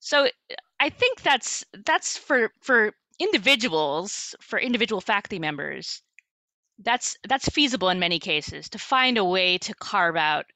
So 0.00 0.28
I 0.78 0.88
think 0.90 1.22
that's 1.22 1.64
that's 1.84 2.16
for 2.16 2.52
for 2.60 2.92
individuals, 3.18 4.34
for 4.40 4.58
individual 4.58 5.00
faculty 5.00 5.38
members, 5.38 6.02
that's 6.82 7.16
that's 7.28 7.48
feasible 7.48 7.90
in 7.90 7.98
many 7.98 8.18
cases 8.18 8.68
to 8.70 8.78
find 8.78 9.18
a 9.18 9.24
way 9.24 9.58
to 9.58 9.74
carve 9.74 10.16
out 10.16 10.46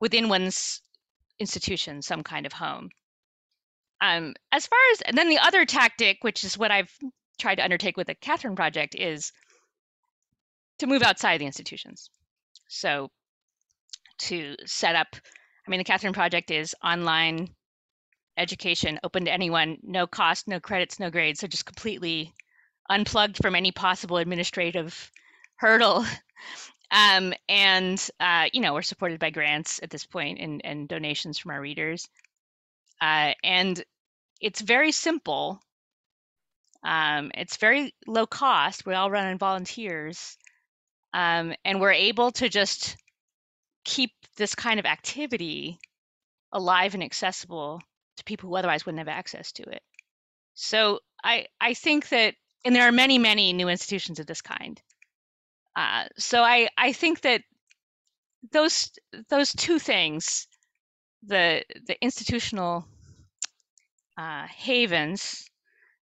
within 0.00 0.28
one's 0.28 0.82
institution 1.40 2.02
some 2.02 2.22
kind 2.22 2.46
of 2.46 2.52
home. 2.52 2.90
Um, 4.00 4.34
as 4.52 4.66
far 4.66 4.78
as 4.92 5.00
and 5.02 5.18
then 5.18 5.28
the 5.28 5.38
other 5.38 5.64
tactic, 5.64 6.18
which 6.22 6.44
is 6.44 6.56
what 6.56 6.70
I've 6.70 6.94
tried 7.38 7.56
to 7.56 7.64
undertake 7.64 7.96
with 7.96 8.06
the 8.06 8.14
Catherine 8.14 8.56
Project, 8.56 8.94
is 8.94 9.32
to 10.78 10.86
move 10.86 11.02
outside 11.02 11.40
the 11.40 11.46
institutions. 11.46 12.08
So 12.68 13.10
to 14.20 14.56
set 14.64 14.94
up, 14.94 15.08
I 15.66 15.70
mean, 15.70 15.78
the 15.78 15.84
Catherine 15.84 16.12
Project 16.12 16.50
is 16.50 16.74
online 16.82 17.48
education, 18.36 18.98
open 19.04 19.24
to 19.26 19.32
anyone, 19.32 19.78
no 19.82 20.06
cost, 20.06 20.48
no 20.48 20.60
credits, 20.60 20.98
no 20.98 21.10
grades. 21.10 21.40
So 21.40 21.46
just 21.46 21.66
completely 21.66 22.32
unplugged 22.88 23.36
from 23.36 23.54
any 23.54 23.72
possible 23.72 24.16
administrative 24.16 25.10
hurdle. 25.56 26.04
Um, 26.90 27.32
and, 27.48 28.10
uh, 28.18 28.48
you 28.52 28.60
know, 28.60 28.74
we're 28.74 28.82
supported 28.82 29.20
by 29.20 29.30
grants 29.30 29.80
at 29.82 29.90
this 29.90 30.06
point 30.06 30.40
and, 30.40 30.60
and 30.64 30.88
donations 30.88 31.38
from 31.38 31.52
our 31.52 31.60
readers. 31.60 32.08
Uh, 33.00 33.32
and 33.44 33.82
it's 34.40 34.60
very 34.60 34.92
simple. 34.92 35.60
Um, 36.82 37.30
it's 37.34 37.58
very 37.58 37.94
low 38.06 38.26
cost. 38.26 38.86
We 38.86 38.94
all 38.94 39.10
run 39.10 39.26
on 39.26 39.38
volunteers. 39.38 40.36
Um, 41.14 41.54
and 41.64 41.80
we're 41.80 41.92
able 41.92 42.32
to 42.32 42.48
just 42.48 42.96
keep 43.84 44.10
this 44.36 44.54
kind 44.54 44.80
of 44.80 44.86
activity 44.86 45.78
alive 46.52 46.94
and 46.94 47.02
accessible 47.02 47.80
to 48.16 48.24
people 48.24 48.48
who 48.48 48.56
otherwise 48.56 48.84
wouldn't 48.84 48.98
have 48.98 49.08
access 49.08 49.52
to 49.52 49.62
it. 49.62 49.82
So 50.54 51.00
I 51.22 51.46
I 51.60 51.74
think 51.74 52.08
that, 52.10 52.34
and 52.64 52.74
there 52.74 52.86
are 52.86 52.92
many 52.92 53.18
many 53.18 53.52
new 53.52 53.68
institutions 53.68 54.18
of 54.18 54.26
this 54.26 54.42
kind. 54.42 54.80
Uh, 55.76 56.04
so 56.18 56.42
I 56.42 56.68
I 56.76 56.92
think 56.92 57.22
that 57.22 57.42
those 58.52 58.90
those 59.28 59.52
two 59.52 59.78
things, 59.78 60.46
the 61.22 61.64
the 61.86 61.96
institutional 62.02 62.86
uh, 64.18 64.46
havens, 64.46 65.48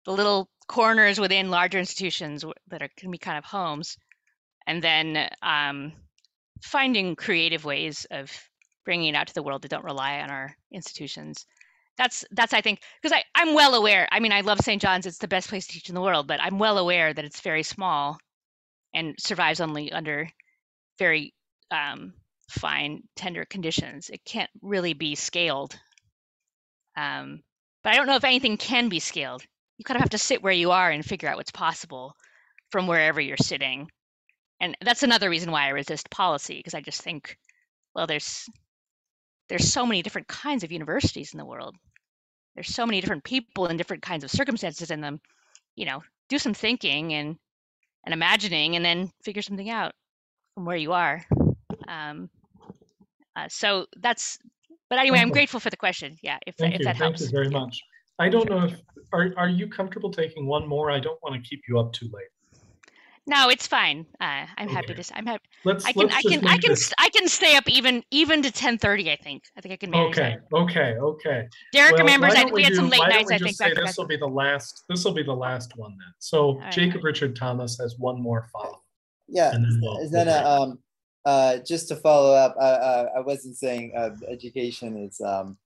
the 0.05 0.12
little 0.12 0.49
corners 0.69 1.19
within 1.19 1.51
larger 1.51 1.79
institutions 1.79 2.45
that 2.69 2.83
are 2.83 2.89
can 2.97 3.11
be 3.11 3.19
kind 3.19 3.39
of 3.39 3.45
homes, 3.45 3.97
and 4.67 4.83
then 4.83 5.29
um, 5.43 5.93
finding 6.62 7.17
creative 7.17 7.65
ways 7.65 8.07
of 8.11 8.31
bringing 8.85 9.15
it 9.15 9.17
out 9.17 9.29
to 9.29 9.35
the 9.35 9.43
world 9.43 9.62
that 9.62 9.71
don't 9.71 9.85
rely 9.85 10.21
on 10.21 10.31
our 10.31 10.55
institutions 10.73 11.47
that's 11.97 12.25
that's 12.33 12.53
i 12.53 12.61
think 12.61 12.81
because 13.01 13.17
i 13.17 13.23
i'm 13.35 13.55
well 13.55 13.75
aware 13.75 14.09
i 14.12 14.21
mean 14.21 14.33
i 14.33 14.41
love 14.41 14.59
st 14.61 14.81
john's 14.81 15.07
it's 15.07 15.19
the 15.19 15.29
best 15.29 15.49
place 15.49 15.67
to 15.67 15.75
teach 15.75 15.89
in 15.89 15.95
the 15.95 16.01
world 16.01 16.27
but 16.27 16.41
i'm 16.43 16.59
well 16.59 16.79
aware 16.79 17.15
that 17.15 17.25
it's 17.25 17.41
very 17.41 17.62
small 17.62 18.19
and 18.95 19.15
survives 19.19 19.61
only 19.61 19.93
under 19.93 20.29
very 20.99 21.35
um, 21.71 22.15
fine 22.49 23.03
tender 23.17 23.45
conditions 23.45 24.11
it 24.11 24.25
can't 24.25 24.51
really 24.63 24.95
be 24.95 25.15
scaled 25.15 25.79
um, 26.97 27.43
but 27.83 27.93
i 27.93 27.97
don't 27.97 28.07
know 28.07 28.17
if 28.17 28.25
anything 28.25 28.57
can 28.57 28.89
be 28.89 29.01
scaled 29.01 29.43
you 29.79 29.85
kind 29.85 29.97
of 29.97 30.03
have 30.03 30.11
to 30.11 30.19
sit 30.19 30.43
where 30.43 30.53
you 30.53 30.71
are 30.71 30.91
and 30.91 31.05
figure 31.05 31.29
out 31.29 31.37
what's 31.37 31.51
possible 31.51 32.15
from 32.71 32.87
wherever 32.87 33.21
you're 33.21 33.37
sitting 33.37 33.89
and 34.61 34.77
that's 34.81 35.03
another 35.03 35.29
reason 35.29 35.51
why 35.51 35.67
I 35.67 35.71
resist 35.71 36.11
policy 36.11 36.57
because 36.57 36.75
I 36.75 36.81
just 36.81 37.03
think, 37.03 37.37
well, 37.95 38.07
there's 38.07 38.49
there's 39.49 39.71
so 39.71 39.85
many 39.85 40.03
different 40.03 40.29
kinds 40.29 40.65
of 40.65 40.73
universities 40.73 41.35
in 41.35 41.39
the 41.39 41.45
world. 41.45 41.77
There's 42.55 42.75
so 42.75 42.87
many 42.87 43.01
different 43.01 43.25
people 43.25 43.67
and 43.67 43.77
different 43.77 44.03
kinds 44.03 44.25
of 44.25 44.31
circumstances 44.31 44.91
in 44.91 45.01
them. 45.01 45.21
You 45.75 45.87
know, 45.87 46.03
do 46.29 46.39
some 46.39 46.55
thinking 46.55 47.13
and 47.13 47.37
and 48.05 48.13
imagining, 48.13 48.77
and 48.77 48.85
then 48.85 49.11
figure 49.23 49.43
something 49.43 49.71
out 49.71 49.93
from 50.55 50.65
where 50.65 50.77
you 50.77 50.93
are. 50.93 51.25
Um, 51.89 52.31
uh, 53.37 53.49
so 53.49 53.87
that's. 54.01 54.39
But 54.91 54.99
anyway, 54.99 55.19
I'm 55.19 55.31
grateful 55.31 55.61
for 55.61 55.71
the 55.71 55.77
question. 55.77 56.17
Yeah, 56.23 56.39
if, 56.47 56.57
Thank 56.57 56.75
if 56.75 56.81
you. 56.81 56.85
that 56.85 56.99
Thank 56.99 57.19
helps. 57.19 57.21
you 57.23 57.31
very 57.31 57.49
much. 57.49 57.81
I 58.19 58.29
don't 58.29 58.49
know 58.49 58.65
if, 58.65 58.81
are, 59.13 59.33
are 59.37 59.49
you 59.49 59.67
comfortable 59.67 60.11
taking 60.11 60.47
one 60.47 60.69
more? 60.69 60.91
I 60.91 61.01
don't 61.01 61.19
want 61.23 61.35
to 61.43 61.49
keep 61.49 61.63
you 61.69 61.79
up 61.81 61.93
too 61.93 62.07
late. 62.13 62.29
No, 63.27 63.49
it's 63.49 63.66
fine. 63.66 64.05
Uh, 64.20 64.45
I'm 64.59 64.68
happy 64.68 64.93
to. 64.93 64.99
s- 65.01 65.11
I'm 65.14 65.25
happy. 65.25 65.45
Let's, 65.64 65.85
I 65.87 65.93
can. 65.93 66.03
let's 66.03 66.14
I 66.16 66.20
just 66.22 66.35
can. 66.41 66.47
I 66.49 66.59
can. 66.59 66.70
this- 66.72 66.87
s- 66.89 66.95
I 66.99 67.09
can 67.09 67.27
stay 67.29 67.57
up 67.57 67.64
even 67.68 68.03
even 68.11 68.43
to 68.43 68.51
10:30. 68.51 69.11
I 69.11 69.16
think. 69.16 69.45
I 69.57 69.62
think 69.62 69.72
I 69.72 69.77
can 69.77 69.91
manage 69.91 70.11
Okay, 70.18 70.37
that. 70.51 70.57
okay, 70.57 70.95
okay. 70.99 71.49
Derek 71.72 71.93
Well, 71.93 72.01
remembers. 72.05 72.35
I, 72.35 72.43
don't 72.43 72.53
we 72.53 72.62
had 72.62 72.70
do- 72.70 72.77
some 72.77 72.91
late 72.91 72.99
why 72.99 73.09
don't 73.09 73.16
nights. 73.16 73.29
we 73.31 73.35
I 73.35 73.39
just 73.39 73.59
think. 73.59 73.70
say 73.70 73.75
Back. 73.75 73.87
This 73.87 73.97
will 73.97 74.07
be 74.07 74.18
the 74.18 74.27
last, 74.29 74.85
this 74.91 75.05
will 75.07 75.14
be 75.14 75.22
the 75.22 75.33
last 75.35 75.72
one 75.77 75.93
then. 75.99 76.12
So 76.18 76.59
right. 76.59 76.70
Jacob 76.70 77.03
Richard 77.03 77.35
Thomas 77.35 77.78
has 77.78 77.99
one 77.99 78.20
more 78.20 78.47
follow. 78.53 78.82
Yeah, 79.27 79.55
And 79.55 79.65
then 79.65 79.78
we'll- 79.81 80.11
then 80.11 80.27
we'll 80.27 80.35
uh, 80.47 80.62
um, 80.62 80.78
uh, 81.24 81.57
just 81.66 81.89
to 81.89 81.97
follow 81.97 82.35
up, 82.35 82.55
uh, 82.59 82.61
uh, 82.61 83.07
I 83.16 83.20
wasn't 83.20 83.57
saying 83.57 83.93
uh, 83.97 84.11
education 84.28 84.99
is 84.99 85.19
um, 85.23 85.57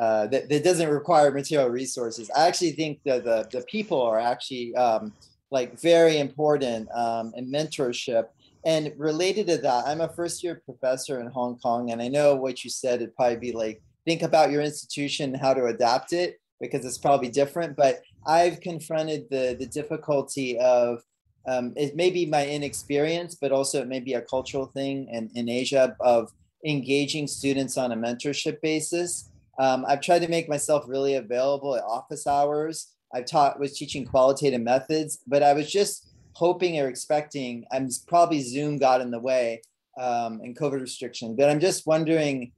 uh, 0.00 0.28
that, 0.28 0.48
that 0.48 0.64
doesn't 0.64 0.88
require 0.88 1.30
material 1.30 1.68
resources. 1.68 2.30
I 2.34 2.48
actually 2.48 2.72
think 2.72 3.00
that 3.04 3.24
the 3.24 3.46
the 3.52 3.62
people 3.66 4.00
are 4.00 4.18
actually 4.18 4.74
um, 4.76 5.12
like 5.52 5.78
very 5.78 6.18
important 6.18 6.88
um, 6.94 7.32
in 7.36 7.52
mentorship. 7.52 8.28
And 8.64 8.92
related 8.96 9.46
to 9.48 9.58
that, 9.58 9.86
I'm 9.86 10.00
a 10.00 10.08
first 10.08 10.42
year 10.42 10.62
professor 10.64 11.20
in 11.20 11.28
Hong 11.28 11.58
Kong, 11.58 11.90
and 11.90 12.00
I 12.00 12.08
know 12.08 12.34
what 12.34 12.64
you 12.64 12.70
said. 12.70 13.02
It'd 13.02 13.14
probably 13.14 13.36
be 13.36 13.52
like 13.52 13.82
think 14.04 14.22
about 14.22 14.50
your 14.50 14.62
institution, 14.62 15.34
how 15.34 15.54
to 15.54 15.66
adapt 15.66 16.12
it, 16.12 16.40
because 16.60 16.84
it's 16.84 16.98
probably 16.98 17.28
different. 17.28 17.76
But 17.76 18.00
I've 18.26 18.60
confronted 18.60 19.26
the 19.30 19.56
the 19.58 19.66
difficulty 19.66 20.58
of 20.58 21.02
um, 21.46 21.72
it 21.76 21.96
may 21.96 22.10
be 22.10 22.24
my 22.24 22.46
inexperience, 22.46 23.34
but 23.34 23.52
also 23.52 23.82
it 23.82 23.88
may 23.88 24.00
be 24.00 24.14
a 24.14 24.22
cultural 24.22 24.66
thing 24.66 25.08
in, 25.10 25.30
in 25.34 25.48
Asia 25.48 25.96
of 26.00 26.30
engaging 26.64 27.26
students 27.26 27.76
on 27.76 27.92
a 27.92 27.96
mentorship 27.96 28.60
basis. 28.60 29.28
Um, 29.58 29.84
I've 29.86 30.00
tried 30.00 30.20
to 30.20 30.28
make 30.28 30.48
myself 30.48 30.84
really 30.86 31.16
available 31.16 31.74
at 31.76 31.82
office 31.82 32.26
hours. 32.26 32.94
I've 33.14 33.26
taught 33.26 33.60
was 33.60 33.76
teaching 33.76 34.04
qualitative 34.04 34.62
methods, 34.62 35.18
but 35.26 35.42
I 35.42 35.52
was 35.52 35.70
just 35.70 36.08
hoping 36.34 36.80
or 36.80 36.88
expecting. 36.88 37.64
I'm 37.72 37.88
probably 38.06 38.40
Zoom 38.40 38.78
got 38.78 39.00
in 39.00 39.10
the 39.10 39.20
way 39.20 39.62
um, 40.00 40.40
and 40.42 40.56
COVID 40.56 40.80
restriction, 40.80 41.36
but 41.36 41.50
I'm 41.50 41.60
just 41.60 41.86
wondering 41.86 42.52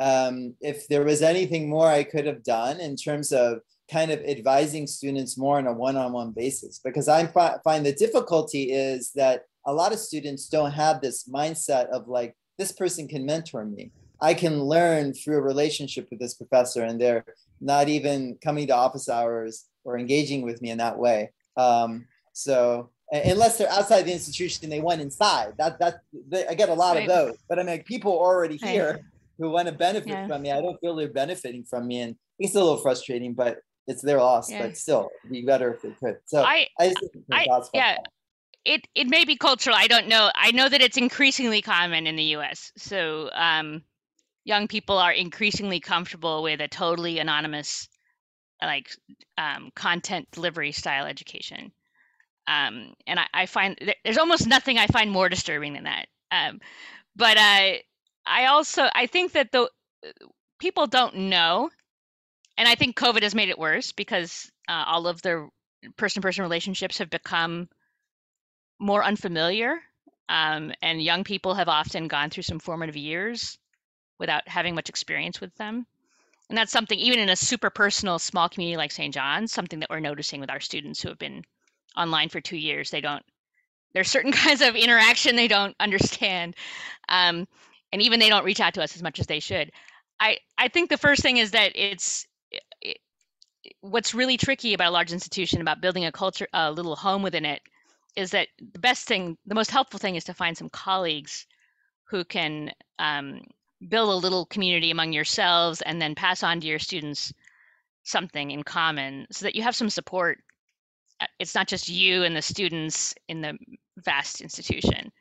um, 0.00 0.54
if 0.60 0.86
there 0.88 1.04
was 1.04 1.22
anything 1.22 1.68
more 1.68 1.88
I 1.88 2.04
could 2.04 2.26
have 2.26 2.42
done 2.42 2.80
in 2.80 2.96
terms 2.96 3.32
of 3.32 3.60
kind 3.90 4.10
of 4.10 4.20
advising 4.20 4.86
students 4.86 5.38
more 5.38 5.58
on 5.58 5.66
a 5.66 5.72
one-on-one 5.72 6.32
basis 6.32 6.78
because 6.84 7.08
i 7.08 7.26
fi- 7.26 7.56
find 7.64 7.84
the 7.84 7.92
difficulty 7.92 8.70
is 8.70 9.12
that 9.12 9.44
a 9.66 9.72
lot 9.72 9.92
of 9.92 9.98
students 9.98 10.48
don't 10.48 10.72
have 10.72 11.00
this 11.00 11.28
mindset 11.28 11.86
of 11.88 12.06
like 12.06 12.36
this 12.58 12.70
person 12.70 13.08
can 13.08 13.24
mentor 13.24 13.64
me 13.64 13.90
i 14.20 14.34
can 14.34 14.62
learn 14.62 15.14
through 15.14 15.38
a 15.38 15.42
relationship 15.42 16.06
with 16.10 16.20
this 16.20 16.34
professor 16.34 16.84
and 16.84 17.00
they're 17.00 17.24
not 17.60 17.88
even 17.88 18.36
coming 18.44 18.66
to 18.66 18.74
office 18.74 19.08
hours 19.08 19.66
or 19.88 19.98
engaging 19.98 20.42
with 20.42 20.60
me 20.62 20.68
in 20.70 20.78
that 20.78 20.96
way 20.98 21.30
um, 21.56 22.06
so 22.32 22.90
unless 23.10 23.56
they're 23.56 23.70
outside 23.78 24.02
the 24.02 24.12
institution 24.12 24.68
they 24.68 24.80
went 24.80 25.00
inside 25.00 25.54
that 25.56 25.78
that 25.82 25.94
they, 26.30 26.46
i 26.46 26.54
get 26.54 26.68
a 26.68 26.74
lot 26.74 26.94
Right. 26.94 27.08
of 27.08 27.14
those 27.16 27.36
but 27.48 27.58
i 27.58 27.62
mean 27.62 27.82
people 27.84 28.12
already 28.12 28.58
Right. 28.62 28.70
here 28.70 29.00
who 29.38 29.50
want 29.50 29.66
to 29.68 29.74
benefit 29.88 30.08
Yeah. 30.10 30.26
from 30.28 30.42
me 30.42 30.50
i 30.52 30.60
don't 30.60 30.78
feel 30.80 30.94
they're 30.94 31.08
benefiting 31.24 31.64
from 31.64 31.82
me 31.90 31.96
and 32.04 32.16
it's 32.38 32.54
a 32.54 32.60
little 32.62 32.76
frustrating 32.86 33.32
but 33.42 33.52
it's 33.90 34.02
their 34.02 34.18
loss 34.18 34.50
Yeah. 34.52 34.62
but 34.62 34.76
still 34.76 35.08
it'd 35.24 35.32
be 35.32 35.42
better 35.52 35.72
if 35.74 35.80
they 35.82 35.92
could 36.00 36.18
so 36.26 36.42
i, 36.42 36.66
I. 36.78 36.88
just 36.90 37.12
think 37.12 37.24
I. 37.32 37.44
Yeah. 37.72 37.94
that. 37.96 38.06
it 38.66 38.82
it 38.94 39.08
may 39.08 39.24
be 39.24 39.36
cultural. 39.36 39.74
I 39.84 39.86
don't 39.94 40.08
know. 40.08 40.24
I 40.34 40.50
know 40.58 40.68
that 40.68 40.82
it's 40.86 40.98
increasingly 40.98 41.62
common 41.62 42.06
in 42.10 42.16
the 42.16 42.28
U.S. 42.36 42.58
So 42.76 43.30
um, 43.32 43.82
young 44.44 44.68
people 44.68 44.98
are 44.98 45.12
increasingly 45.12 45.80
comfortable 45.80 46.42
with 46.42 46.60
a 46.60 46.68
totally 46.68 47.18
anonymous, 47.18 47.88
like 48.60 48.90
um, 49.36 49.70
content 49.74 50.28
delivery 50.32 50.72
style 50.72 51.06
education. 51.06 51.72
Um, 52.46 52.94
and 53.06 53.20
I, 53.20 53.26
I 53.34 53.46
find 53.46 53.78
there's 54.04 54.18
almost 54.18 54.46
nothing 54.46 54.78
I 54.78 54.86
find 54.86 55.10
more 55.10 55.28
disturbing 55.28 55.74
than 55.74 55.84
that. 55.84 56.06
Um, 56.30 56.60
but 57.14 57.36
I 57.38 57.82
I 58.26 58.46
also 58.46 58.88
I 58.94 59.06
think 59.06 59.32
that 59.32 59.52
the 59.52 59.68
people 60.58 60.86
don't 60.86 61.14
know, 61.14 61.70
and 62.56 62.68
I 62.68 62.74
think 62.74 62.96
COVID 62.96 63.22
has 63.22 63.34
made 63.34 63.48
it 63.48 63.58
worse 63.58 63.92
because 63.92 64.50
uh, 64.68 64.84
all 64.86 65.06
of 65.06 65.22
their 65.22 65.48
person-person 65.96 66.42
relationships 66.42 66.98
have 66.98 67.10
become 67.10 67.68
more 68.80 69.04
unfamiliar, 69.04 69.78
um, 70.28 70.72
and 70.82 71.02
young 71.02 71.24
people 71.24 71.54
have 71.54 71.68
often 71.68 72.08
gone 72.08 72.30
through 72.30 72.44
some 72.44 72.58
formative 72.58 72.96
years 72.96 73.58
without 74.18 74.46
having 74.48 74.74
much 74.74 74.88
experience 74.88 75.40
with 75.40 75.54
them. 75.56 75.86
And 76.48 76.56
that's 76.56 76.72
something, 76.72 76.98
even 76.98 77.18
in 77.18 77.28
a 77.28 77.36
super 77.36 77.70
personal 77.70 78.18
small 78.18 78.48
community 78.48 78.76
like 78.76 78.90
St. 78.90 79.12
John's, 79.12 79.52
something 79.52 79.80
that 79.80 79.90
we're 79.90 80.00
noticing 80.00 80.40
with 80.40 80.50
our 80.50 80.60
students 80.60 81.00
who 81.00 81.08
have 81.08 81.18
been 81.18 81.44
online 81.96 82.28
for 82.30 82.40
two 82.40 82.56
years. 82.56 82.90
They 82.90 83.00
don't, 83.00 83.22
there's 83.92 84.10
certain 84.10 84.32
kinds 84.44 84.62
of 84.62 84.74
interaction 84.74 85.36
they 85.36 85.48
don't 85.48 85.76
understand. 85.78 86.56
Um, 87.08 87.46
and 87.92 88.00
even 88.00 88.20
they 88.20 88.28
don't 88.28 88.44
reach 88.44 88.60
out 88.60 88.74
to 88.74 88.82
us 88.82 88.96
as 88.96 89.02
much 89.02 89.18
as 89.18 89.26
they 89.26 89.40
should. 89.40 89.70
I, 90.20 90.38
I 90.56 90.68
think 90.68 90.90
the 90.90 90.96
first 90.96 91.22
thing 91.22 91.36
is 91.36 91.50
that 91.52 91.72
it's, 91.74 92.26
it, 92.80 92.98
what's 93.80 94.14
really 94.14 94.36
tricky 94.36 94.74
about 94.74 94.88
a 94.88 94.92
large 94.92 95.12
institution, 95.12 95.60
about 95.60 95.80
building 95.80 96.06
a 96.06 96.12
culture, 96.12 96.48
a 96.52 96.72
little 96.72 96.96
home 96.96 97.22
within 97.22 97.44
it, 97.44 97.60
is 98.16 98.30
that 98.30 98.48
the 98.72 98.78
best 98.78 99.06
thing, 99.06 99.36
the 99.46 99.54
most 99.54 99.70
helpful 99.70 100.00
thing 100.00 100.16
is 100.16 100.24
to 100.24 100.34
find 100.34 100.56
some 100.56 100.70
colleagues 100.70 101.46
who 102.04 102.24
can 102.24 102.72
um, 102.98 103.42
build 103.86 104.10
a 104.10 104.16
little 104.16 104.46
community 104.46 104.90
among 104.90 105.12
yourselves 105.12 105.82
and 105.82 106.00
then 106.00 106.14
pass 106.14 106.42
on 106.42 106.60
to 106.60 106.66
your 106.66 106.78
students 106.78 107.32
something 108.04 108.50
in 108.50 108.62
common 108.62 109.26
so 109.30 109.44
that 109.44 109.54
you 109.54 109.62
have 109.62 109.76
some 109.76 109.90
support. 109.90 110.38
Uh, 111.20 111.26
it's 111.38 111.54
not 111.54 111.68
just 111.68 111.88
you 111.88 112.22
and 112.24 112.34
the 112.34 112.42
students 112.42 113.14
in 113.28 113.40
the 113.40 113.56
vast 113.98 114.40
institution. 114.40 115.12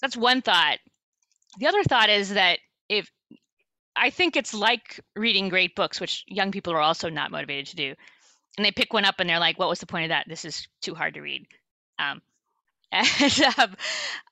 That's 0.00 0.16
one 0.16 0.42
thought. 0.42 0.78
The 1.58 1.66
other 1.66 1.82
thought 1.84 2.10
is 2.10 2.34
that 2.34 2.58
if 2.88 3.10
I 3.98 4.10
think 4.10 4.36
it's 4.36 4.54
like 4.54 5.00
reading 5.16 5.48
great 5.48 5.74
books, 5.74 6.00
which 6.00 6.24
young 6.28 6.52
people 6.52 6.72
are 6.72 6.80
also 6.80 7.08
not 7.08 7.30
motivated 7.30 7.66
to 7.66 7.76
do. 7.76 7.94
And 8.56 8.64
they 8.64 8.70
pick 8.70 8.92
one 8.92 9.04
up 9.04 9.16
and 9.18 9.28
they're 9.28 9.38
like, 9.38 9.58
what 9.58 9.68
was 9.68 9.80
the 9.80 9.86
point 9.86 10.04
of 10.04 10.08
that? 10.10 10.26
This 10.28 10.44
is 10.44 10.68
too 10.80 10.94
hard 10.94 11.14
to 11.14 11.20
read. 11.20 11.46
Um, 11.98 12.22
and 12.92 13.42
um, 13.58 13.76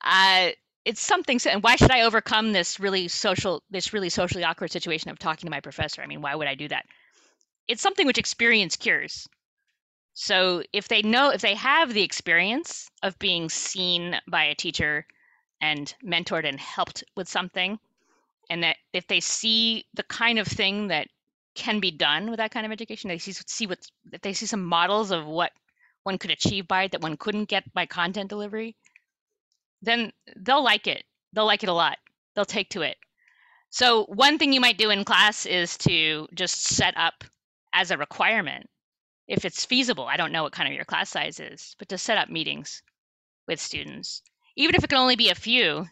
uh, 0.03 0.49
it's 0.87 1.01
something. 1.01 1.41
And 1.51 1.65
why 1.65 1.75
should 1.75 1.91
I 1.91 2.03
overcome 2.03 2.53
this 2.53 2.79
really 2.79 3.09
social, 3.09 3.65
this 3.71 3.93
really 3.93 4.09
socially 4.09 4.45
awkward 4.45 4.71
situation 4.71 5.11
of 5.11 5.19
talking 5.19 5.49
to 5.49 5.51
my 5.51 5.61
professor? 5.61 6.01
I 6.01 6.07
mean, 6.07 6.23
why 6.23 6.35
would 6.35 6.47
I 6.47 6.55
do 6.55 6.69
that? 6.69 6.87
It's 7.67 7.83
something 7.83 8.07
which 8.07 8.19
experience 8.19 8.77
cures. 8.77 9.29
So 10.15 10.63
if 10.73 10.87
they 10.87 11.03
know, 11.03 11.31
if 11.31 11.41
they 11.41 11.57
have 11.57 11.93
the 11.93 12.05
experience 12.05 12.89
of 13.03 13.19
being 13.19 13.49
seen 13.49 14.17
by 14.29 14.45
a 14.45 14.55
teacher 14.55 15.05
and 15.61 15.93
mentored 16.05 16.49
and 16.49 16.59
helped 16.61 17.03
with 17.17 17.29
something, 17.29 17.81
and 18.49 18.63
that 18.63 18.77
if 18.93 19.09
they 19.09 19.19
see 19.19 19.87
the 19.95 20.05
kind 20.05 20.39
of 20.39 20.47
thing 20.47 20.87
that 20.87 21.09
can 21.57 21.81
be 21.81 21.91
done 21.91 22.31
with 22.31 22.37
that 22.37 22.53
kind 22.53 22.65
of 22.65 22.71
education, 22.71 23.09
they 23.09 23.19
see 23.19 23.33
see 23.33 23.67
what 23.67 23.81
if 24.13 24.21
they 24.21 24.35
see 24.35 24.47
some 24.47 24.65
models 24.65 25.11
of 25.11 25.27
what 25.27 25.51
one 26.05 26.17
could 26.17 26.31
achieve 26.31 26.69
by 26.69 26.85
it 26.85 26.93
that 26.93 27.03
one 27.03 27.17
couldn't 27.17 27.49
get 27.49 27.65
by 27.75 27.87
content 27.87 28.31
delivery, 28.31 28.77
then 29.83 30.13
they'll 30.37 30.65
like 30.65 30.87
it. 30.87 31.05
They'll 31.33 31.47
like 31.47 31.63
it 31.63 31.69
a 31.69 31.75
lot. 31.75 31.99
They'll 32.35 32.45
take 32.45 32.71
to 32.71 32.83
it. 32.83 32.97
So 33.71 34.05
one 34.05 34.39
thing 34.39 34.53
you 34.53 34.61
might 34.61 34.79
do 34.79 34.91
in 34.91 35.05
class 35.05 35.45
is 35.47 35.77
to 35.79 36.29
just 36.35 36.63
set 36.63 36.97
up 36.97 37.25
as 37.73 37.91
a 37.91 37.99
requirement, 37.99 38.71
if 39.29 39.45
it's 39.45 39.65
feasible. 39.65 40.07
I 40.07 40.17
don't 40.17 40.33
know 40.33 40.43
what 40.43 40.53
kind 40.53 40.69
of 40.69 40.75
your 40.75 40.85
class 40.85 41.11
size 41.11 41.41
is, 41.41 41.77
but 41.79 41.89
to 41.91 41.99
set 41.99 42.19
up 42.19 42.31
meetings 42.31 42.83
with 43.47 43.61
students, 43.61 44.23
even 44.57 44.75
if 44.75 44.85
it 44.85 44.89
can 44.89 44.99
only 44.99 45.17
be 45.17 45.31
a 45.31 45.35
few, 45.35 45.87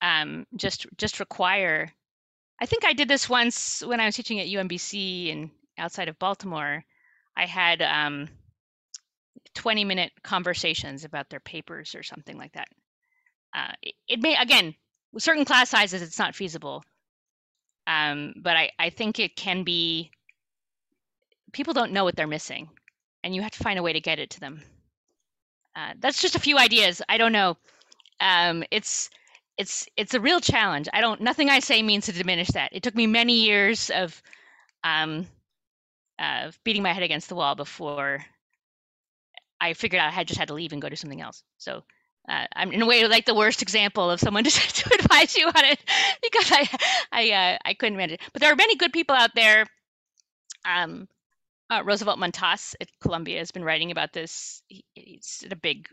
um, 0.00 0.46
just 0.56 0.86
just 0.96 1.20
require. 1.20 1.92
I 2.60 2.66
think 2.66 2.84
I 2.84 2.92
did 2.92 3.08
this 3.08 3.28
once 3.28 3.82
when 3.84 4.00
I 4.00 4.06
was 4.06 4.14
teaching 4.14 4.40
at 4.40 4.46
UMBC 4.46 5.32
and 5.32 5.50
outside 5.78 6.08
of 6.08 6.18
Baltimore. 6.18 6.84
I 7.36 7.46
had 7.46 7.82
um, 7.82 8.28
20 9.54 9.84
minute 9.84 10.12
conversations 10.22 11.04
about 11.04 11.30
their 11.30 11.40
papers 11.40 11.94
or 11.94 12.02
something 12.02 12.36
like 12.36 12.52
that. 12.52 12.68
Uh, 13.54 13.72
it, 13.82 13.94
it, 14.08 14.20
may, 14.20 14.36
again, 14.36 14.74
with 15.12 15.22
certain 15.22 15.44
class 15.44 15.70
sizes, 15.70 16.02
it's 16.02 16.18
not 16.18 16.34
feasible. 16.34 16.84
Um, 17.86 18.34
but 18.36 18.56
I, 18.56 18.70
I 18.78 18.90
think 18.90 19.18
it 19.18 19.36
can 19.36 19.62
be, 19.62 20.10
people 21.52 21.74
don't 21.74 21.92
know 21.92 22.04
what 22.04 22.16
they're 22.16 22.26
missing, 22.26 22.68
and 23.22 23.34
you 23.34 23.42
have 23.42 23.52
to 23.52 23.62
find 23.62 23.78
a 23.78 23.82
way 23.82 23.92
to 23.92 24.00
get 24.00 24.18
it 24.18 24.30
to 24.30 24.40
them. 24.40 24.62
Uh, 25.74 25.92
that's 25.98 26.20
just 26.20 26.36
a 26.36 26.40
few 26.40 26.58
ideas. 26.58 27.02
I 27.08 27.18
don't 27.18 27.32
know. 27.32 27.56
Um, 28.20 28.64
it's 28.70 29.10
it's 29.58 29.86
it's 29.96 30.14
a 30.14 30.20
real 30.20 30.40
challenge. 30.40 30.88
I 30.92 31.00
don't. 31.00 31.20
Nothing 31.20 31.50
I 31.50 31.60
say 31.60 31.82
means 31.82 32.06
to 32.06 32.12
diminish 32.12 32.48
that. 32.48 32.70
It 32.72 32.82
took 32.82 32.94
me 32.94 33.06
many 33.06 33.44
years 33.44 33.90
of 33.90 34.22
um, 34.84 35.26
uh, 36.18 36.50
beating 36.64 36.82
my 36.82 36.92
head 36.92 37.02
against 37.02 37.28
the 37.28 37.34
wall 37.34 37.54
before 37.54 38.24
I 39.60 39.72
figured 39.74 40.00
out 40.00 40.08
I 40.08 40.12
had 40.12 40.28
just 40.28 40.38
had 40.38 40.48
to 40.48 40.54
leave 40.54 40.72
and 40.72 40.82
go 40.82 40.88
do 40.88 40.96
something 40.96 41.20
else. 41.20 41.42
So 41.58 41.82
uh, 42.28 42.46
I'm 42.54 42.72
in 42.72 42.82
a 42.82 42.86
way 42.86 43.06
like 43.06 43.24
the 43.24 43.34
worst 43.34 43.62
example 43.62 44.10
of 44.10 44.20
someone 44.20 44.44
to, 44.44 44.50
to 44.50 44.94
advise 44.94 45.36
you 45.36 45.46
on 45.46 45.64
it 45.64 45.78
because 46.22 46.50
I 46.52 46.68
I 47.12 47.30
uh, 47.30 47.58
I 47.64 47.74
couldn't 47.74 47.96
manage 47.96 48.14
it. 48.14 48.20
But 48.32 48.42
there 48.42 48.52
are 48.52 48.56
many 48.56 48.76
good 48.76 48.92
people 48.92 49.16
out 49.16 49.34
there. 49.34 49.66
Um, 50.64 51.08
uh, 51.70 51.82
Roosevelt 51.84 52.18
Montas 52.18 52.74
at 52.80 52.88
Columbia 53.00 53.38
has 53.38 53.50
been 53.50 53.64
writing 53.64 53.90
about 53.90 54.12
this. 54.12 54.62
He, 54.68 54.84
he's 54.94 55.42
at 55.44 55.52
a 55.52 55.56
big 55.56 55.88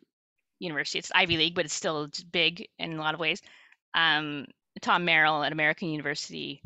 university. 0.60 1.00
It's 1.00 1.12
Ivy 1.14 1.38
League, 1.38 1.56
but 1.56 1.66
it's 1.66 1.74
still 1.74 2.10
big 2.32 2.68
in 2.80 2.94
a 2.94 3.02
lot 3.02 3.14
of 3.14 3.20
ways. 3.20 3.42
Um, 3.96 4.46
Tom 4.82 5.06
Merrill 5.06 5.44
at 5.44 5.52
American 5.52 5.90
University. 5.90 6.62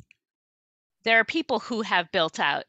There 1.03 1.19
are 1.19 1.25
people 1.25 1.59
who 1.59 1.81
have 1.81 2.11
built 2.11 2.39
out 2.39 2.65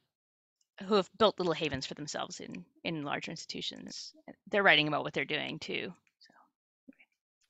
who 0.86 0.94
have 0.94 1.10
built 1.18 1.38
little 1.38 1.52
havens 1.54 1.86
for 1.86 1.94
themselves 1.94 2.40
in 2.40 2.64
in 2.84 3.02
larger 3.02 3.30
institutions. 3.30 4.14
They're 4.48 4.62
writing 4.62 4.88
about 4.88 5.04
what 5.04 5.14
they're 5.14 5.24
doing 5.24 5.58
too. 5.58 5.94
So, 6.20 6.34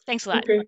thanks 0.07 0.27
a 0.27 0.31
lot. 0.31 0.45
Okay. 0.45 0.63